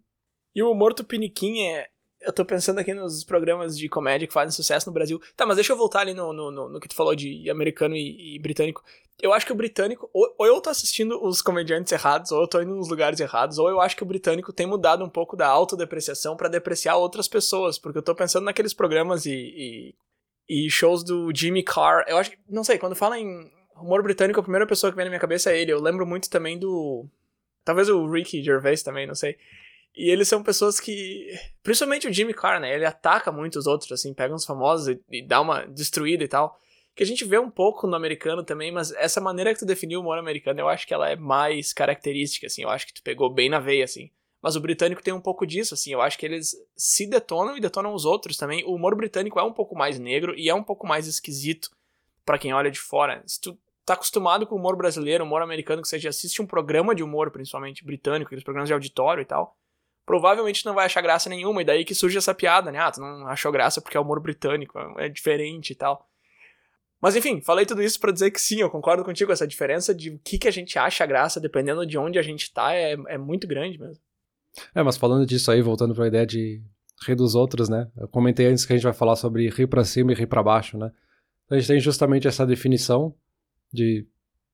E 0.54 0.64
o 0.64 0.72
humor 0.72 0.94
tupiniquim 0.94 1.64
é, 1.64 1.88
eu 2.26 2.34
tô 2.34 2.44
pensando 2.44 2.80
aqui 2.80 2.94
nos 2.94 3.24
programas 3.24 3.78
de 3.78 3.88
comédia 3.88 4.28
que 4.28 4.34
fazem 4.34 4.52
sucesso 4.52 4.90
no 4.90 4.94
Brasil. 4.94 5.22
Tá, 5.36 5.46
mas 5.46 5.56
deixa 5.56 5.74
eu 5.74 5.78
voltar 5.78 6.00
ali 6.00 6.14
no, 6.14 6.34
no, 6.34 6.52
no, 6.52 6.70
no 6.70 6.80
que 6.80 6.88
tu 6.88 6.96
falou 6.96 7.16
de 7.16 7.50
americano 7.50 7.96
e, 7.96 8.36
e, 8.36 8.40
britânico. 8.40 8.84
Eu 9.22 9.32
acho 9.32 9.46
que 9.46 9.52
o 9.52 9.56
britânico, 9.56 10.10
ou, 10.14 10.34
ou, 10.38 10.46
eu 10.46 10.60
tô 10.60 10.70
assistindo 10.70 11.24
os 11.24 11.42
comediantes 11.42 11.92
errados, 11.92 12.32
ou 12.32 12.42
eu 12.42 12.48
tô 12.48 12.62
indo 12.62 12.76
nos 12.76 12.90
lugares 12.90 13.20
errados, 13.20 13.58
ou 13.58 13.70
eu 13.70 13.80
acho 13.80 13.96
que 13.96 14.04
o 14.04 14.06
britânico 14.06 14.52
tem 14.52 14.66
mudado 14.66 15.06
um 15.06 15.10
pouco 15.10 15.38
da 15.38 15.48
autodepreciação 15.48 16.36
para 16.36 16.50
depreciar 16.50 16.98
outras 16.98 17.28
pessoas, 17.28 17.78
porque 17.78 18.00
eu 18.00 18.04
tô 18.04 18.16
pensando 18.16 18.46
naqueles 18.46 18.74
programas 18.74 19.26
e, 19.26 19.32
e, 19.32 19.96
e 20.48 20.70
shows 20.70 21.04
do 21.04 21.32
Jimmy 21.34 21.64
Carr. 21.64 22.04
Eu 22.08 22.18
acho 22.18 22.32
que, 22.32 22.38
não 22.50 22.64
sei, 22.64 22.78
quando 22.78 22.96
fala 22.96 23.20
em 23.20 23.52
humor 23.76 24.04
britânico, 24.04 24.40
a 24.40 24.44
primeira 24.44 24.68
pessoa 24.68 24.92
que 24.92 24.96
vem 24.96 25.06
na 25.06 25.10
minha 25.10 25.20
cabeça 25.20 25.52
é 25.52 25.60
ele. 25.60 25.72
Eu 25.72 25.82
lembro 25.82 26.06
muito 26.06 26.30
também 26.30 26.58
do. 26.58 27.06
Talvez 27.64 27.90
o 27.90 28.08
Ricky 28.08 28.44
Gervais 28.44 28.84
também, 28.84 29.08
não 29.08 29.16
sei 29.16 29.38
e 29.96 30.10
eles 30.10 30.28
são 30.28 30.44
pessoas 30.44 30.80
que. 30.80 31.28
Principalmente 31.64 32.08
o 32.08 32.14
Jimmy 32.14 32.34
Carr, 32.34 32.60
né? 32.60 32.74
Ele 32.74 32.86
ataca 32.86 33.32
muito 33.32 33.58
os 33.58 33.66
outros, 33.66 33.92
assim, 33.92 34.14
pega 34.14 34.34
uns 34.34 34.46
famosos 34.46 34.90
e, 34.90 35.02
e, 35.10 35.26
dá 35.26 35.40
uma 35.40 35.66
destruída 35.66 36.24
e 36.24 36.28
tal. 36.28 36.60
Que 36.94 37.04
a 37.04 37.06
gente 37.06 37.26
vê 37.26 37.38
um 37.38 37.50
pouco 37.50 37.88
no 37.88 37.96
americano 37.96 38.44
também, 38.44 38.72
mas 38.72 38.92
essa 38.94 39.22
maneira 39.22 39.54
que 39.54 39.60
tu 39.60 39.66
definiu 39.66 40.00
o 40.00 40.02
humor 40.02 40.18
americano, 40.18 40.60
eu 40.60 40.70
acho 40.70 40.86
que 40.86 40.94
ela 40.94 41.10
é 41.10 41.16
mais 41.16 41.74
característica, 41.74 42.48
assim. 42.48 42.64
Eu 42.64 42.70
acho 42.70 42.88
que 42.88 42.94
tu 42.94 43.04
pegou 43.04 43.30
bem 43.30 43.50
na 43.50 43.60
veia, 43.60 43.86
assim. 43.86 44.12
Mas 44.46 44.56
o 44.56 44.62
britânico 44.62 45.02
tem 45.02 45.12
um 45.12 45.20
pouco 45.20 45.44
disso, 45.44 45.74
assim. 45.74 45.92
Eu 45.92 46.04
acho 46.04 46.20
que 46.20 46.24
eles 46.24 46.56
se 46.78 47.08
detonam 47.08 47.58
e 47.58 47.60
detonam 47.60 47.96
os 47.96 48.06
outros 48.06 48.38
também. 48.38 48.64
O 48.64 48.76
humor 48.76 48.96
britânico 48.96 49.40
é 49.40 49.44
um 49.44 49.52
pouco 49.52 49.76
mais 49.76 49.98
negro 49.98 50.36
e 50.38 50.48
é 50.48 50.54
um 50.54 50.62
pouco 50.62 50.86
mais 50.86 51.08
esquisito 51.08 51.72
para 52.24 52.38
quem 52.38 52.54
olha 52.54 52.70
de 52.70 52.80
fora. 52.80 53.24
Se 53.26 53.42
tu 53.42 53.58
tá 53.84 53.96
acostumado 53.96 54.46
com 54.46 54.54
o 54.54 54.60
humor 54.60 54.76
brasileiro, 54.76 55.24
humor 55.24 55.42
americano, 55.42 55.82
que 55.82 55.88
você 55.88 55.96
assiste 56.08 56.44
um 56.44 56.46
programa 56.46 56.94
de 56.94 57.02
humor, 57.02 57.32
principalmente 57.32 57.84
britânico, 57.84 58.28
aqueles 58.28 58.44
programas 58.44 58.70
de 58.70 58.74
auditório 58.74 59.24
e 59.24 59.26
tal 59.26 59.58
provavelmente 60.06 60.64
não 60.64 60.76
vai 60.76 60.86
achar 60.86 61.02
graça 61.02 61.28
nenhuma. 61.28 61.64
E 61.64 61.66
daí 61.66 61.84
que 61.84 61.96
surge 61.96 62.16
essa 62.16 62.36
piada, 62.36 62.72
né? 62.72 62.78
Ah, 62.78 62.92
tu 62.92 63.02
não 63.02 63.28
achou 63.28 63.52
graça 63.52 63.82
porque 63.82 63.98
é 63.98 64.00
humor 64.00 64.20
britânico, 64.20 64.78
é 65.00 65.10
diferente 65.10 65.72
e 65.72 65.76
tal. 65.76 66.08
Mas 67.02 67.16
enfim, 67.16 67.42
falei 67.42 67.66
tudo 67.66 67.82
isso 67.82 68.00
para 68.00 68.12
dizer 68.12 68.30
que 68.30 68.40
sim, 68.40 68.62
eu 68.62 68.70
concordo 68.70 69.04
contigo. 69.04 69.32
Essa 69.32 69.48
diferença 69.48 69.96
de 69.96 70.12
o 70.12 70.20
que, 70.20 70.38
que 70.38 70.48
a 70.48 70.52
gente 70.52 70.78
acha 70.78 71.04
graça, 71.08 71.40
dependendo 71.40 71.84
de 71.84 71.98
onde 71.98 72.20
a 72.20 72.22
gente 72.22 72.54
tá, 72.54 72.76
é, 72.76 72.96
é 73.08 73.18
muito 73.18 73.48
grande 73.48 73.80
mesmo. 73.80 74.06
É, 74.74 74.82
mas 74.84 74.98
falando 74.98 75.26
disso 75.26 75.52
aí, 75.52 75.62
voltando 75.62 75.94
pra 75.94 76.08
ideia 76.08 76.26
de 76.26 76.62
rir 77.06 77.16
dos 77.16 77.36
outros, 77.36 77.70
né? 77.70 77.90
Eu 77.98 78.08
comentei 78.08 78.48
antes 78.48 78.66
que 78.66 78.74
a 78.74 78.76
gente 78.76 78.84
vai 78.84 78.94
falar 78.94 79.16
sobre 79.16 79.50
rir 79.50 79.68
para 79.68 79.84
cima 79.84 80.12
e 80.12 80.16
rir 80.16 80.28
para 80.28 80.44
baixo, 80.44 80.78
né? 80.78 80.92
Então 81.46 81.58
a 81.58 81.60
gente 81.60 81.68
tem 81.68 81.80
justamente 81.80 82.28
essa 82.28 82.46
definição 82.46 83.14
de 83.72 84.08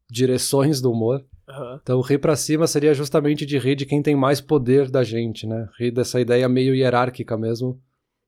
direções 0.10 0.82
do 0.82 0.92
humor. 0.92 1.26
Uhum. 1.48 1.80
Então, 1.82 2.02
rir 2.02 2.18
para 2.18 2.36
cima 2.36 2.68
seria 2.68 2.94
justamente 2.94 3.46
de 3.46 3.58
rir 3.58 3.76
de 3.76 3.86
quem 3.86 4.02
tem 4.02 4.16
mais 4.16 4.42
poder 4.42 4.90
da 4.90 5.04
gente, 5.04 5.48
né? 5.48 5.70
Rir 5.80 5.92
dessa 5.92 6.20
ideia 6.20 6.48
meio 6.50 6.76
hierárquica 6.76 7.38
mesmo, 7.38 7.82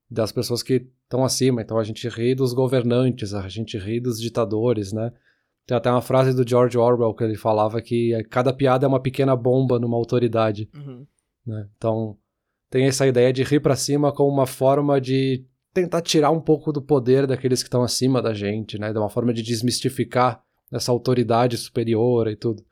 das 0.10 0.32
pessoas 0.32 0.64
que 0.64 0.88
estão 1.04 1.24
acima. 1.24 1.62
Então, 1.62 1.78
a 1.78 1.84
gente 1.84 2.08
ri 2.08 2.34
dos 2.34 2.54
governantes, 2.54 3.34
a 3.34 3.48
gente 3.50 3.78
ri 3.78 4.00
dos 4.00 4.20
ditadores, 4.20 4.94
né? 4.94 5.12
Tem 5.66 5.76
até 5.76 5.90
uma 5.90 6.02
frase 6.02 6.36
do 6.36 6.48
George 6.48 6.78
Orwell 6.78 7.14
que 7.14 7.24
ele 7.24 7.36
falava 7.36 7.82
que 7.82 8.12
cada 8.30 8.54
piada 8.54 8.86
é 8.86 8.88
uma 8.90 9.02
pequena 9.02 9.36
bomba 9.36 9.80
numa 9.80 9.98
autoridade. 9.98 10.70
Uhum. 10.74 11.06
Né? 11.46 11.68
Então, 11.78 12.18
tem 12.70 12.86
essa 12.86 13.06
ideia 13.06 13.32
de 13.32 13.44
rir 13.44 13.60
para 13.60 13.76
cima 13.76 14.12
como 14.12 14.32
uma 14.32 14.48
forma 14.48 15.00
de 15.00 15.46
tentar 15.74 16.02
tirar 16.02 16.32
um 16.32 16.40
pouco 16.40 16.72
do 16.72 16.82
poder 16.82 17.26
daqueles 17.26 17.62
que 17.62 17.68
estão 17.68 17.84
acima 17.84 18.22
da 18.22 18.34
gente, 18.34 18.78
né? 18.78 18.92
De 18.92 19.00
uma 19.00 19.10
forma 19.10 19.34
de 19.34 19.42
desmistificar 19.42 20.42
essa 20.72 20.92
autoridade 20.92 21.58
superior 21.58 22.28
e 22.28 22.36
tudo. 22.36 22.64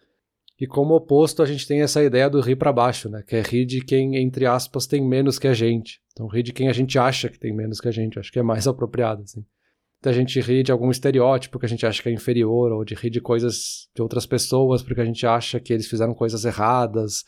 E 0.60 0.68
como 0.68 0.94
oposto, 0.94 1.42
a 1.42 1.46
gente 1.46 1.68
tem 1.68 1.82
essa 1.82 2.04
ideia 2.04 2.30
do 2.30 2.40
rir 2.40 2.56
para 2.56 2.72
baixo, 2.72 3.10
né? 3.10 3.24
Que 3.28 3.36
é 3.36 3.42
rir 3.42 3.66
de 3.66 3.82
quem, 3.82 4.16
entre 4.18 4.46
aspas, 4.46 4.86
tem 4.86 5.04
menos 5.04 5.40
que 5.40 5.48
a 5.48 5.54
gente. 5.56 6.00
Então, 6.14 6.28
rir 6.28 6.44
de 6.44 6.54
quem 6.54 6.68
a 6.68 6.74
gente 6.74 7.00
acha 7.00 7.30
que 7.30 7.40
tem 7.40 7.52
menos 7.52 7.82
que 7.82 7.88
a 7.88 7.92
gente. 7.92 8.20
Acho 8.20 8.32
que 8.32 8.38
é 8.38 8.44
mais 8.44 8.66
apropriado, 8.68 9.24
assim. 9.24 9.44
Da 10.04 10.12
gente 10.12 10.40
rir 10.40 10.62
de 10.62 10.72
algum 10.72 10.92
estereótipo 10.92 11.58
que 11.58 11.66
a 11.66 11.70
gente 11.70 11.86
acha 11.86 12.02
que 12.02 12.10
é 12.10 12.12
inferior, 12.12 12.72
ou 12.72 12.86
de 12.86 12.94
rir 12.94 13.10
de 13.10 13.20
coisas 13.20 13.88
de 13.96 14.02
outras 14.02 14.26
pessoas 14.26 14.84
porque 14.84 15.02
a 15.02 15.06
gente 15.06 15.26
acha 15.26 15.60
que 15.60 15.74
eles 15.74 15.88
fizeram 15.88 16.14
coisas 16.14 16.46
erradas. 16.46 17.24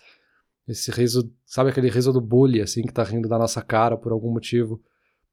Esse 0.68 0.92
riso, 0.92 1.32
sabe 1.46 1.70
aquele 1.70 1.90
riso 1.90 2.14
do 2.14 2.22
bully, 2.22 2.62
assim, 2.62 2.84
que 2.84 2.94
tá 2.94 3.04
rindo 3.04 3.28
da 3.28 3.38
nossa 3.38 3.62
cara 3.62 3.98
por 3.98 4.12
algum 4.12 4.32
motivo. 4.32 4.82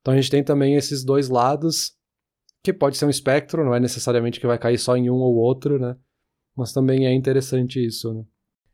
Então 0.00 0.14
a 0.14 0.16
gente 0.16 0.30
tem 0.30 0.42
também 0.42 0.74
esses 0.74 1.04
dois 1.04 1.28
lados 1.28 1.96
que 2.62 2.72
pode 2.72 2.96
ser 2.96 3.06
um 3.06 3.10
espectro, 3.10 3.64
não 3.64 3.74
é 3.74 3.80
necessariamente 3.80 4.40
que 4.40 4.46
vai 4.46 4.58
cair 4.58 4.78
só 4.78 4.96
em 4.96 5.08
um 5.08 5.14
ou 5.14 5.36
outro, 5.36 5.78
né? 5.78 5.96
Mas 6.56 6.72
também 6.72 7.06
é 7.06 7.12
interessante 7.12 7.84
isso, 7.84 8.12
né? 8.12 8.24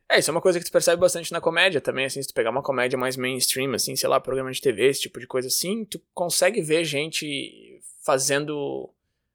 É, 0.08 0.20
isso 0.20 0.30
é 0.30 0.32
uma 0.32 0.40
coisa 0.40 0.58
que 0.58 0.64
tu 0.64 0.70
percebe 0.70 1.00
bastante 1.00 1.32
na 1.32 1.40
comédia 1.40 1.80
também, 1.80 2.04
assim, 2.04 2.22
se 2.22 2.28
tu 2.28 2.34
pegar 2.34 2.50
uma 2.50 2.62
comédia 2.62 2.96
mais 2.96 3.16
mainstream, 3.16 3.74
assim, 3.74 3.96
sei 3.96 4.08
lá, 4.08 4.20
programa 4.20 4.52
de 4.52 4.60
TV, 4.60 4.88
esse 4.88 5.02
tipo 5.02 5.18
de 5.18 5.26
coisa 5.26 5.48
assim, 5.48 5.84
tu 5.84 6.00
consegue 6.14 6.62
ver 6.62 6.84
gente 6.84 7.80
fazendo 8.04 8.88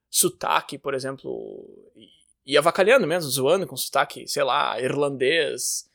sotaque, 0.10 0.77
por 0.77 0.93
exemplo, 0.93 1.65
e, 2.45 2.57
avacalhando 2.57 3.05
mesmo, 3.05 3.29
zoando 3.29 3.67
com 3.67 3.75
sotaque, 3.75 4.25
sei 4.27 4.43
lá, 4.43 4.79
irlandês, 4.81 5.89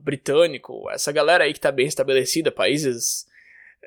britânico, 0.00 0.88
essa 0.90 1.12
galera 1.12 1.44
aí 1.44 1.52
que 1.52 1.60
tá 1.60 1.72
bem 1.72 1.86
estabelecida, 1.86 2.50
países, 2.50 3.26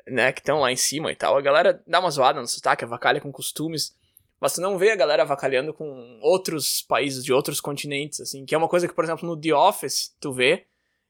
né, 0.06 0.32
que 0.32 0.40
estão 0.40 0.60
lá 0.60 0.72
em 0.72 0.76
cima 0.76 1.12
e 1.12 1.16
tal, 1.16 1.36
a 1.36 1.40
galera 1.40 1.82
dá 1.86 2.00
uma 2.00 2.10
zoada 2.10 2.40
no 2.40 2.46
sotaque, 2.46 2.84
avacalha 2.84 3.20
com 3.20 3.32
costumes, 3.32 3.94
mas 4.40 4.54
tu 4.54 4.60
não 4.60 4.78
vê 4.78 4.90
a 4.90 4.96
galera 4.96 5.22
avacalhando 5.22 5.74
com 5.74 6.18
outros 6.22 6.82
países 6.82 7.24
de 7.24 7.32
outros 7.32 7.60
continentes, 7.60 8.20
assim, 8.20 8.44
que 8.44 8.54
é 8.54 8.58
uma 8.58 8.68
coisa 8.68 8.88
que, 8.88 8.94
por 8.94 9.04
exemplo, 9.04 9.28
no 9.28 9.38
The 9.38 9.54
Office, 9.54 10.14
tu 10.18 10.32
vê 10.32 10.64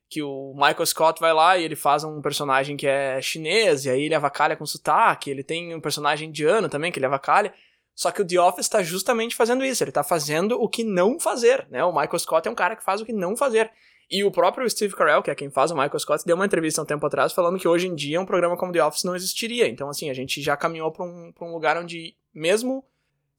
que 0.08 0.22
o 0.22 0.52
Michael 0.54 0.86
Scott 0.86 1.20
vai 1.20 1.32
lá 1.32 1.56
e 1.56 1.62
ele 1.62 1.76
faz 1.76 2.02
um 2.02 2.20
personagem 2.20 2.76
que 2.76 2.86
é 2.86 3.22
chinês, 3.22 3.84
e 3.84 3.90
aí 3.90 4.02
ele 4.02 4.14
avacalha 4.14 4.56
com 4.56 4.66
sotaque, 4.66 5.30
ele 5.30 5.44
tem 5.44 5.72
um 5.72 5.80
personagem 5.80 6.28
indiano 6.28 6.68
também 6.68 6.90
que 6.90 6.98
ele 6.98 7.06
avacalha, 7.06 7.54
só 7.94 8.10
que 8.10 8.22
o 8.22 8.26
The 8.26 8.40
Office 8.40 8.66
está 8.66 8.82
justamente 8.82 9.36
fazendo 9.36 9.64
isso, 9.64 9.84
ele 9.84 9.90
está 9.90 10.02
fazendo 10.02 10.60
o 10.60 10.68
que 10.68 10.82
não 10.82 11.20
fazer, 11.20 11.66
né? 11.70 11.84
O 11.84 11.92
Michael 11.92 12.18
Scott 12.18 12.48
é 12.48 12.50
um 12.50 12.54
cara 12.54 12.74
que 12.74 12.82
faz 12.82 13.00
o 13.00 13.04
que 13.04 13.12
não 13.12 13.36
fazer. 13.36 13.70
E 14.10 14.24
o 14.24 14.30
próprio 14.30 14.68
Steve 14.68 14.94
Carell, 14.96 15.22
que 15.22 15.30
é 15.30 15.34
quem 15.34 15.50
faz 15.50 15.70
o 15.70 15.74
Michael 15.74 15.98
Scott, 15.98 16.24
deu 16.26 16.34
uma 16.34 16.44
entrevista 16.44 16.82
um 16.82 16.84
tempo 16.84 17.06
atrás 17.06 17.32
falando 17.32 17.58
que 17.58 17.68
hoje 17.68 17.86
em 17.86 17.94
dia 17.94 18.20
um 18.20 18.26
programa 18.26 18.56
como 18.56 18.72
The 18.72 18.84
Office 18.84 19.04
não 19.04 19.14
existiria. 19.14 19.68
Então, 19.68 19.88
assim, 19.88 20.10
a 20.10 20.14
gente 20.14 20.42
já 20.42 20.56
caminhou 20.56 20.90
para 20.90 21.04
um, 21.04 21.32
pra 21.32 21.46
um 21.46 21.52
lugar 21.52 21.76
onde, 21.76 22.16
mesmo 22.34 22.84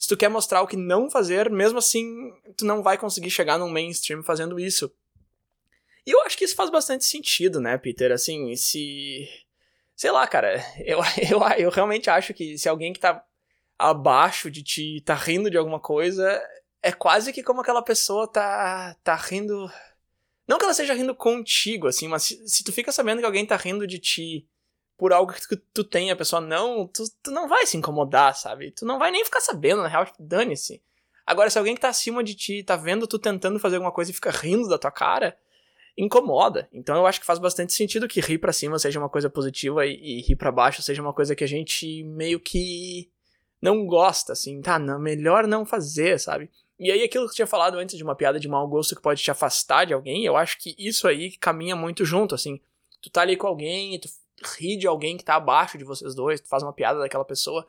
se 0.02 0.08
tu 0.08 0.18
quer 0.18 0.30
mostrar 0.30 0.64
o 0.64 0.68
que 0.68 0.76
não 0.76 1.12
fazer, 1.12 1.52
mesmo 1.52 1.78
assim, 1.78 2.34
tu 2.58 2.66
não 2.66 2.82
vai 2.82 2.98
conseguir 2.98 3.30
chegar 3.30 3.60
num 3.60 3.70
mainstream 3.70 4.24
fazendo 4.24 4.60
isso. 4.60 4.92
E 6.08 6.10
eu 6.10 6.22
acho 6.22 6.36
que 6.36 6.44
isso 6.44 6.56
faz 6.56 6.72
bastante 6.72 7.06
sentido, 7.06 7.62
né, 7.62 7.78
Peter? 7.78 8.12
Assim, 8.12 8.56
se. 8.56 9.28
Sei 9.96 10.10
lá, 10.10 10.26
cara. 10.26 10.56
Eu, 10.80 11.00
eu, 11.30 11.40
eu 11.60 11.70
realmente 11.70 12.10
acho 12.10 12.34
que 12.34 12.58
se 12.58 12.68
alguém 12.68 12.94
que 12.94 13.00
tá 13.00 13.24
abaixo 13.78 14.50
de 14.50 14.64
ti 14.64 15.02
tá 15.06 15.14
rindo 15.14 15.52
de 15.52 15.58
alguma 15.58 15.80
coisa, 15.80 16.42
é 16.82 16.92
quase 16.92 17.32
que 17.32 17.44
como 17.44 17.62
aquela 17.62 17.84
pessoa 17.84 18.28
tá, 18.28 18.96
tá 19.04 19.16
rindo. 19.16 19.70
Não 20.48 20.58
que 20.58 20.64
ela 20.64 20.72
esteja 20.72 20.94
rindo 20.94 21.16
contigo, 21.16 21.88
assim, 21.88 22.08
mas 22.08 22.24
se, 22.24 22.48
se 22.48 22.64
tu 22.64 22.72
fica 22.72 22.92
sabendo 22.92 23.20
que 23.20 23.26
alguém 23.26 23.46
tá 23.46 23.56
rindo 23.56 23.88
de 23.88 24.00
ti 24.00 24.48
por 24.98 25.14
algo 25.14 25.34
que 25.34 25.56
tu, 25.56 25.58
tu 25.74 25.84
tem, 25.84 26.12
a 26.12 26.16
pessoa 26.16 26.42
não, 26.42 26.88
tu, 26.88 27.04
tu 27.24 27.32
não 27.32 27.48
vai 27.48 27.66
se 27.66 27.78
incomodar, 27.78 28.36
sabe? 28.36 28.72
Tu 28.72 28.86
não 28.86 29.00
vai 29.00 29.12
nem 29.12 29.26
ficar 29.26 29.40
sabendo, 29.40 29.82
na 29.82 29.88
real, 29.88 30.06
tipo, 30.06 30.22
dane-se. 30.22 30.82
Agora, 31.26 31.50
se 31.50 31.58
alguém 31.58 31.76
que 31.76 31.82
tá 31.82 31.90
acima 31.90 32.24
de 32.24 32.36
ti 32.36 32.64
tá 32.64 32.76
vendo 32.76 33.08
tu 33.08 33.18
tentando 33.18 33.60
fazer 33.60 33.78
alguma 33.78 33.92
coisa 33.92 34.12
e 34.12 34.14
fica 34.14 34.32
rindo 34.32 34.68
da 34.68 34.78
tua 34.78 34.92
cara, 34.92 35.38
incomoda. 35.98 36.68
Então 36.74 36.96
eu 36.96 37.06
acho 37.06 37.20
que 37.20 37.26
faz 37.26 37.40
bastante 37.40 37.74
sentido 37.74 38.08
que 38.08 38.22
rir 38.22 38.38
para 38.38 38.54
cima 38.54 38.80
seja 38.80 39.00
uma 39.00 39.10
coisa 39.10 39.30
positiva 39.30 39.86
e, 39.86 39.94
e 39.94 40.22
rir 40.22 40.36
para 40.36 40.52
baixo 40.52 40.82
seja 40.82 41.02
uma 41.02 41.14
coisa 41.14 41.36
que 41.36 41.44
a 41.44 41.48
gente 41.48 42.04
meio 42.04 42.40
que 42.40 43.10
não 43.62 43.86
gosta, 43.86 44.34
assim, 44.34 44.62
tá? 44.62 44.80
Não, 44.80 45.00
melhor 45.00 45.48
não 45.48 45.66
fazer, 45.66 46.20
sabe? 46.20 46.50
E 46.80 46.92
aí 46.92 47.04
aquilo 47.04 47.26
que 47.26 47.32
eu 47.32 47.36
tinha 47.36 47.48
falado 47.48 47.78
antes 47.78 47.96
de 47.96 48.04
uma 48.04 48.16
piada 48.16 48.40
de 48.40 48.48
mau 48.48 48.68
gosto 48.68 48.96
que 48.96 49.02
pode 49.02 49.22
te 49.22 49.30
afastar 49.30 49.86
de 49.86 49.94
alguém, 49.94 50.26
eu 50.26 50.36
acho 50.36 50.58
que 50.58 50.76
isso 50.78 51.08
aí 51.08 51.38
caminha 51.38 51.76
muito 51.76 52.04
junto, 52.04 52.34
assim. 52.34 52.60
Tu 53.02 53.10
tá 53.10 53.22
ali 53.22 53.38
com 53.38 53.48
alguém 53.48 54.00
tu 54.00 54.10
ri 54.60 54.76
de 54.76 54.88
alguém 54.88 55.18
que 55.18 55.24
tá 55.24 55.36
abaixo 55.36 55.78
de 55.78 55.84
vocês 55.84 56.16
dois, 56.16 56.42
tu 56.42 56.50
faz 56.50 56.64
uma 56.64 56.74
piada 56.74 57.00
daquela 57.00 57.26
pessoa. 57.26 57.68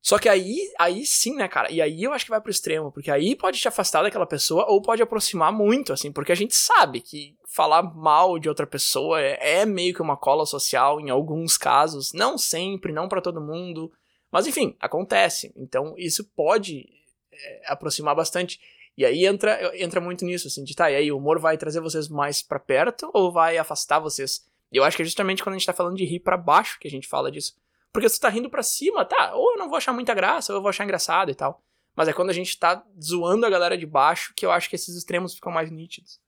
Só 0.00 0.18
que 0.18 0.28
aí, 0.28 0.56
aí 0.78 1.04
sim, 1.04 1.34
né, 1.34 1.48
cara? 1.48 1.72
E 1.72 1.82
aí 1.82 2.02
eu 2.02 2.12
acho 2.12 2.24
que 2.24 2.30
vai 2.30 2.40
pro 2.40 2.50
extremo, 2.50 2.92
porque 2.92 3.10
aí 3.10 3.34
pode 3.34 3.58
te 3.58 3.66
afastar 3.66 4.02
daquela 4.02 4.26
pessoa 4.26 4.64
ou 4.68 4.80
pode 4.80 5.02
aproximar 5.02 5.52
muito, 5.52 5.92
assim, 5.92 6.12
porque 6.12 6.30
a 6.30 6.36
gente 6.36 6.54
sabe 6.54 7.00
que 7.00 7.36
falar 7.48 7.82
mal 7.82 8.38
de 8.38 8.48
outra 8.48 8.66
pessoa 8.66 9.20
é, 9.20 9.60
é 9.60 9.66
meio 9.66 9.92
que 9.92 10.02
uma 10.02 10.16
cola 10.16 10.46
social 10.46 11.00
em 11.00 11.10
alguns 11.10 11.56
casos, 11.56 12.12
não 12.12 12.38
sempre, 12.38 12.92
não 12.92 13.08
para 13.08 13.20
todo 13.20 13.40
mundo, 13.40 13.92
mas 14.30 14.46
enfim, 14.46 14.76
acontece. 14.80 15.52
Então 15.56 15.94
isso 15.96 16.24
pode 16.24 16.88
é, 17.32 17.62
aproximar 17.66 18.14
bastante. 18.14 18.60
E 18.96 19.04
aí 19.04 19.26
entra, 19.26 19.76
entra 19.76 20.00
muito 20.00 20.24
nisso, 20.24 20.48
assim, 20.48 20.64
de 20.64 20.74
tá, 20.74 20.90
e 20.90 20.96
aí 20.96 21.12
o 21.12 21.18
humor 21.18 21.38
vai 21.38 21.56
trazer 21.56 21.80
vocês 21.80 22.08
mais 22.08 22.42
para 22.42 22.58
perto 22.58 23.10
ou 23.14 23.30
vai 23.30 23.56
afastar 23.56 24.00
vocês? 24.00 24.44
Eu 24.72 24.84
acho 24.84 24.96
que 24.96 25.02
é 25.02 25.06
justamente 25.06 25.42
quando 25.42 25.54
a 25.54 25.58
gente 25.58 25.66
tá 25.66 25.72
falando 25.72 25.96
de 25.96 26.04
rir 26.04 26.20
para 26.20 26.36
baixo 26.36 26.78
que 26.80 26.88
a 26.88 26.90
gente 26.90 27.06
fala 27.06 27.30
disso. 27.30 27.56
Porque 27.92 28.08
se 28.08 28.16
você 28.16 28.20
tá 28.20 28.28
rindo 28.28 28.50
para 28.50 28.62
cima, 28.62 29.04
tá, 29.04 29.34
ou 29.34 29.52
eu 29.52 29.58
não 29.58 29.68
vou 29.68 29.76
achar 29.76 29.92
muita 29.92 30.14
graça, 30.14 30.52
ou 30.52 30.58
eu 30.58 30.62
vou 30.62 30.68
achar 30.68 30.84
engraçado 30.84 31.30
e 31.30 31.34
tal. 31.34 31.62
Mas 31.96 32.08
é 32.08 32.12
quando 32.12 32.30
a 32.30 32.34
gente 32.34 32.56
tá 32.58 32.84
zoando 33.02 33.46
a 33.46 33.50
galera 33.50 33.76
de 33.76 33.86
baixo 33.86 34.32
que 34.36 34.44
eu 34.44 34.52
acho 34.52 34.68
que 34.68 34.76
esses 34.76 34.96
extremos 34.96 35.34
ficam 35.34 35.50
mais 35.50 35.70
nítidos. 35.70 36.20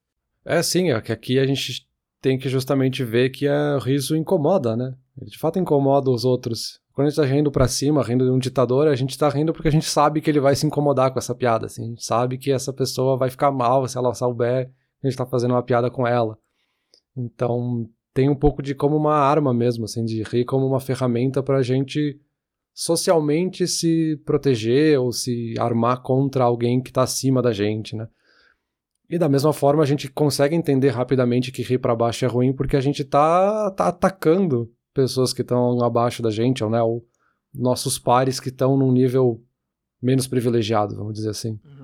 É, 0.44 0.62
sim, 0.62 0.90
é 0.90 1.00
que 1.00 1.12
aqui 1.12 1.38
a 1.38 1.46
gente 1.46 1.86
tem 2.20 2.38
que 2.38 2.48
justamente 2.48 3.04
ver 3.04 3.30
que 3.30 3.48
o 3.48 3.78
riso 3.78 4.16
incomoda, 4.16 4.76
né? 4.76 4.94
Ele 5.20 5.30
de 5.30 5.38
fato 5.38 5.58
incomoda 5.58 6.10
os 6.10 6.24
outros. 6.24 6.80
Quando 7.00 7.06
a 7.06 7.10
gente 7.10 7.16
tá 7.16 7.24
rindo 7.24 7.50
pra 7.50 7.66
cima, 7.66 8.02
rindo 8.02 8.26
de 8.26 8.30
um 8.30 8.38
ditador, 8.38 8.86
a 8.86 8.94
gente 8.94 9.16
tá 9.16 9.26
rindo 9.30 9.54
porque 9.54 9.68
a 9.68 9.72
gente 9.72 9.86
sabe 9.86 10.20
que 10.20 10.28
ele 10.28 10.38
vai 10.38 10.54
se 10.54 10.66
incomodar 10.66 11.10
com 11.10 11.18
essa 11.18 11.34
piada, 11.34 11.64
assim. 11.64 11.82
A 11.82 11.88
gente 11.88 12.04
sabe 12.04 12.36
que 12.36 12.52
essa 12.52 12.74
pessoa 12.74 13.16
vai 13.16 13.30
ficar 13.30 13.50
mal 13.50 13.88
se 13.88 13.96
ela 13.96 14.12
souber 14.12 14.66
que 14.66 15.06
a 15.06 15.08
gente 15.08 15.16
tá 15.16 15.24
fazendo 15.24 15.52
uma 15.52 15.62
piada 15.62 15.90
com 15.90 16.06
ela. 16.06 16.36
Então, 17.16 17.88
tem 18.12 18.28
um 18.28 18.34
pouco 18.34 18.60
de 18.62 18.74
como 18.74 18.98
uma 18.98 19.14
arma 19.14 19.54
mesmo, 19.54 19.86
assim, 19.86 20.04
de 20.04 20.22
rir 20.24 20.44
como 20.44 20.66
uma 20.66 20.78
ferramenta 20.78 21.42
para 21.42 21.56
a 21.56 21.62
gente 21.62 22.20
socialmente 22.74 23.66
se 23.66 24.20
proteger 24.26 25.00
ou 25.00 25.10
se 25.10 25.54
armar 25.58 26.02
contra 26.02 26.44
alguém 26.44 26.82
que 26.82 26.90
está 26.90 27.04
acima 27.04 27.40
da 27.40 27.50
gente, 27.50 27.96
né? 27.96 28.08
E 29.08 29.16
da 29.16 29.26
mesma 29.26 29.54
forma 29.54 29.82
a 29.82 29.86
gente 29.86 30.06
consegue 30.06 30.54
entender 30.54 30.90
rapidamente 30.90 31.50
que 31.50 31.62
rir 31.62 31.78
para 31.78 31.96
baixo 31.96 32.26
é 32.26 32.28
ruim 32.28 32.52
porque 32.52 32.76
a 32.76 32.80
gente 32.80 33.04
tá, 33.04 33.70
tá 33.70 33.88
atacando 33.88 34.70
pessoas 34.94 35.32
que 35.32 35.42
estão 35.42 35.82
abaixo 35.82 36.22
da 36.22 36.30
gente, 36.30 36.62
ou, 36.62 36.70
né, 36.70 36.82
ou 36.82 37.06
nossos 37.52 37.98
pares 37.98 38.38
que 38.40 38.48
estão 38.48 38.76
num 38.76 38.92
nível 38.92 39.42
menos 40.00 40.26
privilegiado, 40.26 40.96
vamos 40.96 41.14
dizer 41.14 41.30
assim. 41.30 41.58
Uhum 41.64 41.80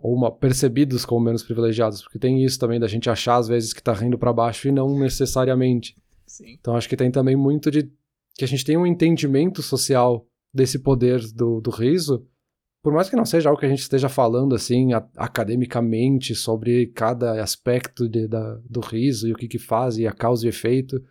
ou 0.00 0.14
uma, 0.14 0.30
percebidos 0.30 1.04
como 1.04 1.24
menos 1.24 1.42
privilegiados, 1.42 2.02
porque 2.02 2.18
tem 2.18 2.44
isso 2.44 2.58
também 2.58 2.80
da 2.80 2.86
gente 2.86 3.10
achar 3.10 3.36
às 3.36 3.48
vezes 3.48 3.72
que 3.72 3.82
tá 3.82 3.92
rindo 3.92 4.18
para 4.18 4.32
baixo 4.32 4.68
e 4.68 4.72
não 4.72 4.98
necessariamente. 4.98 5.96
Sim. 6.26 6.56
Então 6.58 6.76
acho 6.76 6.88
que 6.88 6.96
tem 6.96 7.10
também 7.10 7.36
muito 7.36 7.70
de 7.70 7.90
que 8.34 8.44
a 8.44 8.48
gente 8.48 8.64
tem 8.64 8.76
um 8.76 8.86
entendimento 8.86 9.62
social 9.62 10.26
desse 10.52 10.78
poder 10.78 11.20
do, 11.32 11.60
do 11.60 11.70
riso, 11.70 12.26
por 12.82 12.92
mais 12.92 13.08
que 13.08 13.16
não 13.16 13.24
seja 13.24 13.48
algo 13.48 13.60
que 13.60 13.66
a 13.66 13.68
gente 13.68 13.80
esteja 13.80 14.08
falando 14.08 14.54
assim 14.54 14.92
a, 14.92 15.06
academicamente 15.16 16.34
sobre 16.34 16.86
cada 16.88 17.42
aspecto 17.42 18.08
de, 18.08 18.26
da, 18.26 18.58
do 18.68 18.80
riso 18.80 19.28
e 19.28 19.32
o 19.32 19.36
que 19.36 19.46
que 19.46 19.58
faz 19.58 19.98
e 19.98 20.06
a 20.06 20.12
causa 20.12 20.46
e 20.46 20.48
efeito, 20.48 21.02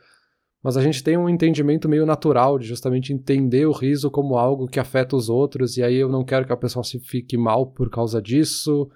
mas 0.64 0.78
a 0.78 0.82
gente 0.82 1.04
tem 1.04 1.18
um 1.18 1.28
entendimento 1.28 1.90
meio 1.90 2.06
natural 2.06 2.60
de 2.60 2.68
justamente 2.68 3.12
entender 3.12 3.66
o 3.66 3.72
riso 3.72 4.12
como 4.12 4.38
algo 4.38 4.68
que 4.68 4.80
afeta 4.80 5.16
os 5.16 5.30
outros, 5.30 5.76
e 5.78 5.84
aí 5.84 5.96
eu 5.96 6.08
não 6.08 6.24
quero 6.24 6.46
que 6.46 6.54
a 6.54 6.58
pessoa 6.58 6.84
se 6.84 7.00
fique 7.00 7.36
mal 7.36 7.68
por 7.68 7.90
causa 7.90 8.22
disso. 8.22 8.90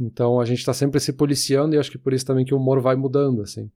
Então 0.00 0.40
a 0.40 0.44
gente 0.44 0.60
está 0.60 0.72
sempre 0.72 0.98
se 0.98 1.12
policiando, 1.12 1.74
e 1.74 1.78
acho 1.78 1.90
que 1.90 1.98
por 1.98 2.14
isso 2.14 2.24
também 2.24 2.44
que 2.44 2.54
o 2.54 2.56
humor 2.56 2.80
vai 2.80 2.96
mudando, 2.96 3.42
assim. 3.42 3.70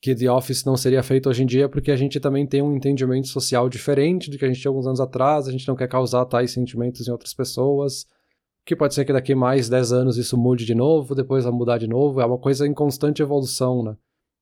Que 0.00 0.14
The 0.14 0.30
Office 0.30 0.64
não 0.64 0.78
seria 0.78 1.02
feito 1.02 1.28
hoje 1.28 1.42
em 1.42 1.46
dia 1.46 1.68
porque 1.68 1.90
a 1.90 1.96
gente 1.96 2.18
também 2.18 2.46
tem 2.46 2.62
um 2.62 2.74
entendimento 2.74 3.28
social 3.28 3.68
diferente 3.68 4.30
do 4.30 4.38
que 4.38 4.44
a 4.46 4.48
gente 4.48 4.58
tinha 4.58 4.70
alguns 4.70 4.86
anos 4.86 5.00
atrás, 5.00 5.46
a 5.46 5.52
gente 5.52 5.68
não 5.68 5.76
quer 5.76 5.88
causar 5.88 6.24
tais 6.24 6.52
sentimentos 6.52 7.06
em 7.06 7.10
outras 7.10 7.34
pessoas. 7.34 8.06
Que 8.64 8.74
pode 8.74 8.94
ser 8.94 9.04
que 9.04 9.12
daqui 9.12 9.34
mais 9.34 9.68
10 9.68 9.92
anos 9.92 10.16
isso 10.16 10.38
mude 10.38 10.64
de 10.64 10.74
novo, 10.74 11.14
depois 11.14 11.44
vai 11.44 11.52
mudar 11.52 11.76
de 11.76 11.86
novo, 11.86 12.20
é 12.20 12.24
uma 12.24 12.38
coisa 12.38 12.66
em 12.66 12.72
constante 12.72 13.20
evolução, 13.20 13.82
né? 13.82 13.94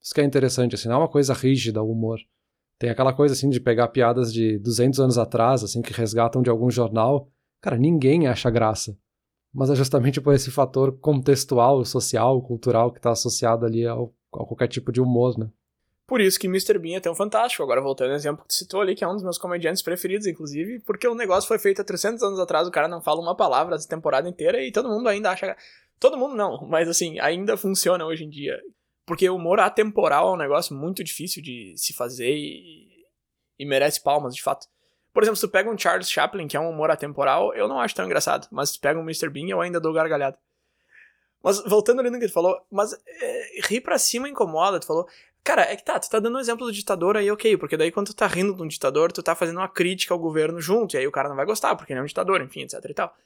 Isso 0.03 0.15
que 0.15 0.21
é 0.21 0.25
interessante, 0.25 0.75
assim, 0.75 0.89
não 0.89 0.97
é 0.97 0.99
uma 0.99 1.09
coisa 1.09 1.35
rígida 1.35 1.83
o 1.83 1.91
humor. 1.91 2.19
Tem 2.79 2.91
aquela 2.91 3.13
coisa, 3.13 3.35
assim, 3.35 3.51
de 3.51 3.61
pegar 3.61 3.89
piadas 3.89 4.33
de 4.33 4.59
200 4.59 5.01
anos 5.01 5.19
atrás, 5.19 5.65
assim, 5.65 5.83
que 5.83 5.93
resgatam 5.93 6.41
de 6.41 6.49
algum 6.49 6.71
jornal. 6.71 7.29
Cara, 7.61 7.77
ninguém 7.77 8.29
acha 8.29 8.49
graça. 8.51 8.97
Mas 9.53 9.71
é 9.71 9.75
justamente 9.75 10.21
por 10.21 10.35
esse 10.35 10.51
fator 10.51 10.97
contextual, 10.99 11.85
social, 11.85 12.41
cultural 12.43 12.93
que 12.93 12.99
está 12.99 13.11
associado 13.11 13.67
ali 13.67 13.85
ao, 13.87 14.15
a 14.33 14.45
qualquer 14.45 14.69
tipo 14.69 14.93
de 14.93 15.01
humor, 15.01 15.37
né? 15.39 15.51
Por 16.07 16.23
isso 16.23 16.39
que 16.39 16.47
Mr. 16.47 16.79
Bean 16.79 16.97
é 16.97 17.01
tão 17.01 17.15
fantástico. 17.15 17.63
Agora, 17.63 17.83
voltando 17.83 18.11
ao 18.11 18.17
exemplo 18.17 18.43
que 18.43 18.49
tu 18.49 18.55
citou 18.55 18.81
ali, 18.81 18.95
que 18.95 19.05
é 19.05 19.09
um 19.09 19.13
dos 19.13 19.23
meus 19.23 19.37
comediantes 19.37 19.83
preferidos, 19.83 20.27
inclusive, 20.27 20.81
porque 20.81 21.07
o 21.07 21.15
negócio 21.15 21.47
foi 21.47 21.59
feito 21.59 21.83
há 21.83 21.85
300 21.85 22.23
anos 22.23 22.41
atrás, 22.41 22.67
o 22.67 22.71
cara 22.71 22.89
não 22.89 23.03
fala 23.03 23.21
uma 23.21 23.37
palavra 23.37 23.77
a 23.77 23.79
temporada 23.79 24.27
inteira 24.27 24.63
e 24.63 24.73
todo 24.73 24.89
mundo 24.89 25.07
ainda 25.07 25.31
acha. 25.31 25.55
Todo 26.01 26.17
mundo 26.17 26.35
não, 26.35 26.67
mas 26.67 26.89
assim, 26.89 27.19
ainda 27.19 27.59
funciona 27.59 28.07
hoje 28.07 28.25
em 28.25 28.31
dia. 28.31 28.59
Porque 29.09 29.29
o 29.29 29.37
humor 29.37 29.59
atemporal 29.59 30.29
é 30.29 30.33
um 30.35 30.37
negócio 30.37 30.77
muito 30.77 31.03
difícil 31.03 31.43
de 31.43 31.73
se 31.79 31.95
fazer 31.95 32.31
e, 32.31 33.07
e 33.59 33.65
merece 33.65 34.03
palmas, 34.03 34.35
de 34.35 34.43
fato. 34.43 34.67
Por 35.15 35.23
exemplo, 35.23 35.37
se 35.37 35.47
tu 35.47 35.51
pega 35.51 35.71
um 35.71 35.79
Charles 35.79 36.11
Chaplin, 36.11 36.47
que 36.47 36.59
é 36.59 36.61
um 36.61 36.69
humor 36.69 36.91
atemporal, 36.91 37.55
eu 37.55 37.67
não 37.67 37.81
acho 37.81 37.95
tão 37.95 38.05
engraçado. 38.05 38.47
Mas 38.51 38.69
se 38.69 38.75
tu 38.77 38.83
pega 38.83 39.01
um 39.01 39.03
Mr. 39.03 39.31
Bean, 39.31 39.49
eu 39.49 39.63
ainda 39.63 39.81
dou 39.81 39.95
gargalhada. 39.95 40.39
Mas 41.43 41.65
voltando 41.65 42.01
ali 42.01 42.11
no 42.11 42.21
que 42.21 42.27
tu 42.27 42.33
falou, 42.35 42.61
mas 42.71 42.93
é, 42.93 43.61
rir 43.65 43.81
pra 43.81 43.99
cima 43.99 44.29
incomoda, 44.29 44.79
tu 44.79 44.87
falou. 44.87 45.09
Cara, 45.43 45.63
é 45.63 45.75
que 45.75 45.85
tá, 45.85 45.99
tu 45.99 46.11
tá 46.11 46.21
dando 46.21 46.37
um 46.37 46.41
exemplo 46.41 46.67
do 46.67 46.73
ditador 46.73 47.17
aí, 47.17 47.31
ok, 47.31 47.57
porque 47.57 47.79
daí 47.79 47.91
quando 47.91 48.09
tu 48.09 48.15
tá 48.15 48.27
rindo 48.27 48.55
de 48.55 48.63
um 48.63 48.69
ditador, 48.69 49.11
tu 49.11 49.23
tá 49.23 49.35
fazendo 49.35 49.57
uma 49.57 49.69
crítica 49.69 50.13
ao 50.13 50.21
governo 50.21 50.61
junto, 50.61 50.95
e 50.95 50.99
aí 50.99 51.07
o 51.07 51.13
cara 51.13 51.31
não 51.31 51.37
vai 51.37 51.47
gostar, 51.47 51.75
porque 51.75 51.95
ele 51.95 52.01
é 52.01 52.03
um 52.03 52.07
ditador, 52.07 52.43
enfim, 52.43 52.63
etc 52.63 52.85
e 52.85 52.93
tal. 52.93 53.17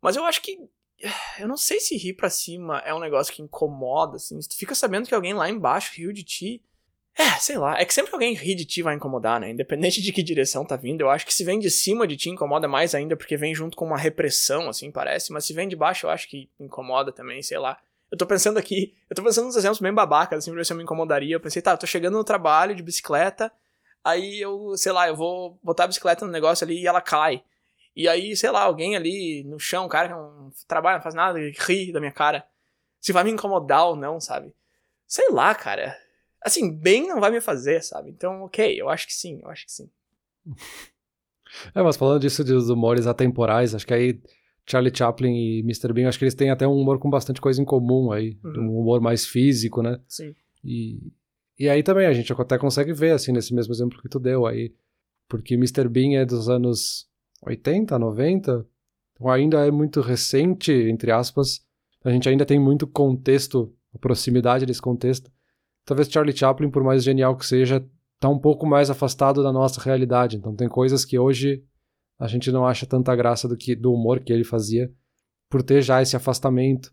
Mas 0.00 0.14
eu 0.14 0.24
acho 0.24 0.40
que. 0.40 0.56
Eu 1.38 1.48
não 1.48 1.56
sei 1.56 1.80
se 1.80 1.96
rir 1.96 2.14
pra 2.14 2.30
cima 2.30 2.78
é 2.78 2.94
um 2.94 3.00
negócio 3.00 3.32
que 3.32 3.42
incomoda, 3.42 4.16
assim. 4.16 4.40
Se 4.40 4.48
tu 4.48 4.56
fica 4.56 4.74
sabendo 4.74 5.08
que 5.08 5.14
alguém 5.14 5.34
lá 5.34 5.48
embaixo 5.48 5.92
riu 5.94 6.12
de 6.12 6.22
ti. 6.22 6.62
É, 7.16 7.30
sei 7.38 7.56
lá. 7.56 7.78
É 7.78 7.84
que 7.84 7.94
sempre 7.94 8.10
que 8.10 8.14
alguém 8.16 8.34
ri 8.34 8.54
de 8.54 8.64
ti 8.64 8.82
vai 8.82 8.94
incomodar, 8.94 9.40
né? 9.40 9.50
Independente 9.50 10.02
de 10.02 10.12
que 10.12 10.22
direção 10.22 10.64
tá 10.64 10.76
vindo. 10.76 11.00
Eu 11.00 11.10
acho 11.10 11.24
que 11.24 11.34
se 11.34 11.44
vem 11.44 11.58
de 11.58 11.70
cima 11.70 12.06
de 12.06 12.16
ti 12.16 12.30
incomoda 12.30 12.66
mais 12.66 12.94
ainda, 12.94 13.16
porque 13.16 13.36
vem 13.36 13.54
junto 13.54 13.76
com 13.76 13.84
uma 13.84 13.98
repressão, 13.98 14.68
assim, 14.68 14.90
parece. 14.90 15.32
Mas 15.32 15.44
se 15.44 15.52
vem 15.52 15.68
de 15.68 15.76
baixo, 15.76 16.06
eu 16.06 16.10
acho 16.10 16.28
que 16.28 16.50
incomoda 16.58 17.12
também, 17.12 17.40
sei 17.42 17.58
lá. 17.58 17.78
Eu 18.10 18.18
tô 18.18 18.26
pensando 18.26 18.58
aqui, 18.58 18.94
eu 19.10 19.16
tô 19.16 19.22
pensando 19.22 19.46
nos 19.46 19.56
exemplos 19.56 19.80
bem 19.80 19.92
babacas, 19.92 20.38
assim, 20.38 20.50
pra 20.50 20.58
ver 20.58 20.64
se 20.64 20.72
eu 20.72 20.76
me 20.76 20.82
incomodaria. 20.82 21.34
Eu 21.34 21.40
pensei, 21.40 21.60
tá, 21.60 21.72
eu 21.72 21.78
tô 21.78 21.86
chegando 21.86 22.16
no 22.16 22.24
trabalho 22.24 22.74
de 22.74 22.82
bicicleta, 22.82 23.50
aí 24.04 24.40
eu, 24.40 24.76
sei 24.76 24.92
lá, 24.92 25.08
eu 25.08 25.16
vou 25.16 25.58
botar 25.62 25.84
a 25.84 25.88
bicicleta 25.88 26.24
no 26.24 26.30
negócio 26.30 26.64
ali 26.64 26.80
e 26.80 26.86
ela 26.86 27.00
cai. 27.00 27.42
E 27.96 28.08
aí, 28.08 28.36
sei 28.36 28.50
lá, 28.50 28.62
alguém 28.62 28.96
ali 28.96 29.44
no 29.44 29.58
chão, 29.58 29.86
um 29.86 29.88
cara 29.88 30.08
que 30.08 30.14
não 30.14 30.50
trabalha, 30.66 30.96
não 30.96 31.02
faz 31.02 31.14
nada, 31.14 31.38
ri 31.38 31.92
da 31.92 32.00
minha 32.00 32.12
cara. 32.12 32.44
Se 33.00 33.12
vai 33.12 33.22
me 33.22 33.30
incomodar 33.30 33.86
ou 33.86 33.96
não, 33.96 34.18
sabe? 34.18 34.52
Sei 35.06 35.30
lá, 35.30 35.54
cara. 35.54 35.96
Assim, 36.42 36.74
bem 36.74 37.06
não 37.06 37.20
vai 37.20 37.30
me 37.30 37.40
fazer, 37.40 37.82
sabe? 37.82 38.10
Então, 38.10 38.42
ok, 38.42 38.80
eu 38.80 38.88
acho 38.88 39.06
que 39.06 39.14
sim, 39.14 39.40
eu 39.42 39.48
acho 39.48 39.64
que 39.66 39.72
sim. 39.72 39.90
É, 41.74 41.82
mas 41.82 41.96
falando 41.96 42.20
disso 42.20 42.42
dos 42.42 42.68
humores 42.68 43.06
atemporais, 43.06 43.74
acho 43.74 43.86
que 43.86 43.94
aí 43.94 44.20
Charlie 44.66 44.94
Chaplin 44.94 45.34
e 45.34 45.60
Mr. 45.60 45.92
Bean, 45.92 46.08
acho 46.08 46.18
que 46.18 46.24
eles 46.24 46.34
têm 46.34 46.50
até 46.50 46.66
um 46.66 46.74
humor 46.74 46.98
com 46.98 47.08
bastante 47.08 47.40
coisa 47.40 47.60
em 47.62 47.64
comum 47.64 48.10
aí. 48.10 48.38
Uhum. 48.42 48.62
Um 48.62 48.80
humor 48.80 49.00
mais 49.00 49.26
físico, 49.26 49.82
né? 49.82 50.00
Sim. 50.08 50.34
E, 50.64 50.98
e 51.58 51.68
aí 51.68 51.82
também 51.82 52.06
a 52.06 52.12
gente 52.12 52.32
até 52.32 52.58
consegue 52.58 52.92
ver, 52.92 53.12
assim, 53.12 53.32
nesse 53.32 53.54
mesmo 53.54 53.72
exemplo 53.72 54.00
que 54.00 54.08
tu 54.08 54.18
deu 54.18 54.46
aí. 54.46 54.74
Porque 55.28 55.54
Mr. 55.54 55.88
Bean 55.88 56.18
é 56.20 56.24
dos 56.24 56.48
anos 56.48 57.08
80, 57.46 57.98
90, 57.98 58.66
então 59.12 59.28
ainda 59.28 59.66
é 59.66 59.70
muito 59.70 60.00
recente, 60.00 60.72
entre 60.72 61.10
aspas. 61.10 61.64
A 62.04 62.10
gente 62.10 62.28
ainda 62.28 62.44
tem 62.44 62.58
muito 62.58 62.86
contexto, 62.86 63.72
a 63.94 63.98
proximidade 63.98 64.66
desse 64.66 64.82
contexto. 64.82 65.30
Talvez 65.84 66.10
Charlie 66.10 66.36
Chaplin, 66.36 66.70
por 66.70 66.82
mais 66.82 67.04
genial 67.04 67.36
que 67.36 67.46
seja, 67.46 67.84
tá 68.18 68.28
um 68.28 68.38
pouco 68.38 68.66
mais 68.66 68.90
afastado 68.90 69.42
da 69.42 69.52
nossa 69.52 69.80
realidade. 69.80 70.36
Então 70.36 70.54
tem 70.54 70.68
coisas 70.68 71.04
que 71.04 71.18
hoje 71.18 71.62
a 72.18 72.26
gente 72.26 72.50
não 72.50 72.66
acha 72.66 72.86
tanta 72.86 73.14
graça 73.14 73.48
do 73.48 73.56
que 73.56 73.74
do 73.74 73.92
humor 73.92 74.20
que 74.20 74.32
ele 74.32 74.44
fazia, 74.44 74.92
por 75.48 75.62
ter 75.62 75.82
já 75.82 76.00
esse 76.00 76.16
afastamento. 76.16 76.92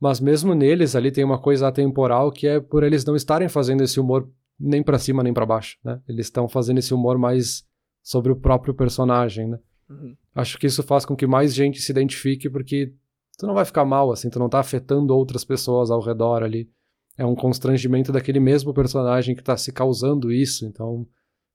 Mas 0.00 0.20
mesmo 0.20 0.54
neles 0.54 0.94
ali 0.94 1.10
tem 1.10 1.24
uma 1.24 1.38
coisa 1.38 1.68
atemporal 1.68 2.30
que 2.30 2.46
é 2.46 2.60
por 2.60 2.82
eles 2.82 3.04
não 3.04 3.16
estarem 3.16 3.48
fazendo 3.48 3.82
esse 3.82 3.98
humor 3.98 4.30
nem 4.58 4.82
para 4.82 4.98
cima 4.98 5.22
nem 5.22 5.32
para 5.32 5.46
baixo, 5.46 5.78
né? 5.84 6.00
Eles 6.08 6.26
estão 6.26 6.48
fazendo 6.48 6.78
esse 6.78 6.94
humor 6.94 7.18
mais 7.18 7.64
sobre 8.02 8.32
o 8.32 8.36
próprio 8.36 8.74
personagem, 8.74 9.48
né? 9.48 9.58
Uhum. 9.88 10.16
Acho 10.34 10.58
que 10.58 10.66
isso 10.66 10.82
faz 10.82 11.04
com 11.04 11.16
que 11.16 11.26
mais 11.26 11.54
gente 11.54 11.80
se 11.80 11.90
identifique, 11.90 12.50
porque 12.50 12.92
tu 13.38 13.46
não 13.46 13.54
vai 13.54 13.64
ficar 13.64 13.84
mal, 13.84 14.10
assim, 14.10 14.28
tu 14.28 14.38
não 14.38 14.48
tá 14.48 14.60
afetando 14.60 15.16
outras 15.16 15.44
pessoas 15.44 15.90
ao 15.90 16.00
redor 16.00 16.42
ali. 16.42 16.70
É 17.16 17.24
um 17.24 17.34
constrangimento 17.34 18.12
daquele 18.12 18.38
mesmo 18.38 18.72
personagem 18.74 19.34
que 19.34 19.42
tá 19.42 19.56
se 19.56 19.72
causando 19.72 20.30
isso, 20.30 20.66
então 20.66 21.06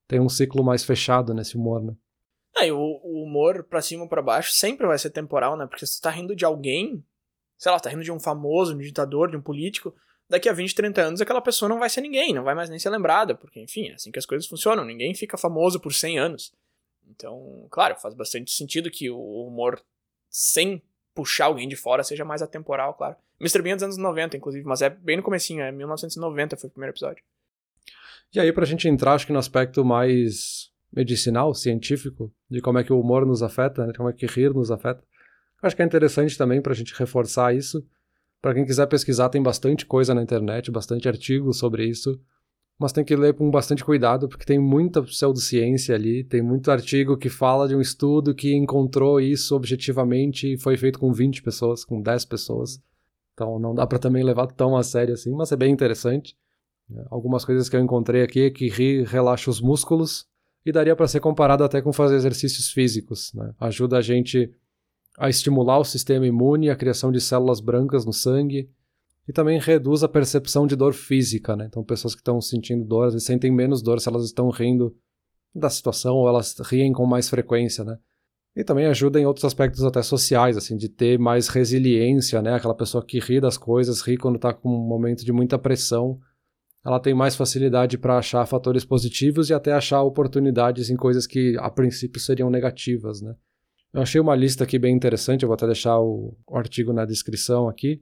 tem 0.07 0.19
um 0.19 0.29
ciclo 0.29 0.63
mais 0.63 0.83
fechado 0.83 1.33
nesse 1.33 1.55
humor, 1.55 1.81
né? 1.83 1.93
É, 2.57 2.71
o, 2.71 2.77
o, 2.77 3.23
humor 3.23 3.63
pra 3.63 3.81
cima 3.81 4.03
ou 4.03 4.09
pra 4.09 4.21
baixo 4.21 4.51
sempre 4.51 4.85
vai 4.85 4.97
ser 4.97 5.09
temporal, 5.09 5.57
né? 5.57 5.65
Porque 5.65 5.85
se 5.85 5.99
tu 5.99 6.03
tá 6.03 6.09
rindo 6.09 6.35
de 6.35 6.45
alguém, 6.45 7.03
sei 7.57 7.71
lá, 7.71 7.79
tá 7.79 7.89
rindo 7.89 8.03
de 8.03 8.11
um 8.11 8.19
famoso, 8.19 8.73
de 8.73 8.79
um 8.79 8.83
ditador, 8.83 9.31
de 9.31 9.37
um 9.37 9.41
político, 9.41 9.95
daqui 10.29 10.47
a 10.47 10.53
20, 10.53 10.75
30 10.75 11.01
anos 11.01 11.21
aquela 11.21 11.41
pessoa 11.41 11.67
não 11.67 11.79
vai 11.79 11.89
ser 11.89 12.01
ninguém, 12.01 12.33
não 12.33 12.43
vai 12.43 12.53
mais 12.53 12.69
nem 12.69 12.77
ser 12.77 12.89
lembrada, 12.89 13.33
porque, 13.33 13.59
enfim, 13.59 13.87
é 13.89 13.93
assim 13.93 14.11
que 14.11 14.19
as 14.19 14.25
coisas 14.25 14.47
funcionam. 14.47 14.85
Ninguém 14.85 15.15
fica 15.15 15.37
famoso 15.37 15.79
por 15.79 15.93
100 15.93 16.19
anos. 16.19 16.53
Então, 17.15 17.67
claro, 17.69 17.95
faz 17.95 18.13
bastante 18.13 18.51
sentido 18.51 18.89
que 18.89 19.09
o 19.09 19.47
humor 19.47 19.81
sem 20.29 20.81
puxar 21.13 21.45
alguém 21.45 21.67
de 21.67 21.75
fora 21.75 22.03
seja 22.03 22.25
mais 22.25 22.41
atemporal, 22.41 22.95
claro. 22.95 23.15
Mr. 23.39 23.61
Bean 23.61 23.73
é 23.73 23.75
dos 23.75 23.83
anos 23.83 23.97
90, 23.97 24.37
inclusive, 24.37 24.65
mas 24.65 24.81
é 24.81 24.89
bem 24.89 25.17
no 25.17 25.23
comecinho, 25.23 25.61
é 25.61 25.71
1990 25.71 26.57
foi 26.57 26.67
o 26.67 26.71
primeiro 26.71 26.91
episódio. 26.91 27.23
E 28.33 28.39
aí, 28.39 28.51
pra 28.51 28.65
gente 28.65 28.87
entrar, 28.87 29.13
acho 29.13 29.27
que 29.27 29.33
no 29.33 29.37
aspecto 29.37 29.85
mais 29.85 30.71
medicinal, 30.91 31.53
científico, 31.53 32.31
de 32.49 32.61
como 32.61 32.79
é 32.79 32.83
que 32.83 32.93
o 32.93 32.99
humor 32.99 33.25
nos 33.25 33.43
afeta, 33.43 33.85
né, 33.85 33.93
como 33.95 34.09
é 34.09 34.13
que 34.13 34.25
rir 34.25 34.53
nos 34.53 34.71
afeta, 34.71 35.03
acho 35.61 35.75
que 35.75 35.81
é 35.81 35.85
interessante 35.85 36.37
também 36.37 36.61
pra 36.61 36.73
gente 36.73 36.93
reforçar 36.95 37.55
isso. 37.55 37.85
Para 38.41 38.53
quem 38.53 38.65
quiser 38.65 38.87
pesquisar, 38.87 39.29
tem 39.29 39.41
bastante 39.41 39.85
coisa 39.85 40.13
na 40.13 40.21
internet, 40.21 40.71
bastante 40.71 41.07
artigos 41.07 41.57
sobre 41.57 41.85
isso 41.85 42.19
mas 42.83 42.91
tem 42.91 43.05
que 43.05 43.15
ler 43.15 43.33
com 43.33 43.49
bastante 43.49 43.81
cuidado, 43.81 44.27
porque 44.27 44.43
tem 44.43 44.59
muita 44.59 45.01
pseudociência 45.01 45.95
ali, 45.95 46.21
tem 46.21 46.41
muito 46.41 46.69
artigo 46.69 47.15
que 47.15 47.29
fala 47.29 47.65
de 47.65 47.73
um 47.73 47.79
estudo 47.79 48.35
que 48.35 48.53
encontrou 48.53 49.21
isso 49.21 49.55
objetivamente 49.55 50.51
e 50.51 50.57
foi 50.57 50.75
feito 50.75 50.99
com 50.99 51.13
20 51.13 51.41
pessoas, 51.43 51.85
com 51.85 52.01
10 52.01 52.25
pessoas. 52.25 52.83
Então 53.33 53.57
não 53.57 53.73
dá 53.73 53.87
para 53.87 53.97
também 53.97 54.21
levar 54.21 54.47
tão 54.47 54.75
a 54.75 54.83
sério 54.83 55.13
assim, 55.13 55.31
mas 55.31 55.49
é 55.53 55.55
bem 55.55 55.71
interessante. 55.71 56.35
Algumas 57.09 57.45
coisas 57.45 57.69
que 57.69 57.77
eu 57.77 57.79
encontrei 57.79 58.21
aqui 58.21 58.41
é 58.41 58.49
que 58.49 58.67
relaxa 59.05 59.49
os 59.49 59.61
músculos 59.61 60.25
e 60.65 60.71
daria 60.73 60.93
para 60.93 61.07
ser 61.07 61.21
comparado 61.21 61.63
até 61.63 61.81
com 61.81 61.93
fazer 61.93 62.15
exercícios 62.15 62.69
físicos. 62.69 63.31
Né? 63.33 63.49
Ajuda 63.61 63.99
a 63.99 64.01
gente 64.01 64.53
a 65.17 65.29
estimular 65.29 65.79
o 65.79 65.85
sistema 65.85 66.27
imune, 66.27 66.69
a 66.69 66.75
criação 66.75 67.13
de 67.13 67.21
células 67.21 67.61
brancas 67.61 68.05
no 68.05 68.11
sangue, 68.11 68.69
e 69.27 69.31
também 69.31 69.59
reduz 69.59 70.03
a 70.03 70.09
percepção 70.09 70.67
de 70.67 70.75
dor 70.75 70.93
física, 70.93 71.55
né? 71.55 71.65
Então, 71.65 71.83
pessoas 71.83 72.13
que 72.13 72.21
estão 72.21 72.41
sentindo 72.41 72.83
dor, 72.83 73.17
sentem 73.19 73.51
menos 73.51 73.81
dor 73.81 73.99
se 73.99 74.09
elas 74.09 74.25
estão 74.25 74.49
rindo 74.49 74.95
da 75.55 75.69
situação 75.69 76.15
ou 76.15 76.27
elas 76.27 76.55
riem 76.59 76.91
com 76.91 77.05
mais 77.05 77.29
frequência, 77.29 77.83
né? 77.83 77.97
E 78.55 78.63
também 78.63 78.85
ajuda 78.85 79.19
em 79.19 79.25
outros 79.25 79.45
aspectos 79.45 79.83
até 79.83 80.01
sociais, 80.01 80.57
assim, 80.57 80.75
de 80.75 80.89
ter 80.89 81.17
mais 81.17 81.47
resiliência, 81.47 82.41
né? 82.41 82.53
Aquela 82.53 82.75
pessoa 82.75 83.03
que 83.03 83.19
ri 83.19 83.39
das 83.39 83.57
coisas, 83.57 84.01
ri 84.01 84.17
quando 84.17 84.35
está 84.35 84.53
com 84.53 84.69
um 84.69 84.87
momento 84.87 85.23
de 85.23 85.31
muita 85.31 85.57
pressão, 85.57 86.19
ela 86.85 86.99
tem 86.99 87.13
mais 87.13 87.35
facilidade 87.35 87.97
para 87.97 88.17
achar 88.17 88.45
fatores 88.45 88.83
positivos 88.83 89.49
e 89.49 89.53
até 89.53 89.71
achar 89.71 90.03
oportunidades 90.03 90.89
em 90.89 90.97
coisas 90.97 91.25
que 91.25 91.55
a 91.59 91.69
princípio 91.69 92.19
seriam 92.19 92.49
negativas, 92.49 93.21
né? 93.21 93.33
Eu 93.93 94.01
achei 94.01 94.19
uma 94.19 94.35
lista 94.35 94.63
aqui 94.65 94.77
bem 94.77 94.93
interessante, 94.93 95.43
eu 95.43 95.47
vou 95.47 95.53
até 95.53 95.65
deixar 95.65 95.99
o 95.99 96.35
artigo 96.51 96.91
na 96.91 97.05
descrição 97.05 97.69
aqui 97.69 98.01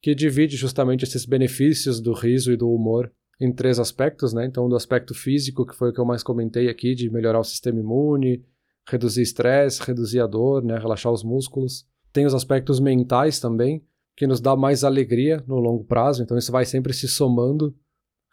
que 0.00 0.14
divide 0.14 0.56
justamente 0.56 1.04
esses 1.04 1.24
benefícios 1.24 2.00
do 2.00 2.12
riso 2.12 2.52
e 2.52 2.56
do 2.56 2.70
humor 2.70 3.10
em 3.40 3.52
três 3.52 3.78
aspectos, 3.78 4.32
né? 4.32 4.46
Então, 4.46 4.68
do 4.68 4.76
aspecto 4.76 5.14
físico, 5.14 5.66
que 5.66 5.74
foi 5.74 5.90
o 5.90 5.92
que 5.92 6.00
eu 6.00 6.04
mais 6.04 6.22
comentei 6.22 6.68
aqui, 6.68 6.94
de 6.94 7.10
melhorar 7.10 7.40
o 7.40 7.44
sistema 7.44 7.78
imune, 7.78 8.44
reduzir 8.88 9.22
estresse, 9.22 9.82
reduzir 9.82 10.20
a 10.20 10.26
dor, 10.26 10.64
né? 10.64 10.78
Relaxar 10.78 11.12
os 11.12 11.22
músculos. 11.22 11.86
Tem 12.12 12.26
os 12.26 12.34
aspectos 12.34 12.80
mentais 12.80 13.38
também, 13.38 13.84
que 14.16 14.26
nos 14.26 14.40
dá 14.40 14.56
mais 14.56 14.82
alegria 14.82 15.42
no 15.46 15.56
longo 15.56 15.84
prazo, 15.84 16.22
então 16.22 16.36
isso 16.36 16.50
vai 16.50 16.64
sempre 16.64 16.92
se 16.92 17.06
somando. 17.06 17.74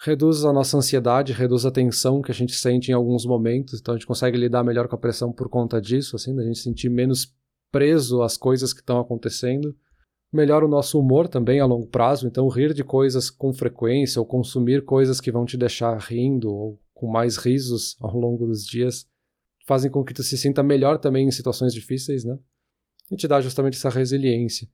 Reduz 0.01 0.43
a 0.43 0.51
nossa 0.51 0.77
ansiedade, 0.77 1.33
reduz 1.33 1.65
a 1.65 1.71
tensão 1.71 2.21
que 2.21 2.31
a 2.31 2.33
gente 2.33 2.53
sente 2.55 2.89
em 2.89 2.93
alguns 2.93 3.25
momentos, 3.25 3.79
então 3.79 3.93
a 3.93 3.97
gente 3.97 4.07
consegue 4.07 4.37
lidar 4.37 4.63
melhor 4.63 4.87
com 4.87 4.95
a 4.95 4.99
pressão 4.99 5.31
por 5.31 5.47
conta 5.49 5.79
disso, 5.79 6.15
assim, 6.15 6.35
da 6.35 6.43
gente 6.43 6.59
sentir 6.59 6.89
menos 6.89 7.33
preso 7.71 8.21
às 8.21 8.35
coisas 8.35 8.73
que 8.73 8.79
estão 8.79 8.99
acontecendo 8.99 9.75
melhora 10.35 10.65
o 10.65 10.69
nosso 10.69 10.99
humor 10.99 11.27
também 11.27 11.59
a 11.59 11.65
longo 11.65 11.87
prazo, 11.87 12.27
então 12.27 12.47
rir 12.47 12.73
de 12.73 12.83
coisas 12.83 13.29
com 13.29 13.53
frequência 13.53 14.19
ou 14.19 14.25
consumir 14.25 14.83
coisas 14.83 15.19
que 15.19 15.31
vão 15.31 15.45
te 15.45 15.57
deixar 15.57 15.97
rindo 15.97 16.49
ou 16.49 16.79
com 16.93 17.07
mais 17.07 17.37
risos 17.37 17.97
ao 17.99 18.15
longo 18.17 18.45
dos 18.45 18.65
dias 18.65 19.07
fazem 19.65 19.89
com 19.89 20.03
que 20.03 20.13
tu 20.13 20.23
se 20.23 20.37
sinta 20.37 20.63
melhor 20.63 20.99
também 20.99 21.27
em 21.27 21.31
situações 21.31 21.73
difíceis, 21.73 22.23
né? 22.23 22.37
E 23.11 23.15
te 23.15 23.27
dá 23.27 23.41
justamente 23.41 23.77
essa 23.77 23.89
resiliência. 23.89 24.67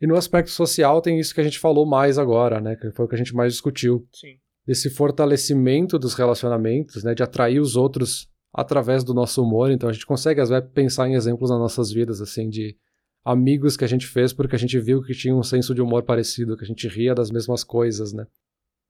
E 0.00 0.06
no 0.06 0.16
aspecto 0.16 0.50
social 0.50 1.00
tem 1.00 1.18
isso 1.18 1.34
que 1.34 1.40
a 1.40 1.44
gente 1.44 1.58
falou 1.58 1.86
mais 1.86 2.18
agora, 2.18 2.60
né? 2.60 2.76
Que 2.76 2.90
foi 2.90 3.04
o 3.04 3.08
que 3.08 3.14
a 3.14 3.18
gente 3.18 3.34
mais 3.34 3.52
discutiu. 3.52 4.06
Sim. 4.12 4.38
Desse 4.66 4.90
fortalecimento 4.90 5.98
dos 5.98 6.14
relacionamentos, 6.14 7.02
né? 7.02 7.14
De 7.14 7.22
atrair 7.22 7.60
os 7.60 7.76
outros 7.76 8.28
através 8.52 9.04
do 9.04 9.14
nosso 9.14 9.42
humor. 9.42 9.70
Então 9.70 9.88
a 9.88 9.92
gente 9.92 10.06
consegue, 10.06 10.40
às 10.40 10.48
vezes, 10.48 10.68
pensar 10.72 11.08
em 11.08 11.14
exemplos 11.14 11.50
nas 11.50 11.58
nossas 11.58 11.90
vidas, 11.90 12.20
assim, 12.20 12.48
de 12.48 12.76
amigos 13.24 13.76
que 13.76 13.84
a 13.84 13.88
gente 13.88 14.06
fez 14.06 14.32
porque 14.32 14.56
a 14.56 14.58
gente 14.58 14.78
viu 14.78 15.02
que 15.02 15.14
tinha 15.14 15.34
um 15.34 15.42
senso 15.42 15.74
de 15.74 15.80
humor 15.80 16.02
parecido, 16.02 16.56
que 16.56 16.64
a 16.64 16.66
gente 16.66 16.88
ria 16.88 17.14
das 17.14 17.30
mesmas 17.30 17.62
coisas, 17.64 18.12
né? 18.12 18.26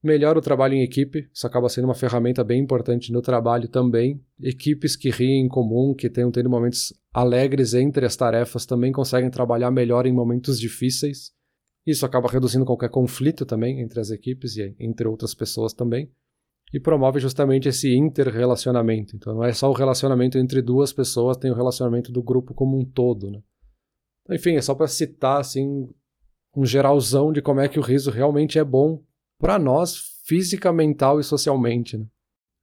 Melhora 0.02 0.36
o 0.36 0.42
trabalho 0.42 0.74
em 0.74 0.82
equipe, 0.82 1.30
isso 1.32 1.46
acaba 1.46 1.68
sendo 1.68 1.84
uma 1.84 1.94
ferramenta 1.94 2.42
bem 2.42 2.60
importante 2.60 3.12
no 3.12 3.22
trabalho 3.22 3.68
também. 3.68 4.20
Equipes 4.40 4.96
que 4.96 5.10
riem 5.10 5.44
em 5.44 5.48
comum, 5.48 5.94
que 5.94 6.10
tenham 6.10 6.32
tendo 6.32 6.50
momentos 6.50 6.92
alegres 7.14 7.72
entre 7.72 8.04
as 8.04 8.16
tarefas, 8.16 8.66
também 8.66 8.90
conseguem 8.90 9.30
trabalhar 9.30 9.70
melhor 9.70 10.04
em 10.04 10.12
momentos 10.12 10.58
difíceis. 10.58 11.30
Isso 11.86 12.04
acaba 12.04 12.28
reduzindo 12.28 12.64
qualquer 12.64 12.90
conflito 12.90 13.46
também 13.46 13.80
entre 13.80 14.00
as 14.00 14.10
equipes 14.10 14.56
e 14.56 14.74
entre 14.80 15.06
outras 15.06 15.36
pessoas 15.36 15.72
também. 15.72 16.10
E 16.72 16.80
promove 16.80 17.20
justamente 17.20 17.68
esse 17.68 17.94
interrelacionamento. 17.94 19.14
Então 19.14 19.34
não 19.34 19.44
é 19.44 19.52
só 19.52 19.70
o 19.70 19.74
relacionamento 19.74 20.36
entre 20.36 20.60
duas 20.60 20.92
pessoas, 20.92 21.36
tem 21.36 21.52
o 21.52 21.54
relacionamento 21.54 22.10
do 22.10 22.24
grupo 22.24 22.54
como 22.54 22.76
um 22.76 22.84
todo, 22.84 23.30
né? 23.30 23.40
Enfim, 24.30 24.56
é 24.56 24.62
só 24.62 24.74
para 24.74 24.86
citar 24.86 25.40
assim 25.40 25.88
um 26.56 26.64
geralzão 26.64 27.32
de 27.32 27.40
como 27.40 27.60
é 27.60 27.68
que 27.68 27.78
o 27.78 27.82
riso 27.82 28.10
realmente 28.10 28.58
é 28.58 28.64
bom 28.64 29.02
para 29.38 29.58
nós 29.58 30.12
física, 30.24 30.72
mental 30.72 31.18
e 31.18 31.24
socialmente, 31.24 31.96
né? 31.96 32.06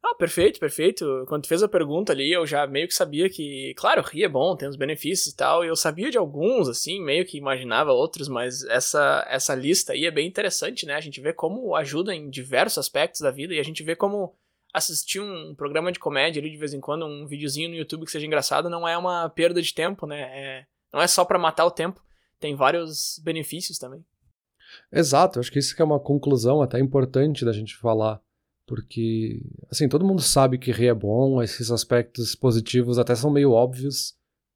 Ah, 0.04 0.16
perfeito, 0.16 0.60
perfeito. 0.60 1.26
Quando 1.28 1.44
tu 1.44 1.50
fez 1.50 1.62
a 1.62 1.68
pergunta 1.68 2.14
ali, 2.14 2.32
eu 2.32 2.46
já 2.48 2.66
meio 2.66 2.88
que 2.88 2.94
sabia 2.94 3.30
que, 3.30 3.74
claro, 3.76 4.02
rir 4.02 4.24
é 4.24 4.30
bom, 4.30 4.56
tem 4.56 4.68
os 4.68 4.78
benefícios 4.78 5.34
e 5.34 5.36
tal, 5.36 5.64
e 5.64 5.68
eu 5.68 5.76
sabia 5.76 6.10
de 6.10 6.18
alguns, 6.18 6.70
assim, 6.70 7.04
meio 7.04 7.26
que 7.26 7.38
imaginava 7.38 7.92
outros, 7.92 8.30
mas 8.30 8.64
essa, 8.66 9.26
essa 9.30 9.54
lista 9.54 9.92
aí 9.94 10.06
é 10.06 10.12
bem 10.12 10.28
interessante, 10.28 10.86
né? 10.86 10.96
A 10.96 11.02
gente 11.02 11.20
vê 11.20 11.34
como 11.34 11.76
ajuda 11.76 12.16
em 12.16 12.30
diversos 12.30 12.78
aspectos 12.78 13.22
da 13.22 13.30
vida, 13.30 13.54
e 13.54 13.60
a 13.60 13.64
gente 13.64 13.84
vê 13.84 13.96
como 13.96 14.34
assistir 14.74 15.20
um 15.20 15.54
programa 15.54 15.92
de 15.92 16.00
comédia 16.00 16.42
ali 16.42 16.50
de 16.50 16.58
vez 16.58 16.74
em 16.74 16.80
quando, 16.80 17.06
um 17.06 17.28
videozinho 17.28 17.70
no 17.70 17.76
YouTube 17.76 18.06
que 18.06 18.12
seja 18.12 18.26
engraçado, 18.26 18.70
não 18.70 18.88
é 18.88 18.98
uma 18.98 19.30
perda 19.30 19.62
de 19.62 19.74
tempo, 19.74 20.08
né? 20.08 20.22
É, 20.22 20.66
não 20.94 21.02
é 21.02 21.08
só 21.08 21.24
para 21.26 21.40
matar 21.40 21.66
o 21.66 21.72
tempo, 21.72 22.02
tem 22.40 22.56
vários 22.56 23.20
benefícios 23.24 23.78
também. 23.78 24.04
Exato, 24.92 25.40
acho 25.40 25.52
que 25.52 25.60
isso 25.60 25.76
que 25.76 25.82
é 25.82 25.86
uma 25.86 26.00
conclusão 26.00 26.62
até 26.62 26.80
importante 26.80 27.44
da 27.44 27.52
gente 27.52 27.76
falar, 27.76 28.22
porque, 28.66 29.42
assim, 29.72 29.90
todo 29.90 30.06
mundo 30.06 30.22
sabe 30.22 30.58
que 30.58 30.72
rir 30.72 30.88
é 30.88 30.94
bom, 30.94 31.42
esses 31.42 31.72
aspectos 31.72 32.36
positivos 32.36 33.00
até 33.00 33.16
são 33.16 33.32
meio 33.32 33.52
óbvios, 33.52 34.16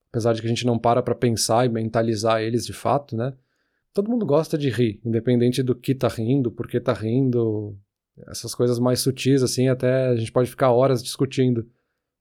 apesar 0.10 0.34
de 0.34 0.42
que 0.42 0.48
a 0.48 0.50
gente 0.50 0.66
não 0.66 0.78
para 0.78 1.02
pra 1.02 1.16
pensar 1.16 1.66
e 1.66 1.70
mentalizar 1.70 2.42
eles 2.42 2.66
de 2.66 2.74
fato, 2.74 3.18
né? 3.18 3.34
Todo 3.92 4.10
mundo 4.10 4.26
gosta 4.26 4.58
de 4.58 4.70
rir, 4.70 5.00
independente 5.04 5.64
do 5.64 5.76
que 5.76 5.96
tá 5.96 6.08
rindo, 6.08 6.52
por 6.52 6.68
que 6.68 6.80
tá 6.80 6.94
rindo, 6.94 7.78
essas 8.28 8.54
coisas 8.54 8.80
mais 8.80 9.00
sutis, 9.00 9.42
assim, 9.44 9.68
até 9.68 10.08
a 10.08 10.16
gente 10.16 10.32
pode 10.32 10.50
ficar 10.50 10.72
horas 10.72 11.02
discutindo. 11.04 11.68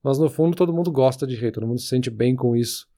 Mas 0.02 0.18
no 0.18 0.28
fundo 0.28 0.56
todo 0.56 0.72
mundo 0.72 0.90
gosta 0.90 1.26
de 1.26 1.36
rir, 1.36 1.52
todo 1.52 1.66
mundo 1.66 1.80
se 1.80 1.86
sente 1.86 2.10
bem 2.10 2.34
com 2.34 2.56
isso. 2.56 2.88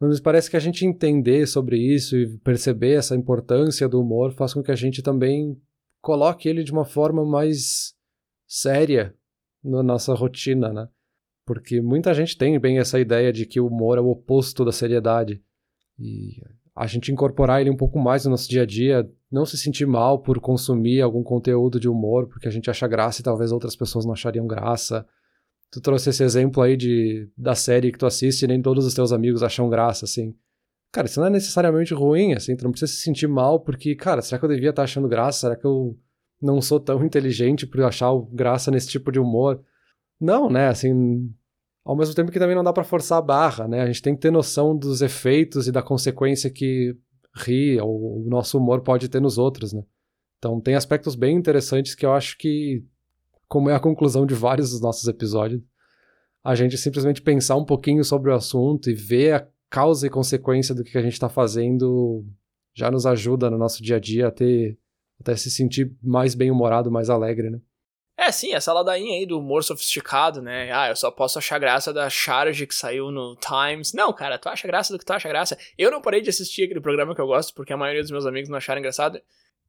Mas 0.00 0.20
parece 0.20 0.48
que 0.48 0.56
a 0.56 0.60
gente 0.60 0.86
entender 0.86 1.46
sobre 1.46 1.76
isso 1.76 2.16
e 2.16 2.38
perceber 2.38 2.94
essa 2.94 3.16
importância 3.16 3.88
do 3.88 4.00
humor 4.00 4.32
faz 4.32 4.54
com 4.54 4.62
que 4.62 4.70
a 4.70 4.76
gente 4.76 5.02
também 5.02 5.60
coloque 6.00 6.48
ele 6.48 6.62
de 6.62 6.72
uma 6.72 6.84
forma 6.84 7.24
mais 7.24 7.94
séria 8.46 9.14
na 9.62 9.82
nossa 9.82 10.14
rotina, 10.14 10.72
né? 10.72 10.88
Porque 11.44 11.80
muita 11.80 12.14
gente 12.14 12.36
tem 12.36 12.58
bem 12.60 12.78
essa 12.78 13.00
ideia 13.00 13.32
de 13.32 13.44
que 13.44 13.58
o 13.58 13.66
humor 13.66 13.98
é 13.98 14.00
o 14.00 14.08
oposto 14.08 14.64
da 14.64 14.70
seriedade. 14.70 15.42
E 15.98 16.40
a 16.76 16.86
gente 16.86 17.10
incorporar 17.10 17.60
ele 17.60 17.70
um 17.70 17.76
pouco 17.76 17.98
mais 17.98 18.24
no 18.24 18.30
nosso 18.30 18.48
dia 18.48 18.62
a 18.62 18.66
dia, 18.66 19.10
não 19.30 19.44
se 19.44 19.58
sentir 19.58 19.86
mal 19.86 20.20
por 20.20 20.38
consumir 20.40 21.00
algum 21.00 21.22
conteúdo 21.24 21.80
de 21.80 21.88
humor, 21.88 22.28
porque 22.28 22.46
a 22.46 22.50
gente 22.50 22.70
acha 22.70 22.86
graça 22.86 23.20
e 23.20 23.24
talvez 23.24 23.50
outras 23.50 23.74
pessoas 23.74 24.04
não 24.04 24.12
achariam 24.12 24.46
graça. 24.46 25.04
Tu 25.70 25.80
trouxe 25.80 26.10
esse 26.10 26.22
exemplo 26.22 26.62
aí 26.62 26.76
de, 26.76 27.28
da 27.36 27.54
série 27.54 27.92
que 27.92 27.98
tu 27.98 28.06
assiste 28.06 28.42
e 28.42 28.48
nem 28.48 28.62
todos 28.62 28.86
os 28.86 28.94
teus 28.94 29.12
amigos 29.12 29.42
acham 29.42 29.68
graça, 29.68 30.04
assim. 30.04 30.34
Cara, 30.90 31.06
isso 31.06 31.20
não 31.20 31.26
é 31.26 31.30
necessariamente 31.30 31.92
ruim, 31.92 32.32
assim, 32.32 32.56
tu 32.56 32.64
não 32.64 32.70
precisa 32.70 32.90
se 32.92 33.02
sentir 33.02 33.26
mal 33.26 33.60
porque, 33.60 33.94
cara, 33.94 34.22
será 34.22 34.38
que 34.38 34.44
eu 34.46 34.48
devia 34.48 34.70
estar 34.70 34.84
achando 34.84 35.06
graça? 35.06 35.40
Será 35.40 35.56
que 35.56 35.66
eu 35.66 35.98
não 36.40 36.62
sou 36.62 36.80
tão 36.80 37.04
inteligente 37.04 37.66
por 37.66 37.82
achar 37.82 38.10
graça 38.32 38.70
nesse 38.70 38.88
tipo 38.88 39.12
de 39.12 39.18
humor? 39.18 39.62
Não, 40.18 40.48
né, 40.48 40.68
assim, 40.68 41.30
ao 41.84 41.96
mesmo 41.96 42.14
tempo 42.14 42.30
que 42.30 42.38
também 42.38 42.54
não 42.54 42.64
dá 42.64 42.72
para 42.72 42.84
forçar 42.84 43.18
a 43.18 43.22
barra, 43.22 43.66
né? 43.66 43.80
A 43.80 43.86
gente 43.86 44.02
tem 44.02 44.14
que 44.14 44.20
ter 44.20 44.30
noção 44.30 44.76
dos 44.76 45.00
efeitos 45.00 45.68
e 45.68 45.72
da 45.72 45.82
consequência 45.82 46.50
que 46.50 46.94
rir 47.34 47.80
ou 47.80 48.26
o 48.26 48.28
nosso 48.28 48.58
humor 48.58 48.82
pode 48.82 49.08
ter 49.08 49.20
nos 49.20 49.38
outros, 49.38 49.72
né? 49.72 49.82
Então 50.38 50.60
tem 50.60 50.74
aspectos 50.74 51.14
bem 51.14 51.36
interessantes 51.36 51.94
que 51.94 52.04
eu 52.04 52.12
acho 52.12 52.36
que, 52.36 52.84
como 53.48 53.70
é 53.70 53.74
a 53.74 53.80
conclusão 53.80 54.26
de 54.26 54.34
vários 54.34 54.70
dos 54.70 54.80
nossos 54.80 55.08
episódios, 55.08 55.62
a 56.44 56.54
gente 56.54 56.76
simplesmente 56.76 57.22
pensar 57.22 57.56
um 57.56 57.64
pouquinho 57.64 58.04
sobre 58.04 58.30
o 58.30 58.34
assunto 58.34 58.90
e 58.90 58.94
ver 58.94 59.34
a 59.34 59.48
causa 59.68 60.06
e 60.06 60.10
consequência 60.10 60.74
do 60.74 60.84
que 60.84 60.96
a 60.96 61.02
gente 61.02 61.14
está 61.14 61.28
fazendo 61.28 62.24
já 62.74 62.90
nos 62.90 63.06
ajuda 63.06 63.50
no 63.50 63.58
nosso 63.58 63.82
dia 63.82 63.96
a 63.96 64.00
dia 64.00 64.28
a 64.28 64.30
ter 64.30 64.78
até 65.20 65.34
se 65.36 65.50
sentir 65.50 65.92
mais 66.00 66.34
bem-humorado, 66.34 66.92
mais 66.92 67.10
alegre, 67.10 67.50
né? 67.50 67.60
É, 68.16 68.32
sim, 68.32 68.52
essa 68.52 68.72
ladainha 68.72 69.16
aí 69.16 69.26
do 69.26 69.38
humor 69.38 69.62
sofisticado, 69.62 70.42
né? 70.42 70.72
Ah, 70.72 70.88
eu 70.88 70.96
só 70.96 71.08
posso 71.08 71.38
achar 71.38 71.58
graça 71.58 71.92
da 71.92 72.10
charge 72.10 72.66
que 72.66 72.74
saiu 72.74 73.12
no 73.12 73.36
Times. 73.36 73.92
Não, 73.92 74.12
cara, 74.12 74.36
tu 74.38 74.48
acha 74.48 74.66
graça 74.66 74.92
do 74.92 74.98
que 74.98 75.04
tu 75.04 75.12
acha 75.12 75.28
graça. 75.28 75.56
Eu 75.76 75.90
não 75.90 76.00
parei 76.00 76.20
de 76.20 76.28
assistir 76.28 76.64
aquele 76.64 76.80
programa 76.80 77.14
que 77.14 77.20
eu 77.20 77.26
gosto, 77.26 77.54
porque 77.54 77.72
a 77.72 77.76
maioria 77.76 78.02
dos 78.02 78.10
meus 78.10 78.26
amigos 78.26 78.48
não 78.48 78.56
acharam 78.56 78.80
engraçado. 78.80 79.20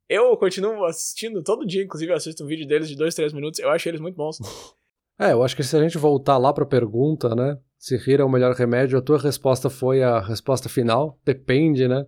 Eu 0.10 0.36
continuo 0.38 0.84
assistindo 0.86 1.43
todo 1.43 1.68
dia, 1.68 1.84
inclusive 1.84 2.12
eu 2.12 2.18
assisto 2.18 2.43
um 2.43 2.47
vídeo 2.47 2.68
deles 2.68 2.89
de 2.89 2.95
2, 2.95 3.14
3 3.14 3.32
minutos. 3.32 3.60
Eu 3.60 3.70
acho 3.70 3.88
eles 3.88 4.01
muito 4.01 4.16
bons. 4.16 4.39
É, 5.22 5.34
eu 5.34 5.43
acho 5.43 5.53
que 5.53 5.64
se 5.64 5.76
a 5.76 5.82
gente 5.82 5.97
voltar 5.97 6.38
lá 6.38 6.53
pra 6.53 6.66
pergunta, 6.66 7.36
né? 7.36 7.57
Se 7.78 7.97
rir 7.97 8.22
é 8.22 8.24
o 8.24 8.30
melhor 8.30 8.55
remédio, 8.55 8.97
a 8.97 9.01
tua 9.01 9.18
resposta 9.18 9.70
foi 9.70 10.01
a 10.01 10.22
resposta 10.22 10.70
final. 10.70 11.20
Depende, 11.26 11.89
né? 11.89 12.05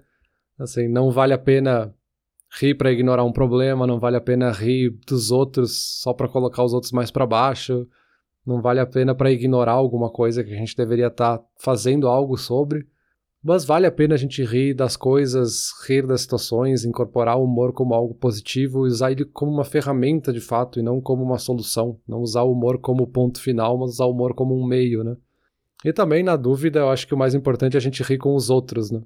Assim, 0.58 0.88
não 0.88 1.12
vale 1.12 1.34
a 1.34 1.38
pena 1.38 1.93
rir 2.58 2.76
para 2.76 2.89
ignorar 2.89 3.26
um 3.26 3.32
problema, 3.34 3.86
não 3.86 3.99
vale 3.99 4.16
a 4.16 4.22
pena 4.22 4.49
rir 4.49 4.97
dos 5.06 5.30
outros 5.30 5.99
só 6.02 6.14
para 6.14 6.30
colocar 6.30 6.64
os 6.64 6.74
outros 6.74 6.93
mais 6.93 7.12
para 7.12 7.26
baixo, 7.26 7.86
não 8.45 8.62
vale 8.62 8.80
a 8.80 8.86
pena 8.86 9.14
para 9.14 9.30
ignorar 9.30 9.74
alguma 9.74 10.10
coisa 10.10 10.41
que 10.41 10.54
a 10.54 10.58
gente 10.58 10.76
deveria 10.76 11.08
estar 11.08 11.38
tá 11.38 11.45
fazendo 11.60 12.08
algo 12.08 12.38
sobre, 12.38 12.88
mas 13.43 13.65
vale 13.65 13.87
a 13.87 13.91
pena 13.91 14.13
a 14.13 14.17
gente 14.17 14.43
rir 14.43 14.73
das 14.73 14.95
coisas, 14.95 15.71
rir 15.87 16.05
das 16.05 16.21
situações, 16.21 16.85
incorporar 16.85 17.37
o 17.37 17.43
humor 17.43 17.73
como 17.73 17.93
algo 17.93 18.13
positivo, 18.13 18.81
usar 18.81 19.11
ele 19.11 19.25
como 19.25 19.51
uma 19.51 19.65
ferramenta 19.65 20.31
de 20.31 20.39
fato 20.39 20.79
e 20.79 20.83
não 20.83 21.01
como 21.01 21.23
uma 21.23 21.39
solução, 21.39 21.99
não 22.07 22.19
usar 22.19 22.43
o 22.43 22.51
humor 22.51 22.79
como 22.79 23.07
ponto 23.07 23.41
final, 23.41 23.77
mas 23.79 23.91
usar 23.91 24.05
o 24.05 24.11
humor 24.11 24.35
como 24.35 24.55
um 24.55 24.65
meio, 24.65 25.03
né? 25.03 25.15
E 25.83 25.91
também, 25.91 26.21
na 26.21 26.35
dúvida, 26.35 26.79
eu 26.79 26.89
acho 26.89 27.07
que 27.07 27.15
o 27.15 27.17
mais 27.17 27.33
importante 27.33 27.75
é 27.75 27.77
a 27.77 27.81
gente 27.81 28.03
rir 28.03 28.19
com 28.19 28.35
os 28.35 28.51
outros, 28.51 28.91
né? 28.91 29.01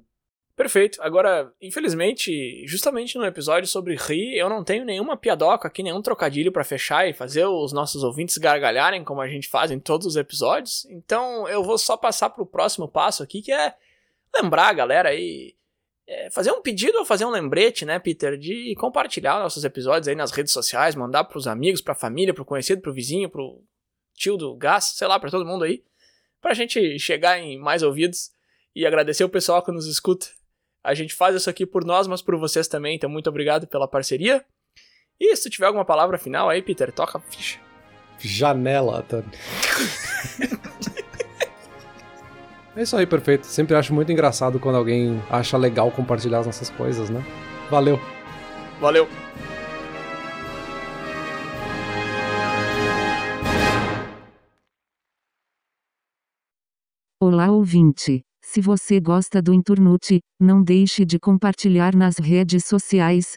Perfeito. 0.54 1.02
Agora, 1.02 1.52
infelizmente, 1.60 2.64
justamente 2.66 3.18
no 3.18 3.26
episódio 3.26 3.68
sobre 3.68 3.94
rir, 3.94 4.38
eu 4.38 4.48
não 4.48 4.64
tenho 4.64 4.86
nenhuma 4.86 5.16
piadoca 5.16 5.68
aqui, 5.68 5.82
nenhum 5.82 6.00
trocadilho 6.00 6.50
para 6.50 6.64
fechar 6.64 7.06
e 7.06 7.12
fazer 7.12 7.44
os 7.44 7.72
nossos 7.74 8.02
ouvintes 8.02 8.38
gargalharem 8.38 9.04
como 9.04 9.20
a 9.20 9.28
gente 9.28 9.48
faz 9.48 9.70
em 9.70 9.78
todos 9.78 10.06
os 10.06 10.16
episódios. 10.16 10.86
Então, 10.86 11.46
eu 11.46 11.62
vou 11.62 11.76
só 11.76 11.94
passar 11.94 12.30
pro 12.30 12.46
próximo 12.46 12.88
passo 12.88 13.22
aqui, 13.22 13.42
que 13.42 13.52
é 13.52 13.74
lembrar 14.34 14.68
a 14.68 14.72
galera 14.72 15.08
aí 15.10 15.56
é, 16.06 16.30
fazer 16.30 16.52
um 16.52 16.62
pedido 16.62 16.98
ou 16.98 17.04
fazer 17.04 17.24
um 17.24 17.30
lembrete, 17.30 17.84
né, 17.84 17.98
Peter, 17.98 18.38
de 18.38 18.74
compartilhar 18.76 19.40
nossos 19.40 19.64
episódios 19.64 20.06
aí 20.06 20.14
nas 20.14 20.30
redes 20.30 20.52
sociais, 20.52 20.94
mandar 20.94 21.24
pros 21.24 21.46
amigos, 21.46 21.80
pra 21.80 21.94
família, 21.94 22.32
pro 22.32 22.44
conhecido, 22.44 22.80
pro 22.80 22.92
vizinho, 22.92 23.28
pro 23.28 23.62
tio 24.14 24.36
do 24.36 24.54
gás, 24.54 24.92
sei 24.96 25.08
lá, 25.08 25.18
para 25.18 25.30
todo 25.30 25.44
mundo 25.44 25.64
aí, 25.64 25.82
pra 26.40 26.54
gente 26.54 26.98
chegar 26.98 27.38
em 27.38 27.58
mais 27.58 27.82
ouvidos 27.82 28.30
e 28.74 28.86
agradecer 28.86 29.24
o 29.24 29.28
pessoal 29.28 29.62
que 29.62 29.72
nos 29.72 29.86
escuta. 29.86 30.28
A 30.84 30.94
gente 30.94 31.12
faz 31.12 31.34
isso 31.34 31.50
aqui 31.50 31.66
por 31.66 31.84
nós, 31.84 32.06
mas 32.06 32.22
por 32.22 32.36
vocês 32.36 32.68
também, 32.68 32.94
então 32.94 33.10
muito 33.10 33.28
obrigado 33.28 33.66
pela 33.66 33.88
parceria. 33.88 34.44
E 35.18 35.34
se 35.34 35.50
tiver 35.50 35.66
alguma 35.66 35.84
palavra 35.84 36.18
final 36.18 36.48
aí, 36.48 36.62
Peter, 36.62 36.92
toca 36.92 37.18
a 37.18 37.20
ficha. 37.20 37.58
Janela, 38.18 39.02
Tony. 39.02 39.26
é 42.76 42.82
isso 42.82 42.96
aí, 42.96 43.06
perfeito. 43.06 43.46
Sempre 43.46 43.74
acho 43.74 43.94
muito 43.94 44.12
engraçado 44.12 44.60
quando 44.60 44.76
alguém 44.76 45.20
acha 45.30 45.56
legal 45.56 45.90
compartilhar 45.90 46.40
as 46.40 46.46
nossas 46.46 46.70
coisas, 46.70 47.08
né? 47.08 47.24
Valeu. 47.70 47.98
Valeu. 48.80 49.08
Olá, 57.20 57.50
ouvinte. 57.50 58.20
Se 58.44 58.60
você 58.60 59.00
gosta 59.00 59.40
do 59.40 59.52
Inturnute, 59.52 60.20
não 60.38 60.62
deixe 60.62 61.04
de 61.04 61.18
compartilhar 61.18 61.96
nas 61.96 62.18
redes 62.18 62.64
sociais, 62.66 63.36